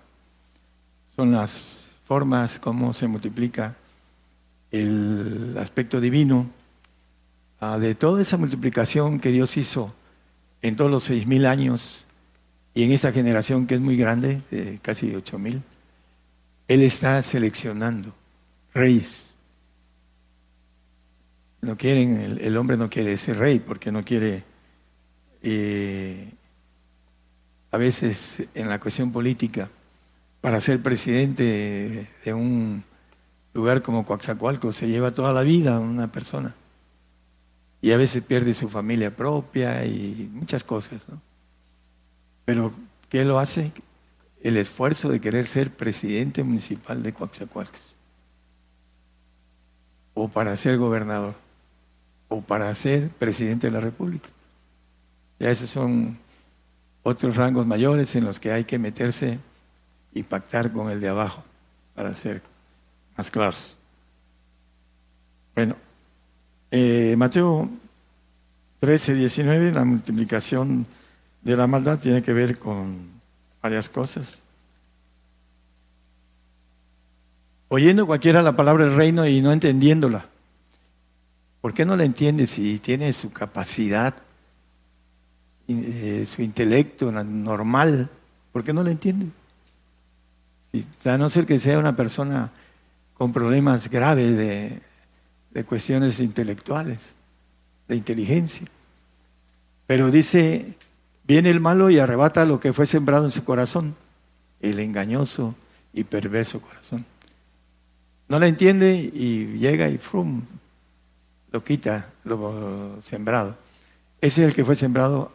Son 1.14 1.32
las 1.32 1.86
formas 2.04 2.58
como 2.58 2.92
se 2.92 3.06
multiplica 3.06 3.76
el 4.70 5.56
aspecto 5.58 6.00
divino 6.00 6.50
ah, 7.60 7.78
de 7.78 7.94
toda 7.94 8.22
esa 8.22 8.36
multiplicación 8.36 9.20
que 9.20 9.30
Dios 9.30 9.56
hizo 9.56 9.94
en 10.62 10.76
todos 10.76 10.90
los 10.90 11.04
seis 11.04 11.26
mil 11.26 11.46
años 11.46 12.06
y 12.74 12.84
en 12.84 12.92
esta 12.92 13.12
generación 13.12 13.66
que 13.66 13.74
es 13.74 13.80
muy 13.80 13.96
grande, 13.96 14.42
de 14.50 14.78
casi 14.82 15.14
ocho 15.14 15.38
mil 15.38 15.62
él 16.70 16.82
está 16.82 17.20
seleccionando 17.20 18.14
reyes. 18.72 19.34
No 21.62 21.76
quieren, 21.76 22.38
el, 22.40 22.56
hombre 22.56 22.76
no 22.76 22.88
quiere 22.88 23.14
ese 23.14 23.34
rey 23.34 23.58
porque 23.58 23.90
no 23.90 24.04
quiere, 24.04 24.44
eh, 25.42 26.32
a 27.72 27.76
veces 27.76 28.44
en 28.54 28.68
la 28.68 28.78
cuestión 28.78 29.10
política, 29.10 29.68
para 30.40 30.60
ser 30.60 30.82
presidente 30.82 32.08
de 32.24 32.34
un 32.34 32.84
lugar 33.52 33.82
como 33.82 34.06
Coaxacualco 34.06 34.72
se 34.72 34.88
lleva 34.88 35.10
toda 35.10 35.32
la 35.32 35.42
vida 35.42 35.78
una 35.80 36.10
persona. 36.10 36.54
Y 37.82 37.92
a 37.92 37.96
veces 37.96 38.22
pierde 38.22 38.54
su 38.54 38.68
familia 38.68 39.14
propia 39.14 39.84
y 39.84 40.30
muchas 40.32 40.64
cosas. 40.64 41.02
¿no? 41.08 41.20
Pero, 42.44 42.72
¿qué 43.08 43.24
lo 43.24 43.38
hace? 43.38 43.72
el 44.42 44.56
esfuerzo 44.56 45.08
de 45.08 45.20
querer 45.20 45.46
ser 45.46 45.70
presidente 45.70 46.42
municipal 46.42 47.02
de 47.02 47.12
Coaxacualcos, 47.12 47.94
o 50.14 50.28
para 50.28 50.56
ser 50.56 50.78
gobernador, 50.78 51.34
o 52.28 52.40
para 52.40 52.74
ser 52.74 53.10
presidente 53.10 53.66
de 53.66 53.72
la 53.72 53.80
República. 53.80 54.28
Ya 55.38 55.50
esos 55.50 55.70
son 55.70 56.18
otros 57.02 57.36
rangos 57.36 57.66
mayores 57.66 58.14
en 58.14 58.24
los 58.24 58.40
que 58.40 58.52
hay 58.52 58.64
que 58.64 58.78
meterse 58.78 59.38
y 60.12 60.22
pactar 60.22 60.72
con 60.72 60.90
el 60.90 61.00
de 61.00 61.08
abajo 61.08 61.42
para 61.94 62.14
ser 62.14 62.42
más 63.16 63.30
claros. 63.30 63.76
Bueno, 65.54 65.76
eh, 66.70 67.14
Mateo 67.16 67.68
13, 68.80 69.14
19, 69.14 69.72
la 69.72 69.84
multiplicación 69.84 70.86
de 71.42 71.56
la 71.56 71.66
maldad 71.66 71.98
tiene 71.98 72.22
que 72.22 72.32
ver 72.32 72.58
con 72.58 73.08
varias 73.62 73.88
cosas. 73.88 74.42
Oyendo 77.68 78.06
cualquiera 78.06 78.42
la 78.42 78.56
palabra 78.56 78.84
del 78.84 78.96
reino 78.96 79.26
y 79.26 79.40
no 79.40 79.52
entendiéndola. 79.52 80.26
¿Por 81.60 81.74
qué 81.74 81.84
no 81.84 81.94
la 81.94 82.04
entiende 82.04 82.46
si 82.46 82.78
tiene 82.78 83.12
su 83.12 83.32
capacidad, 83.32 84.14
eh, 85.68 86.26
su 86.26 86.42
intelecto 86.42 87.12
normal? 87.12 88.08
¿Por 88.50 88.64
qué 88.64 88.72
no 88.72 88.82
la 88.82 88.90
entiende? 88.90 89.26
A 91.04 91.18
no 91.18 91.30
ser 91.30 91.46
que 91.46 91.58
sea 91.58 91.78
una 91.78 91.96
persona 91.96 92.50
con 93.14 93.32
problemas 93.32 93.90
graves 93.90 94.36
de, 94.36 94.80
de 95.50 95.64
cuestiones 95.64 96.20
intelectuales, 96.20 97.14
de 97.88 97.96
inteligencia. 97.96 98.66
Pero 99.86 100.10
dice 100.10 100.76
Viene 101.30 101.48
el 101.50 101.60
malo 101.60 101.90
y 101.90 101.98
arrebata 102.00 102.44
lo 102.44 102.58
que 102.58 102.72
fue 102.72 102.86
sembrado 102.86 103.24
en 103.24 103.30
su 103.30 103.44
corazón, 103.44 103.94
el 104.60 104.80
engañoso 104.80 105.54
y 105.92 106.02
perverso 106.02 106.60
corazón. 106.60 107.06
No 108.28 108.40
la 108.40 108.48
entiende 108.48 108.96
y 109.14 109.58
llega 109.58 109.88
y 109.88 109.98
frum, 109.98 110.42
lo 111.52 111.62
quita, 111.62 112.08
lo 112.24 113.00
sembrado. 113.04 113.56
Ese 114.20 114.42
es 114.42 114.48
el 114.48 114.54
que 114.56 114.64
fue 114.64 114.74
sembrado 114.74 115.30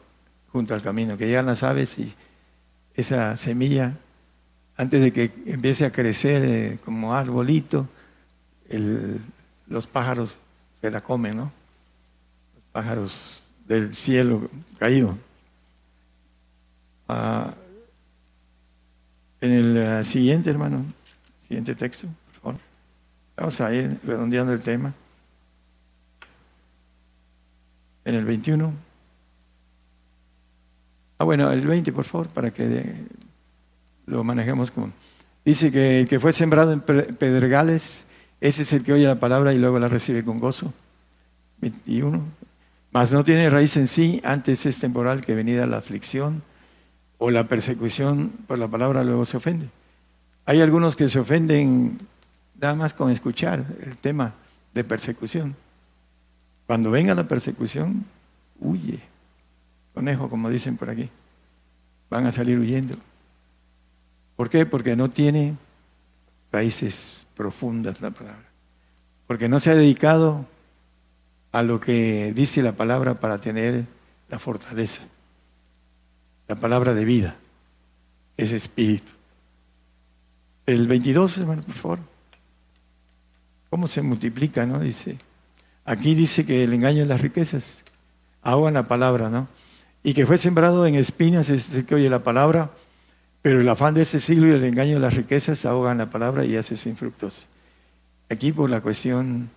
junto 0.52 0.74
al 0.74 0.82
camino, 0.82 1.16
que 1.16 1.28
llegan 1.28 1.46
las 1.46 1.64
aves 1.64 1.98
y 1.98 2.14
esa 2.94 3.38
semilla, 3.38 3.98
antes 4.78 5.02
de 5.02 5.14
que 5.14 5.32
empiece 5.46 5.86
a 5.86 5.92
crecer 5.92 6.44
eh, 6.44 6.80
como 6.84 7.14
arbolito, 7.14 7.88
los 9.68 9.88
pájaros 9.88 10.38
se 10.82 10.92
la 10.92 11.02
comen, 11.02 11.38
¿no? 11.38 11.44
Los 12.56 12.64
pájaros 12.72 13.44
del 13.68 13.96
cielo 13.96 14.50
caído. 14.78 15.18
Ah, 17.08 17.54
en 19.42 19.52
el 19.52 19.78
eh, 19.78 20.04
siguiente, 20.04 20.50
hermano, 20.50 20.86
siguiente 21.48 21.76
texto, 21.76 22.08
por 22.26 22.42
favor. 22.42 22.60
Vamos 23.38 23.62
a 23.62 23.74
ir 23.74 24.00
redondeando 24.04 24.54
el 24.54 24.62
tema. 24.62 24.94
En 28.04 28.16
el 28.16 28.26
21. 28.26 28.74
Ah, 31.18 31.24
bueno, 31.24 31.52
el 31.52 31.66
20, 31.66 31.92
por 31.94 32.04
favor, 32.04 32.28
para 32.28 32.52
que 32.52 33.06
lo 34.06 34.24
manejemos 34.24 34.72
con. 34.72 34.94
Dice 35.44 35.72
que 35.72 36.00
el 36.02 36.08
que 36.08 36.20
fue 36.20 36.34
sembrado 36.34 36.74
en 36.74 36.82
pedregales, 36.82 38.08
ese 38.42 38.64
es 38.64 38.74
el 38.74 38.84
que 38.84 38.94
oye 38.94 39.06
la 39.06 39.20
palabra 39.20 39.54
y 39.54 39.58
luego 39.58 39.80
la 39.80 39.88
recibe 39.88 40.24
con 40.24 40.40
gozo. 40.40 40.74
21. 41.62 42.22
Mas 42.92 43.12
no 43.12 43.24
tiene 43.24 43.50
raíz 43.50 43.76
en 43.78 43.88
sí, 43.88 44.22
antes 44.24 44.66
es 44.66 44.80
temporal 44.80 45.22
que 45.22 45.36
venida 45.36 45.68
la 45.68 45.78
aflicción 45.78 46.44
o 47.18 47.32
la 47.32 47.46
persecución 47.46 48.32
por 48.48 48.60
la 48.60 48.68
palabra 48.68 49.04
luego 49.04 49.26
se 49.26 49.38
ofende. 49.38 49.70
Hay 50.46 50.62
algunos 50.62 50.96
que 50.96 51.10
se 51.10 51.20
ofenden 51.20 52.00
nada 52.60 52.76
más 52.76 52.94
con 52.94 53.12
escuchar 53.12 53.66
el 53.84 53.98
tema 53.98 54.34
de 54.74 54.84
persecución. 54.84 55.56
Cuando 56.68 56.92
venga 56.92 57.14
la 57.16 57.28
persecución, 57.28 58.06
huye. 58.60 59.00
Conejo, 59.94 60.30
como 60.30 60.50
dicen 60.50 60.78
por 60.78 60.90
aquí. 60.90 61.10
Van 62.10 62.26
a 62.26 62.32
salir 62.32 62.60
huyendo. 62.60 62.96
¿Por 64.36 64.50
qué? 64.50 64.66
Porque 64.66 64.96
no 64.96 65.10
tiene 65.10 65.56
raíces 66.52 67.26
profundas 67.36 68.02
la 68.02 68.12
palabra. 68.12 68.46
Porque 69.28 69.50
no 69.50 69.60
se 69.60 69.72
ha 69.72 69.76
dedicado 69.76 70.46
a 71.52 71.64
lo 71.64 71.80
que 71.80 72.34
dice 72.36 72.62
la 72.62 72.74
palabra 72.74 73.20
para 73.20 73.40
tener 73.40 73.86
la 74.30 74.40
fortaleza. 74.40 75.04
La 76.48 76.56
palabra 76.56 76.94
de 76.94 77.06
vida 77.06 77.36
es 78.38 78.52
espíritu. 78.52 79.12
El 80.66 80.88
22, 80.88 81.38
hermano, 81.38 81.62
por 81.62 81.76
favor. 81.76 82.00
¿Cómo 83.70 83.88
se 83.88 84.02
multiplica, 84.02 84.66
no? 84.66 84.80
Dice. 84.80 85.18
Aquí 85.86 86.16
dice 86.16 86.46
que 86.46 86.64
el 86.64 86.74
engaño 86.74 87.02
de 87.02 87.06
las 87.06 87.22
riquezas 87.22 87.84
ahogan 88.42 88.74
la 88.74 88.88
palabra, 88.88 89.30
¿no? 89.30 89.48
Y 90.04 90.14
que 90.14 90.26
fue 90.26 90.38
sembrado 90.38 90.86
en 90.86 90.96
espinas, 90.96 91.50
es 91.50 91.70
decir, 91.70 91.86
que 91.86 91.96
oye 91.96 92.10
la 92.10 92.24
palabra, 92.24 92.72
pero 93.46 93.62
el 93.62 93.70
afán 93.70 93.94
de 93.94 94.02
ese 94.02 94.20
siglo 94.20 94.48
y 94.48 94.54
el 94.54 94.64
engaño 94.64 94.96
de 94.96 95.02
las 95.02 95.14
riquezas 95.14 95.68
ahogan 95.68 96.00
la 96.00 96.10
palabra 96.10 96.44
y 96.46 96.56
hace 96.56 96.76
sin 96.76 96.98
fructos. 96.98 97.48
Aquí 98.28 98.52
por 98.52 98.72
la 98.72 98.82
cuestión 98.82 99.52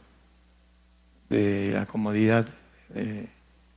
de 1.30 1.70
la 1.72 1.86
comodidad, 1.86 2.46
de 2.90 3.30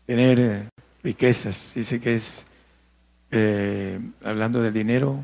tener 0.05 0.39
eh, 0.41 0.69
riquezas, 1.01 1.71
dice 1.73 2.01
que 2.01 2.15
es, 2.15 2.45
eh, 3.31 4.01
hablando 4.21 4.61
del 4.61 4.73
dinero, 4.73 5.23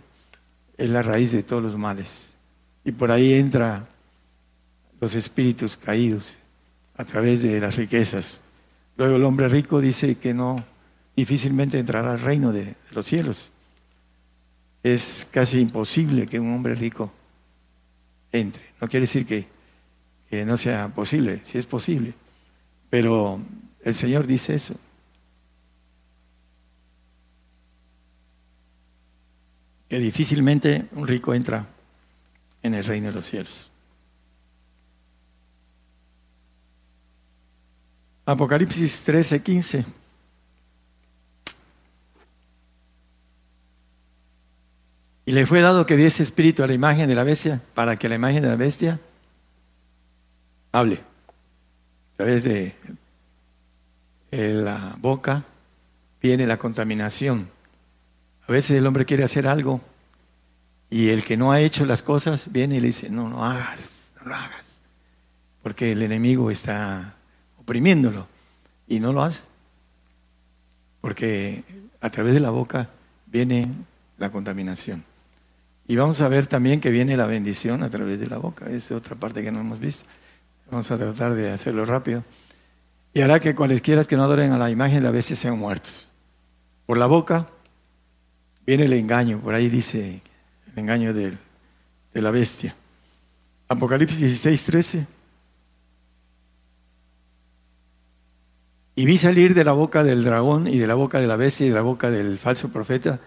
es 0.77 0.89
la 0.89 1.01
raíz 1.01 1.33
de 1.33 1.43
todos 1.43 1.61
los 1.61 1.77
males. 1.77 2.37
Y 2.85 2.93
por 2.93 3.11
ahí 3.11 3.33
entra 3.33 3.89
los 5.01 5.15
espíritus 5.15 5.75
caídos 5.75 6.37
a 6.95 7.03
través 7.03 7.41
de 7.41 7.59
las 7.59 7.75
riquezas. 7.75 8.39
Luego 8.95 9.17
el 9.17 9.25
hombre 9.25 9.49
rico 9.49 9.81
dice 9.81 10.15
que 10.15 10.33
no 10.33 10.63
difícilmente 11.13 11.77
entrará 11.77 12.13
al 12.13 12.21
reino 12.21 12.53
de 12.53 12.75
los 12.93 13.05
cielos 13.05 13.51
es 14.83 15.27
casi 15.31 15.59
imposible 15.59 16.27
que 16.27 16.39
un 16.39 16.53
hombre 16.53 16.75
rico 16.75 17.11
entre. 18.31 18.63
No 18.79 18.87
quiere 18.87 19.05
decir 19.05 19.25
que, 19.25 19.47
no 20.45 20.57
sea 20.57 20.89
posible, 20.89 21.41
sí 21.43 21.57
es 21.57 21.65
posible, 21.65 22.13
pero 22.89 23.39
el 23.83 23.95
Señor 23.95 24.27
dice 24.27 24.55
eso. 24.55 24.75
Que 29.89 29.99
difícilmente 29.99 30.85
un 30.91 31.07
rico 31.07 31.33
entra 31.33 31.65
en 32.61 32.73
el 32.73 32.83
reino 32.83 33.07
de 33.07 33.13
los 33.13 33.25
cielos. 33.25 33.71
Apocalipsis 38.25 39.03
13, 39.03 39.41
15. 39.41 39.85
Y 45.27 45.33
le 45.33 45.45
fue 45.45 45.59
dado 45.59 45.85
que 45.85 45.97
diese 45.97 46.23
espíritu 46.23 46.63
a 46.63 46.67
la 46.67 46.73
imagen 46.73 47.09
de 47.09 47.13
la 47.13 47.25
bestia 47.25 47.61
para 47.73 47.97
que 47.97 48.07
la 48.07 48.15
imagen 48.15 48.41
de 48.41 48.47
la 48.47 48.55
bestia 48.55 48.97
hable. 50.71 51.01
A 52.13 52.15
través 52.15 52.45
de 52.45 52.73
la 54.31 54.95
boca 55.01 55.43
viene 56.21 56.47
la 56.47 56.57
contaminación. 56.57 57.49
A 58.47 58.53
veces 58.53 58.77
el 58.77 58.87
hombre 58.87 59.03
quiere 59.03 59.25
hacer 59.25 59.49
algo 59.49 59.81
y 60.89 61.09
el 61.09 61.25
que 61.25 61.35
no 61.35 61.51
ha 61.51 61.59
hecho 61.59 61.85
las 61.85 62.03
cosas 62.03 62.49
viene 62.49 62.77
y 62.77 62.79
le 62.79 62.87
dice, 62.87 63.09
no, 63.09 63.27
no 63.27 63.43
hagas, 63.43 64.13
no 64.21 64.29
lo 64.29 64.35
hagas. 64.35 64.79
Porque 65.61 65.91
el 65.91 66.03
enemigo 66.03 66.51
está 66.51 67.15
oprimiéndolo 67.59 68.29
y 68.87 69.01
no 69.01 69.11
lo 69.11 69.23
hace. 69.23 69.43
Porque 71.01 71.65
a 71.99 72.09
través 72.11 72.33
de 72.33 72.39
la 72.39 72.49
boca 72.49 72.91
viene 73.25 73.67
la 74.17 74.31
contaminación. 74.31 75.03
Y 75.87 75.95
vamos 75.95 76.19
a 76.19 76.27
ver 76.27 76.47
también 76.47 76.81
que 76.81 76.89
viene 76.89 77.15
la 77.15 77.25
bendición 77.25 77.81
a 77.81 77.89
través 77.89 78.19
de 78.19 78.27
la 78.27 78.37
boca. 78.37 78.65
Es 78.69 78.91
otra 78.91 79.15
parte 79.15 79.41
que 79.41 79.51
no 79.51 79.61
hemos 79.61 79.79
visto. 79.79 80.03
Vamos 80.69 80.91
a 80.91 80.97
tratar 80.97 81.33
de 81.33 81.51
hacerlo 81.51 81.85
rápido. 81.85 82.25
Y 83.13 83.21
hará 83.21 83.39
que 83.39 83.55
cualesquiera 83.55 84.03
que 84.03 84.17
no 84.17 84.23
adoren 84.23 84.51
a 84.51 84.57
la 84.57 84.69
imagen 84.69 84.97
de 84.97 85.03
la 85.03 85.11
bestia 85.11 85.37
sean 85.37 85.57
muertos. 85.57 86.05
Por 86.85 86.97
la 86.97 87.05
boca 87.05 87.47
viene 88.65 88.83
el 88.83 88.93
engaño. 88.93 89.39
Por 89.39 89.53
ahí 89.53 89.69
dice 89.69 90.21
el 90.73 90.79
engaño 90.79 91.13
de, 91.13 91.37
de 92.13 92.21
la 92.21 92.31
bestia. 92.31 92.75
Apocalipsis 93.69 94.19
16, 94.19 94.65
13. 94.65 95.07
Y 98.95 99.05
vi 99.05 99.17
salir 99.17 99.53
de 99.53 99.63
la 99.63 99.71
boca 99.71 100.03
del 100.03 100.25
dragón 100.25 100.67
y 100.67 100.79
de 100.79 100.87
la 100.87 100.95
boca 100.95 101.21
de 101.21 101.27
la 101.27 101.37
bestia 101.37 101.65
y 101.65 101.69
de 101.69 101.75
la 101.75 101.81
boca 101.81 102.11
del 102.11 102.39
falso 102.39 102.73
profeta 102.73 103.21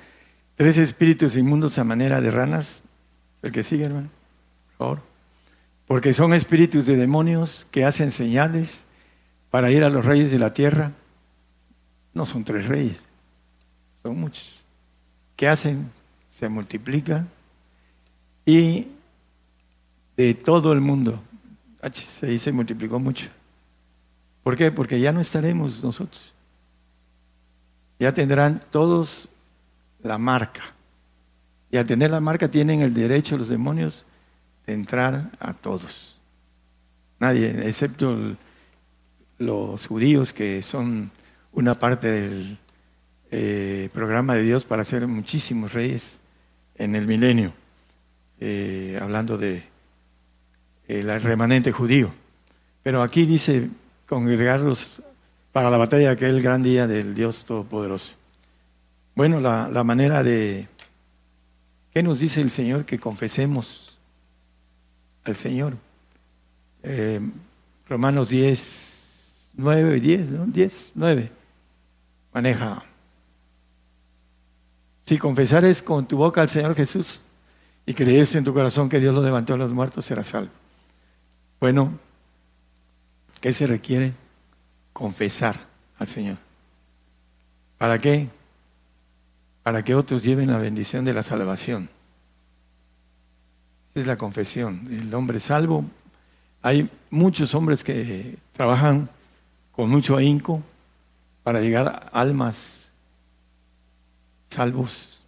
Tres 0.61 0.77
espíritus 0.77 1.37
inmundos 1.37 1.79
a 1.79 1.85
manera 1.85 2.21
de 2.21 2.31
ranas. 2.31 2.83
El 3.41 3.51
que 3.51 3.63
sigue, 3.63 3.87
hermano. 3.87 4.11
Por 4.77 4.77
favor. 4.77 5.03
Porque 5.87 6.13
son 6.13 6.35
espíritus 6.35 6.85
de 6.85 6.97
demonios 6.97 7.67
que 7.71 7.87
hacen 7.87 8.11
señales 8.11 8.85
para 9.51 9.71
ir 9.71 9.85
a 9.85 9.89
los 9.89 10.05
reyes 10.05 10.31
de 10.31 10.39
la 10.39 10.53
tierra. 10.53 10.93
No 12.13 12.27
son 12.27 12.45
tres 12.45 12.69
reyes, 12.69 13.03
son 14.03 14.21
muchos. 14.21 14.63
¿Qué 15.35 15.49
hacen? 15.49 15.91
Se 16.29 16.47
multiplican 16.51 17.27
y 18.45 18.89
de 20.15 20.35
todo 20.35 20.75
el 20.75 20.83
mundo. 20.83 21.23
Se 21.91 22.39
se 22.39 22.53
multiplicó 22.53 22.99
mucho. 22.99 23.31
¿Por 24.43 24.59
qué? 24.59 24.71
Porque 24.71 25.01
ya 25.01 25.11
no 25.11 25.23
estaremos 25.23 25.83
nosotros. 25.83 26.35
Ya 27.99 28.13
tendrán 28.13 28.63
todos 28.71 29.31
la 30.03 30.19
marca. 30.19 30.63
Y 31.71 31.77
al 31.77 31.87
tener 31.87 32.11
la 32.11 32.21
marca 32.21 32.51
tienen 32.51 32.81
el 32.81 32.95
derecho 32.95 33.37
los 33.37 33.49
demonios 33.49 34.07
de 34.67 34.75
entrar 34.75 35.31
a 35.39 35.55
todos. 35.55 36.19
Nadie, 37.19 37.69
excepto 37.69 38.37
los 39.39 39.87
judíos 39.87 40.33
que 40.33 40.63
son 40.63 41.11
una 41.53 41.79
parte 41.79 42.09
del 42.09 42.59
eh, 43.31 43.89
programa 43.93 44.35
de 44.35 44.43
Dios 44.43 44.65
para 44.65 44.85
ser 44.85 45.07
muchísimos 45.07 45.73
reyes 45.73 46.21
en 46.77 46.97
el 46.97 47.07
milenio, 47.07 47.53
eh, 48.41 48.99
hablando 49.01 49.39
de 49.39 49.65
el 50.89 51.21
remanente 51.21 51.73
judío. 51.73 52.13
Pero 52.83 53.03
aquí 53.03 53.27
dice 53.27 53.69
congregarlos 54.09 55.03
para 55.53 55.71
la 55.71 55.77
batalla 55.77 56.09
de 56.09 56.15
aquel 56.15 56.43
gran 56.43 56.63
día 56.63 56.87
del 56.87 57.15
Dios 57.15 57.45
Todopoderoso. 57.45 58.20
Bueno, 59.21 59.39
la, 59.39 59.85
manera 59.85 60.23
de... 60.23 60.67
¿Qué 61.93 62.03
nos 62.03 62.21
dice 62.21 62.41
el 62.41 62.51
Señor? 62.51 62.87
Que 62.87 62.99
confesemos 62.99 63.99
al 65.25 65.37
Señor. 65.37 65.77
Eh, 66.83 67.21
Romanos 67.87 68.31
10, 68.31 69.51
9 69.57 69.97
y 69.99 70.01
10, 70.01 70.31
¿no? 70.31 70.47
10, 70.47 70.93
9. 70.95 71.33
Maneja. 72.33 72.83
Si 75.05 75.19
confesares 75.19 75.83
con 75.83 76.09
tu 76.09 76.17
boca 76.17 76.41
al 76.41 76.49
Señor 76.49 76.75
Jesús 76.75 77.21
y 77.85 77.93
crees 77.93 78.35
en 78.37 78.45
tu 78.45 78.55
corazón 78.55 78.89
que 78.89 79.01
Dios 79.01 79.15
lo 79.15 79.23
levantó 79.23 79.53
a 79.53 79.59
los 79.59 79.75
muertos, 79.75 80.07
serás 80.07 80.29
salvo. 80.29 80.53
Bueno, 81.61 81.93
¿qué 83.43 83.53
se 83.53 83.67
requiere? 83.67 84.15
Confesar 84.95 85.57
al 85.99 86.07
Señor. 86.07 86.39
¿Para 87.77 87.99
qué? 87.99 88.40
Para 89.71 89.85
que 89.85 89.95
otros 89.95 90.25
lleven 90.25 90.51
la 90.51 90.59
bendición 90.59 91.05
de 91.05 91.13
la 91.13 91.23
salvación. 91.23 91.89
Es 93.95 94.05
la 94.05 94.19
confesión. 94.19 94.83
El 94.91 95.15
hombre 95.15 95.39
salvo. 95.39 95.85
Hay 96.61 96.91
muchos 97.09 97.55
hombres 97.55 97.85
que 97.85 98.37
trabajan 98.51 99.09
con 99.71 99.89
mucho 99.89 100.17
ahínco 100.17 100.61
para 101.45 101.61
llegar 101.61 101.87
a 101.87 102.21
almas 102.21 102.91
salvos 104.49 105.23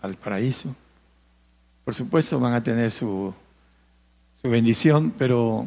al 0.00 0.16
paraíso. 0.16 0.74
Por 1.84 1.94
supuesto 1.94 2.40
van 2.40 2.54
a 2.54 2.62
tener 2.62 2.90
su, 2.90 3.34
su 4.40 4.48
bendición, 4.48 5.12
pero 5.18 5.66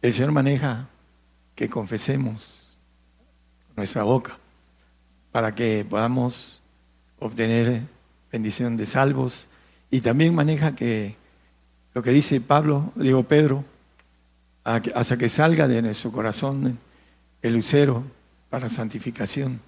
el 0.00 0.14
Señor 0.14 0.32
maneja 0.32 0.88
que 1.54 1.68
confesemos 1.68 2.74
nuestra 3.76 4.02
boca 4.02 4.38
para 5.30 5.54
que 5.54 5.84
podamos 5.84 6.59
obtener 7.20 7.82
bendición 8.32 8.76
de 8.76 8.86
salvos 8.86 9.48
y 9.90 10.00
también 10.00 10.34
maneja 10.34 10.74
que 10.74 11.16
lo 11.94 12.02
que 12.02 12.10
dice 12.10 12.40
Pablo, 12.40 12.92
digo 12.96 13.22
Pedro, 13.24 13.64
hasta 14.64 15.16
que 15.16 15.28
salga 15.28 15.68
de 15.68 15.82
nuestro 15.82 16.12
corazón 16.12 16.78
el 17.42 17.52
lucero 17.52 18.04
para 18.48 18.68
santificación. 18.68 19.60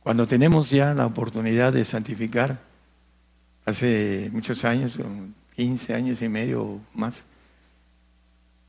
Cuando 0.00 0.26
tenemos 0.26 0.70
ya 0.70 0.94
la 0.94 1.06
oportunidad 1.06 1.72
de 1.72 1.84
santificar 1.84 2.60
hace 3.64 4.30
muchos 4.32 4.64
años, 4.64 4.98
15 5.56 5.94
años 5.94 6.22
y 6.22 6.28
medio 6.28 6.80
más. 6.94 7.24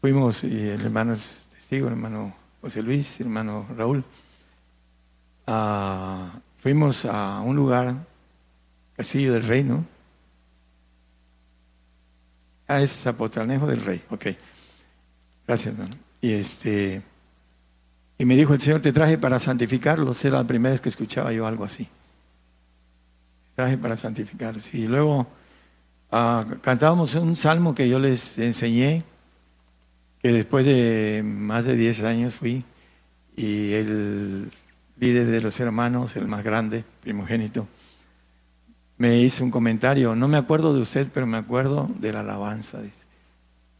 Fuimos, 0.01 0.43
y 0.43 0.69
el 0.69 0.81
hermano 0.81 1.13
es 1.13 1.47
testigo, 1.51 1.87
el 1.87 1.93
hermano 1.93 2.35
José 2.61 2.81
Luis, 2.81 3.19
el 3.19 3.27
hermano 3.27 3.65
Raúl, 3.75 4.03
fuimos 6.63 7.03
a 7.03 7.41
un 7.41 7.57
lugar, 7.57 7.93
Castillo 8.95 9.33
del 9.33 9.43
Reino. 9.43 9.85
Ah, 12.69 12.79
es 12.79 13.01
Zapotanejo 13.01 13.67
del 13.67 13.83
Rey, 13.83 14.01
ok. 14.09 14.27
Gracias, 15.45 15.73
hermano. 15.73 15.97
Y 16.21 16.31
este 16.31 17.01
y 18.17 18.23
me 18.23 18.37
dijo 18.37 18.53
el 18.53 18.61
Señor, 18.61 18.81
te 18.81 18.93
traje 18.93 19.17
para 19.17 19.39
santificarlos. 19.39 20.23
Era 20.23 20.37
la 20.37 20.47
primera 20.47 20.71
vez 20.71 20.79
que 20.79 20.87
escuchaba 20.87 21.33
yo 21.33 21.45
algo 21.45 21.65
así. 21.65 21.89
Traje 23.55 23.77
para 23.77 23.97
santificarlos. 23.97 24.73
Y 24.73 24.87
luego 24.87 25.27
ah, 26.11 26.45
cantábamos 26.61 27.13
un 27.15 27.35
salmo 27.35 27.75
que 27.75 27.89
yo 27.89 27.99
les 27.99 28.39
enseñé, 28.39 29.03
que 30.21 30.31
después 30.31 30.65
de 30.65 31.23
más 31.25 31.65
de 31.65 31.75
10 31.75 32.03
años 32.03 32.35
fui, 32.35 32.63
y 33.35 33.73
el 33.73 34.49
líder 35.03 35.27
de 35.27 35.41
los 35.41 35.59
hermanos, 35.59 36.15
el 36.15 36.27
más 36.27 36.43
grande, 36.43 36.85
primogénito, 37.01 37.67
me 38.97 39.19
hizo 39.19 39.43
un 39.43 39.51
comentario. 39.51 40.15
No 40.15 40.27
me 40.27 40.37
acuerdo 40.37 40.73
de 40.73 40.81
usted, 40.81 41.07
pero 41.13 41.25
me 41.25 41.37
acuerdo 41.37 41.89
de 41.99 42.11
la 42.11 42.21
alabanza. 42.21 42.79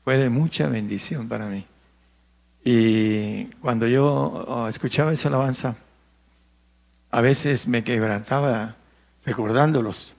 Fue 0.04 0.18
de 0.18 0.30
mucha 0.30 0.68
bendición 0.68 1.30
para 1.30 1.48
mí. 1.48 1.66
Y 2.66 3.46
cuando 3.62 3.88
yo 3.88 4.06
oh, 4.06 4.68
escuchaba 4.68 5.14
esa 5.14 5.30
alabanza, 5.30 5.76
a 7.12 7.22
veces 7.22 7.68
me 7.68 7.84
quebrantaba 7.84 8.76
recordándolos. 9.26 10.14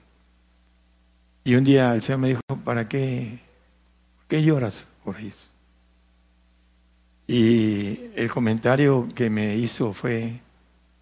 Y 1.43 1.55
un 1.55 1.63
día 1.63 1.93
el 1.93 2.01
Señor 2.01 2.19
me 2.19 2.29
dijo, 2.29 2.41
¿para 2.63 2.87
qué, 2.87 3.39
qué 4.27 4.43
lloras 4.43 4.87
por 5.03 5.17
ellos? 5.17 5.51
Y 7.27 8.11
el 8.15 8.29
comentario 8.31 9.07
que 9.15 9.29
me 9.29 9.55
hizo 9.55 9.93
fue, 9.93 10.39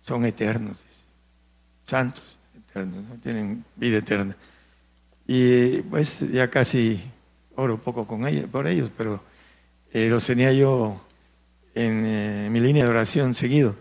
son 0.04 0.26
eternos, 0.26 0.78
santos, 1.86 2.38
eternos, 2.56 3.04
¿no? 3.04 3.16
tienen 3.16 3.66
vida 3.76 3.97
eterna. 3.97 4.36
Y 5.26 5.82
pues 5.84 6.20
ya 6.32 6.49
casi 6.49 7.01
oro 7.56 7.80
poco 7.80 8.06
con 8.06 8.28
ellos, 8.28 8.49
por 8.49 8.68
ellos, 8.68 8.91
pero 8.95 9.24
eh, 9.91 10.10
los 10.10 10.26
tenía 10.26 10.51
yo 10.51 11.01
en 11.74 12.04
eh, 12.06 12.49
mi 12.51 12.60
línea 12.60 12.84
de 12.84 12.89
oración 12.89 13.34
seguido. 13.34 13.76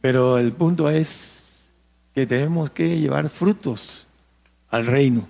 Pero 0.00 0.38
el 0.38 0.52
punto 0.52 0.88
es 0.88 1.64
que 2.14 2.26
tenemos 2.26 2.70
que 2.70 2.98
llevar 2.98 3.28
frutos 3.28 4.06
al 4.70 4.86
reino. 4.86 5.28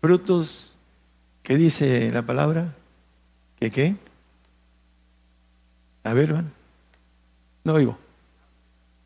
Frutos, 0.00 0.76
¿qué 1.42 1.56
dice 1.56 2.10
la 2.12 2.22
palabra? 2.22 2.74
¿Que 3.58 3.70
qué? 3.70 3.96
A 6.04 6.14
ver. 6.14 6.44
No 7.64 7.74
oigo. 7.74 8.05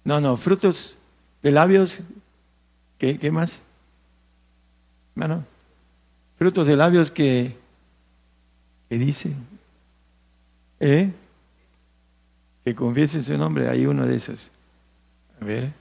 No, 0.04 0.20
no, 0.20 0.36
frutos 0.36 0.96
de 1.42 1.50
labios. 1.50 2.00
¿Qué, 2.98 3.18
qué 3.18 3.30
más? 3.30 3.62
Hermano. 5.14 5.44
Frutos 6.38 6.66
de 6.66 6.76
labios 6.76 7.10
que, 7.10 7.56
que 8.88 8.98
dice. 8.98 9.32
¿Eh? 10.80 11.12
que 12.64 12.74
confiese 12.74 13.22
su 13.22 13.36
nombre, 13.36 13.68
hay 13.68 13.86
uno 13.86 14.06
de 14.06 14.16
esos. 14.16 14.50
A 15.40 15.44
ver, 15.44 15.72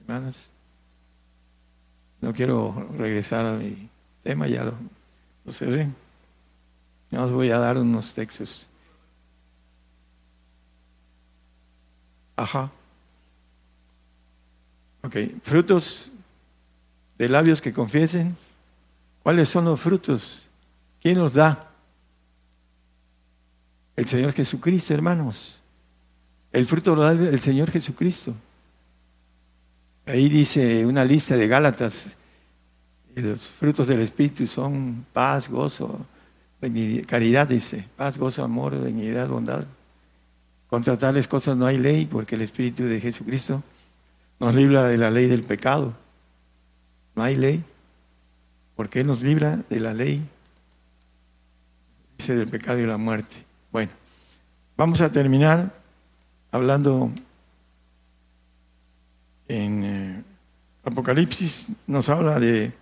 hermanos, 0.00 0.48
no 2.20 2.32
quiero 2.32 2.88
regresar 2.96 3.46
a 3.46 3.52
mi 3.52 3.88
tema, 4.22 4.46
ya 4.46 4.64
lo, 4.64 4.74
lo 5.44 5.52
cerré. 5.52 5.88
Ya 7.10 7.24
os 7.24 7.32
voy 7.32 7.50
a 7.50 7.58
dar 7.58 7.78
unos 7.78 8.14
textos. 8.14 8.68
Ajá. 12.36 12.70
Ok, 15.06 15.16
frutos 15.44 16.10
de 17.16 17.28
labios 17.28 17.60
que 17.60 17.72
confiesen. 17.72 18.36
¿Cuáles 19.22 19.48
son 19.48 19.66
los 19.66 19.80
frutos? 19.80 20.48
¿Quién 21.00 21.18
los 21.18 21.32
da? 21.32 21.70
El 23.94 24.06
Señor 24.06 24.32
Jesucristo, 24.32 24.92
hermanos. 24.94 25.60
El 26.50 26.66
fruto 26.66 26.96
lo 26.96 27.02
da 27.02 27.12
el 27.12 27.38
Señor 27.38 27.70
Jesucristo. 27.70 28.34
Ahí 30.06 30.28
dice 30.28 30.84
una 30.84 31.04
lista 31.04 31.36
de 31.36 31.46
Gálatas. 31.46 32.08
los 33.14 33.46
frutos 33.46 33.86
del 33.86 34.00
Espíritu 34.00 34.48
son 34.48 35.06
paz, 35.12 35.48
gozo, 35.48 36.04
caridad, 37.06 37.46
dice. 37.46 37.86
Paz, 37.96 38.18
gozo, 38.18 38.42
amor, 38.42 38.76
benignidad, 38.80 39.28
bondad. 39.28 39.66
Contra 40.66 40.98
tales 40.98 41.28
cosas 41.28 41.56
no 41.56 41.64
hay 41.66 41.78
ley 41.78 42.06
porque 42.06 42.34
el 42.34 42.42
Espíritu 42.42 42.82
de 42.82 43.00
Jesucristo 43.00 43.62
nos 44.38 44.54
libra 44.54 44.88
de 44.88 44.98
la 44.98 45.10
ley 45.10 45.26
del 45.26 45.42
pecado. 45.42 45.94
No 47.14 47.22
hay 47.22 47.36
ley 47.36 47.64
porque 48.76 49.00
Él 49.00 49.06
nos 49.06 49.22
libra 49.22 49.58
de 49.70 49.80
la 49.80 49.94
ley, 49.94 50.22
dice 52.18 52.34
del 52.34 52.48
pecado 52.48 52.78
y 52.78 52.86
la 52.86 52.98
muerte. 52.98 53.36
Bueno, 53.72 53.90
vamos 54.76 55.00
a 55.00 55.10
terminar 55.10 55.72
hablando 56.52 57.10
en 59.48 59.84
eh, 59.84 60.22
Apocalipsis, 60.84 61.68
nos 61.86 62.08
habla 62.08 62.38
de... 62.38 62.72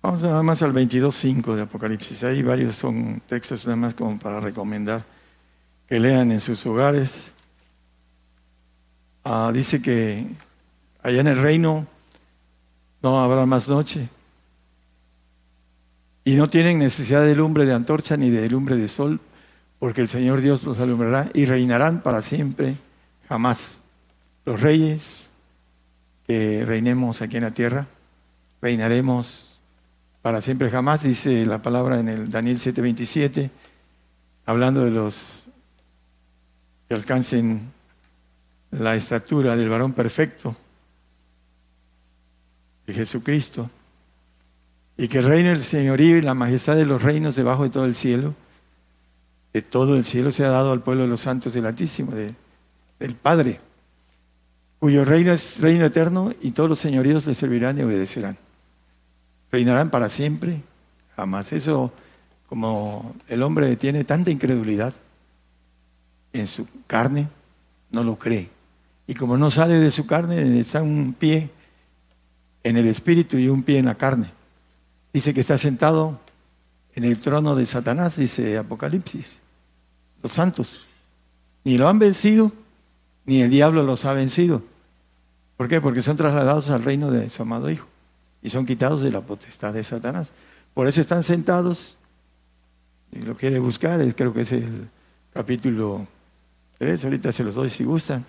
Vamos 0.00 0.22
nada 0.22 0.42
más 0.42 0.62
al 0.62 0.72
22.5 0.72 1.54
de 1.54 1.62
Apocalipsis. 1.62 2.24
Ahí 2.24 2.42
varios 2.42 2.76
son 2.76 3.22
textos 3.26 3.64
nada 3.64 3.76
más 3.76 3.94
como 3.94 4.18
para 4.18 4.38
recomendar 4.38 5.02
que 5.88 5.98
lean 5.98 6.30
en 6.30 6.40
sus 6.40 6.64
hogares. 6.66 7.32
Ah, 9.24 9.50
dice 9.54 9.80
que 9.80 10.26
allá 11.02 11.20
en 11.22 11.28
el 11.28 11.40
reino 11.40 11.86
no 13.02 13.22
habrá 13.22 13.46
más 13.46 13.68
noche. 13.68 14.10
Y 16.24 16.34
no 16.34 16.48
tienen 16.48 16.78
necesidad 16.78 17.24
de 17.24 17.34
lumbre 17.34 17.64
de 17.64 17.72
antorcha 17.74 18.16
ni 18.16 18.30
de 18.30 18.48
lumbre 18.48 18.76
de 18.76 18.86
sol, 18.86 19.20
porque 19.78 20.02
el 20.02 20.08
Señor 20.08 20.42
Dios 20.42 20.62
los 20.62 20.78
alumbrará 20.78 21.30
y 21.32 21.46
reinarán 21.46 22.02
para 22.02 22.22
siempre, 22.22 22.76
jamás. 23.28 23.80
Los 24.44 24.60
reyes 24.60 25.30
que 26.26 26.64
reinemos 26.66 27.22
aquí 27.22 27.36
en 27.36 27.42
la 27.44 27.50
tierra, 27.50 27.86
reinaremos 28.60 29.60
para 30.22 30.40
siempre, 30.40 30.70
jamás, 30.70 31.02
dice 31.02 31.44
la 31.44 31.60
palabra 31.60 31.98
en 32.00 32.08
el 32.08 32.30
Daniel 32.30 32.58
7:27, 32.58 33.50
hablando 34.46 34.84
de 34.84 34.90
los 34.90 35.44
que 36.88 36.94
alcancen 36.94 37.73
la 38.78 38.94
estatura 38.94 39.56
del 39.56 39.68
varón 39.68 39.92
perfecto, 39.92 40.56
de 42.86 42.92
Jesucristo, 42.92 43.70
y 44.96 45.08
que 45.08 45.20
reine 45.20 45.52
el 45.52 45.62
señorío 45.62 46.18
y 46.18 46.22
la 46.22 46.34
majestad 46.34 46.76
de 46.76 46.86
los 46.86 47.02
reinos 47.02 47.36
debajo 47.36 47.64
de 47.64 47.70
todo 47.70 47.84
el 47.84 47.94
cielo 47.94 48.34
de 49.54 49.62
todo 49.62 49.96
el 49.96 50.04
cielo 50.04 50.32
se 50.32 50.44
ha 50.44 50.48
dado 50.48 50.72
al 50.72 50.82
pueblo 50.82 51.04
de 51.04 51.08
los 51.08 51.20
santos 51.20 51.54
del 51.54 51.64
Altísimo, 51.64 52.12
del 52.12 53.14
Padre, 53.14 53.60
cuyo 54.80 55.04
reino 55.04 55.32
es 55.32 55.60
reino 55.60 55.86
eterno 55.86 56.32
y 56.42 56.50
todos 56.50 56.68
los 56.68 56.80
señoríos 56.80 57.24
le 57.24 57.34
servirán 57.34 57.78
y 57.78 57.82
obedecerán. 57.82 58.36
Reinarán 59.52 59.90
para 59.90 60.08
siempre, 60.08 60.60
jamás. 61.14 61.52
Eso, 61.52 61.92
como 62.48 63.14
el 63.28 63.44
hombre 63.44 63.76
tiene 63.76 64.02
tanta 64.02 64.32
incredulidad 64.32 64.92
en 66.32 66.48
su 66.48 66.66
carne, 66.88 67.28
no 67.92 68.02
lo 68.02 68.18
cree. 68.18 68.50
Y 69.06 69.14
como 69.14 69.36
no 69.36 69.50
sale 69.50 69.78
de 69.78 69.90
su 69.90 70.06
carne, 70.06 70.58
está 70.58 70.82
un 70.82 71.14
pie 71.18 71.50
en 72.62 72.76
el 72.76 72.86
espíritu 72.86 73.36
y 73.36 73.48
un 73.48 73.62
pie 73.62 73.78
en 73.78 73.86
la 73.86 73.96
carne. 73.96 74.30
Dice 75.12 75.34
que 75.34 75.40
está 75.40 75.58
sentado 75.58 76.20
en 76.94 77.04
el 77.04 77.18
trono 77.18 77.54
de 77.54 77.66
Satanás, 77.66 78.16
dice 78.16 78.56
Apocalipsis 78.56 79.42
los 80.24 80.32
santos. 80.32 80.86
Ni 81.64 81.76
lo 81.76 81.88
han 81.88 81.98
vencido, 81.98 82.50
ni 83.26 83.42
el 83.42 83.50
diablo 83.50 83.82
los 83.82 84.06
ha 84.06 84.14
vencido. 84.14 84.62
¿Por 85.56 85.68
qué? 85.68 85.80
Porque 85.80 86.02
son 86.02 86.16
trasladados 86.16 86.70
al 86.70 86.82
reino 86.82 87.10
de 87.10 87.30
su 87.30 87.42
amado 87.42 87.70
Hijo 87.70 87.86
y 88.42 88.50
son 88.50 88.66
quitados 88.66 89.02
de 89.02 89.10
la 89.10 89.20
potestad 89.20 89.74
de 89.74 89.84
Satanás. 89.84 90.32
Por 90.72 90.88
eso 90.88 91.00
están 91.00 91.22
sentados, 91.22 91.96
y 93.12 93.20
lo 93.20 93.36
quiere 93.36 93.58
buscar, 93.58 94.00
creo 94.14 94.32
que 94.32 94.40
es 94.40 94.52
el 94.52 94.88
capítulo 95.32 96.06
3, 96.78 97.04
ahorita 97.04 97.30
se 97.30 97.44
los 97.44 97.54
doy 97.54 97.70
si 97.70 97.84
gustan. 97.84 98.24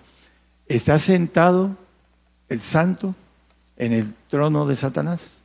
Está 0.68 0.98
sentado 0.98 1.76
el 2.48 2.60
santo 2.60 3.14
en 3.76 3.92
el 3.92 4.14
trono 4.28 4.66
de 4.66 4.76
Satanás. 4.76 5.38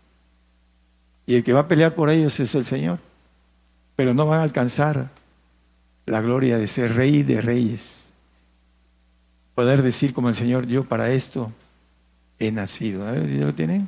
Y 1.26 1.36
el 1.36 1.44
que 1.44 1.54
va 1.54 1.62
a 1.62 1.68
pelear 1.68 1.94
por 1.94 2.10
ellos 2.10 2.40
es 2.40 2.56
el 2.56 2.66
Señor. 2.66 3.00
Pero 3.96 4.14
no 4.14 4.26
van 4.26 4.40
a 4.40 4.44
alcanzar 4.44 5.12
la 6.06 6.22
gloria 6.22 6.58
de 6.58 6.68
ser 6.68 6.96
rey 6.96 7.24
de 7.24 7.42
reyes. 7.42 8.14
Poder 9.54 9.82
decir 9.82 10.14
como 10.14 10.30
el 10.30 10.36
Señor, 10.36 10.66
yo 10.66 10.84
para 10.86 11.12
esto 11.12 11.52
he 12.40 12.52
nacido. 12.52 13.08
A 13.08 13.12
ver 13.12 13.28
si 13.28 13.38
lo 13.38 13.54
tienen. 13.54 13.88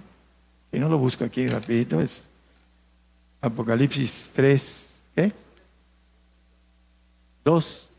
Si 0.72 0.80
no 0.80 0.90
lo 0.90 0.98
busco 0.98 1.24
aquí 1.24 1.48
rapidito, 1.48 2.00
es 2.00 2.28
Apocalipsis 3.42 4.32
3, 4.34 4.94
¿qué? 5.16 5.32
2, 7.44 7.90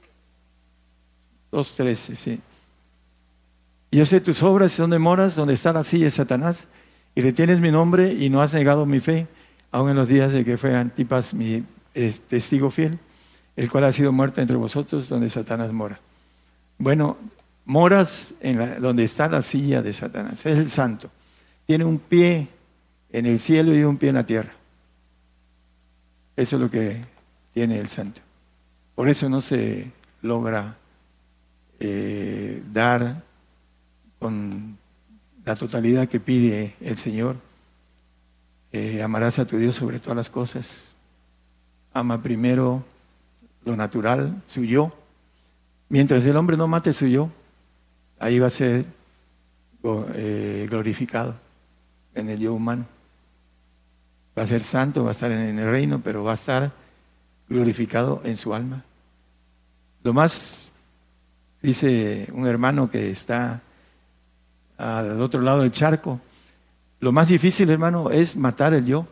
2, 1.53 1.77
13, 1.77 2.39
Yo 3.95 4.05
sé 4.05 4.21
tus 4.21 4.43
obras, 4.43 4.77
donde 4.77 4.99
moras, 4.99 5.37
donde 5.37 5.55
está 5.55 5.73
la 5.73 5.85
silla 5.85 6.07
de 6.07 6.11
Satanás, 6.11 6.67
y 7.15 7.21
retienes 7.21 7.61
mi 7.61 7.71
nombre 7.71 8.13
y 8.13 8.29
no 8.29 8.43
has 8.43 8.53
negado 8.53 8.87
mi 8.87 8.99
fe, 8.99 9.29
aun 9.71 9.89
en 9.89 9.95
los 9.95 10.09
días 10.09 10.33
de 10.33 10.45
que 10.45 10.57
fue 10.57 10.75
Antipas 10.75 11.33
mi 11.33 11.65
testigo 12.29 12.73
fiel, 12.73 12.99
el 13.55 13.71
cual 13.71 13.85
ha 13.85 13.93
sido 13.93 14.11
muerto 14.11 14.41
entre 14.41 14.57
vosotros, 14.57 15.09
donde 15.09 15.29
Satanás 15.31 15.73
mora. 15.73 16.01
Bueno, 16.77 17.17
moras 17.67 18.35
en 18.41 18.83
donde 18.83 19.05
está 19.05 19.29
la 19.29 19.43
silla 19.43 19.81
de 19.81 19.93
Satanás, 19.93 20.45
es 20.45 20.59
el 20.59 20.71
santo. 20.71 21.09
Tiene 21.65 21.85
un 21.85 22.01
pie 22.01 22.49
en 23.13 23.27
el 23.27 23.39
cielo 23.39 23.77
y 23.77 23.85
un 23.85 23.97
pie 23.97 24.09
en 24.09 24.17
la 24.17 24.27
tierra. 24.27 24.55
Eso 26.35 26.57
es 26.57 26.63
lo 26.63 26.69
que 26.69 27.01
tiene 27.53 27.79
el 27.79 27.89
santo. 27.89 28.21
Por 28.97 29.09
eso 29.09 29.29
no 29.29 29.41
se 29.41 29.93
logra 30.21 30.79
eh, 31.79 32.61
dar 32.73 33.23
con 34.25 34.79
la 35.45 35.55
totalidad 35.55 36.09
que 36.09 36.19
pide 36.19 36.77
el 36.81 36.97
Señor. 36.97 37.37
Eh, 38.73 39.03
amarás 39.03 39.39
a 39.39 39.45
tu 39.45 39.59
Dios 39.59 39.75
sobre 39.75 39.99
todas 39.99 40.17
las 40.17 40.31
cosas. 40.31 40.97
Ama 41.93 42.23
primero 42.23 42.83
lo 43.67 43.77
natural, 43.77 44.41
su 44.49 44.65
yo. 44.65 44.97
Mientras 45.91 46.25
el 46.25 46.39
hombre 46.39 46.57
no 46.57 46.67
mate 46.67 46.95
su 46.95 47.07
yo, 47.07 47.29
ahí 48.19 48.39
va 48.39 48.47
a 48.47 48.51
ser 48.51 48.87
eh, 50.15 50.67
glorificado 50.71 51.35
en 52.15 52.31
el 52.31 52.39
yo 52.39 52.55
humano. 52.55 52.87
Va 54.39 54.45
a 54.45 54.47
ser 54.47 54.63
santo, 54.63 55.05
va 55.05 55.11
a 55.11 55.13
estar 55.13 55.33
en 55.33 55.59
el 55.59 55.71
reino, 55.71 56.01
pero 56.03 56.25
va 56.25 56.31
a 56.31 56.41
estar 56.41 56.73
glorificado 57.47 58.23
en 58.25 58.39
su 58.39 58.55
alma. 58.55 58.87
Lo 60.03 60.15
más, 60.15 60.71
dice 61.61 62.27
un 62.33 62.47
hermano 62.47 62.91
que 62.91 63.11
está 63.11 63.61
al 64.77 65.21
otro 65.21 65.41
lado 65.41 65.61
del 65.61 65.73
charco, 65.73 66.21
lo 67.01 67.13
más 67.13 67.29
difícil, 67.29 67.69
hermano, 67.71 68.11
es 68.11 68.37
matar 68.37 68.73
el 68.75 68.87
yo. 68.87 69.07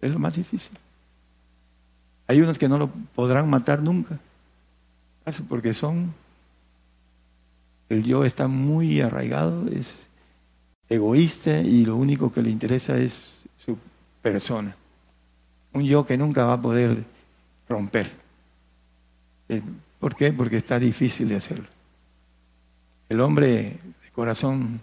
Es 0.00 0.10
lo 0.10 0.18
más 0.18 0.34
difícil. 0.34 0.76
Hay 2.26 2.40
unos 2.40 2.58
que 2.58 2.68
no 2.68 2.78
lo 2.78 2.88
podrán 2.88 3.48
matar 3.50 3.82
nunca, 3.82 4.18
porque 5.48 5.74
son, 5.74 6.14
el 7.88 8.04
yo 8.04 8.24
está 8.24 8.46
muy 8.46 9.00
arraigado, 9.00 9.66
es 9.68 10.08
egoísta 10.88 11.60
y 11.60 11.84
lo 11.84 11.96
único 11.96 12.32
que 12.32 12.42
le 12.42 12.50
interesa 12.50 12.98
es 12.98 13.44
su 13.64 13.76
persona. 14.22 14.76
Un 15.72 15.84
yo 15.84 16.06
que 16.06 16.16
nunca 16.16 16.44
va 16.44 16.54
a 16.54 16.62
poder 16.62 17.04
romper. 17.68 18.10
Eh, 19.48 19.62
¿Por 19.98 20.14
qué? 20.16 20.32
Porque 20.32 20.58
está 20.58 20.78
difícil 20.78 21.28
de 21.28 21.36
hacerlo. 21.36 21.66
El 23.10 23.20
hombre 23.20 23.76
de 24.04 24.10
corazón 24.14 24.80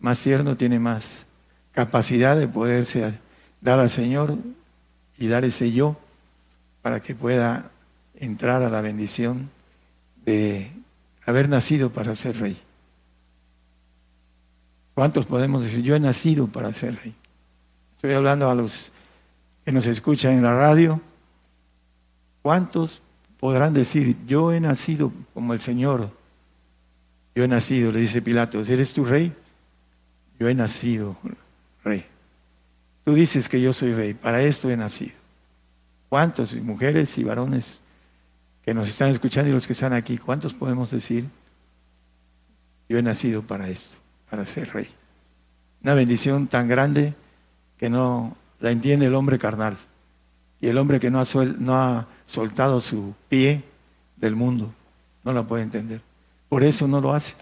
más 0.00 0.22
tierno 0.22 0.56
tiene 0.56 0.78
más 0.78 1.26
capacidad 1.72 2.34
de 2.34 2.48
poderse 2.48 3.18
dar 3.60 3.78
al 3.78 3.90
Señor 3.90 4.38
y 5.18 5.28
dar 5.28 5.44
ese 5.44 5.70
yo 5.72 5.94
para 6.80 7.00
que 7.00 7.14
pueda 7.14 7.70
entrar 8.14 8.62
a 8.62 8.70
la 8.70 8.80
bendición 8.80 9.50
de 10.24 10.72
haber 11.26 11.50
nacido 11.50 11.90
para 11.90 12.16
ser 12.16 12.38
rey. 12.38 12.58
¿Cuántos 14.94 15.26
podemos 15.26 15.62
decir, 15.62 15.82
yo 15.82 15.94
he 15.94 16.00
nacido 16.00 16.46
para 16.46 16.72
ser 16.72 16.96
rey? 16.96 17.14
Estoy 17.96 18.14
hablando 18.14 18.48
a 18.48 18.54
los 18.54 18.90
que 19.66 19.72
nos 19.72 19.86
escuchan 19.86 20.32
en 20.32 20.44
la 20.44 20.54
radio. 20.54 20.98
¿Cuántos 22.40 23.02
podrán 23.38 23.74
decir, 23.74 24.16
yo 24.26 24.50
he 24.54 24.60
nacido 24.60 25.12
como 25.34 25.52
el 25.52 25.60
Señor? 25.60 26.10
Yo 27.36 27.44
he 27.44 27.48
nacido, 27.48 27.92
le 27.92 28.00
dice 28.00 28.20
Pilato, 28.20 28.60
¿eres 28.62 28.92
tu 28.92 29.04
rey? 29.04 29.32
Yo 30.40 30.48
he 30.48 30.54
nacido 30.54 31.16
rey. 31.84 32.04
Tú 33.04 33.14
dices 33.14 33.48
que 33.48 33.60
yo 33.60 33.72
soy 33.72 33.94
rey, 33.94 34.14
para 34.14 34.42
esto 34.42 34.68
he 34.68 34.76
nacido. 34.76 35.14
¿Cuántos 36.08 36.52
mujeres 36.54 37.16
y 37.18 37.22
varones 37.22 37.80
que 38.64 38.74
nos 38.74 38.88
están 38.88 39.10
escuchando 39.10 39.50
y 39.50 39.52
los 39.52 39.68
que 39.68 39.74
están 39.74 39.92
aquí, 39.92 40.18
cuántos 40.18 40.52
podemos 40.52 40.90
decir, 40.90 41.26
yo 42.88 42.98
he 42.98 43.02
nacido 43.02 43.42
para 43.42 43.68
esto? 43.68 43.98
para 44.30 44.44
ser 44.44 44.72
rey. 44.72 44.88
Una 45.82 45.94
bendición 45.94 46.46
tan 46.46 46.68
grande 46.68 47.14
que 47.78 47.88
no 47.88 48.36
la 48.60 48.70
entiende 48.70 49.06
el 49.06 49.14
hombre 49.14 49.38
carnal. 49.38 49.76
Y 50.60 50.68
el 50.68 50.78
hombre 50.78 51.00
que 51.00 51.10
no 51.10 51.20
ha, 51.20 51.24
no 51.58 51.74
ha 51.74 52.06
soltado 52.26 52.80
su 52.80 53.14
pie 53.28 53.62
del 54.16 54.34
mundo 54.34 54.72
no 55.22 55.32
la 55.32 55.42
puede 55.42 55.64
entender. 55.64 56.00
Por 56.48 56.62
eso 56.62 56.86
no 56.86 57.00
lo 57.00 57.12
hace, 57.12 57.34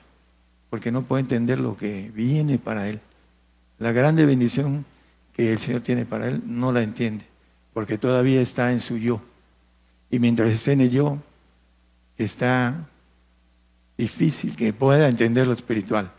porque 0.70 0.90
no 0.90 1.02
puede 1.02 1.22
entender 1.22 1.60
lo 1.60 1.76
que 1.76 2.10
viene 2.14 2.58
para 2.58 2.88
él. 2.88 3.00
La 3.78 3.92
grande 3.92 4.24
bendición 4.26 4.84
que 5.32 5.52
el 5.52 5.58
Señor 5.58 5.82
tiene 5.82 6.06
para 6.06 6.28
él 6.28 6.42
no 6.46 6.72
la 6.72 6.82
entiende, 6.82 7.26
porque 7.72 7.98
todavía 7.98 8.40
está 8.40 8.72
en 8.72 8.80
su 8.80 8.96
yo. 8.96 9.20
Y 10.10 10.18
mientras 10.18 10.52
esté 10.52 10.72
en 10.72 10.82
el 10.82 10.90
yo, 10.90 11.18
está 12.16 12.86
difícil 13.98 14.56
que 14.56 14.72
pueda 14.72 15.08
entender 15.08 15.46
lo 15.46 15.52
espiritual. 15.52 16.10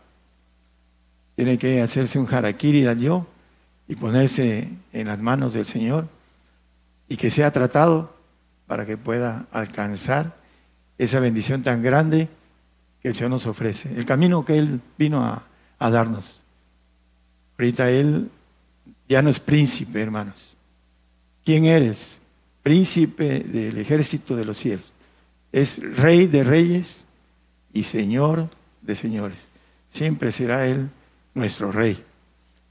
Tiene 1.34 1.58
que 1.58 1.82
hacerse 1.82 2.18
un 2.18 2.32
harakiri 2.32 2.86
al 2.86 2.98
yo 2.98 3.26
y 3.88 3.96
ponerse 3.96 4.68
en 4.92 5.06
las 5.06 5.18
manos 5.18 5.52
del 5.52 5.66
Señor 5.66 6.08
y 7.08 7.16
que 7.16 7.30
sea 7.30 7.50
tratado 7.50 8.14
para 8.66 8.86
que 8.86 8.96
pueda 8.96 9.46
alcanzar 9.52 10.36
esa 10.98 11.20
bendición 11.20 11.62
tan 11.62 11.82
grande 11.82 12.28
el 13.08 13.14
Señor 13.14 13.30
nos 13.30 13.46
ofrece. 13.46 13.92
El 13.96 14.04
camino 14.04 14.44
que 14.44 14.58
Él 14.58 14.80
vino 14.98 15.22
a, 15.24 15.44
a 15.78 15.90
darnos. 15.90 16.42
Ahorita 17.58 17.90
Él 17.90 18.30
ya 19.08 19.22
no 19.22 19.30
es 19.30 19.40
príncipe, 19.40 20.00
hermanos. 20.00 20.56
¿Quién 21.44 21.64
eres? 21.64 22.18
Príncipe 22.62 23.40
del 23.40 23.78
ejército 23.78 24.34
de 24.34 24.44
los 24.44 24.58
cielos. 24.58 24.92
Es 25.52 25.80
rey 25.96 26.26
de 26.26 26.42
reyes 26.42 27.06
y 27.72 27.84
señor 27.84 28.50
de 28.82 28.94
señores. 28.94 29.48
Siempre 29.90 30.32
será 30.32 30.66
Él 30.66 30.90
nuestro 31.34 31.70
rey. 31.70 32.02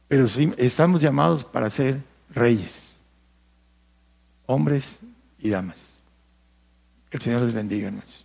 Pero 0.08 0.28
estamos 0.58 1.02
llamados 1.02 1.46
para 1.46 1.70
ser 1.70 2.02
reyes, 2.30 3.04
hombres 4.46 5.00
y 5.40 5.50
damas. 5.50 6.02
Que 7.10 7.18
el 7.18 7.24
Señor 7.24 7.42
les 7.44 7.54
bendiga, 7.54 7.88
hermanos. 7.88 8.25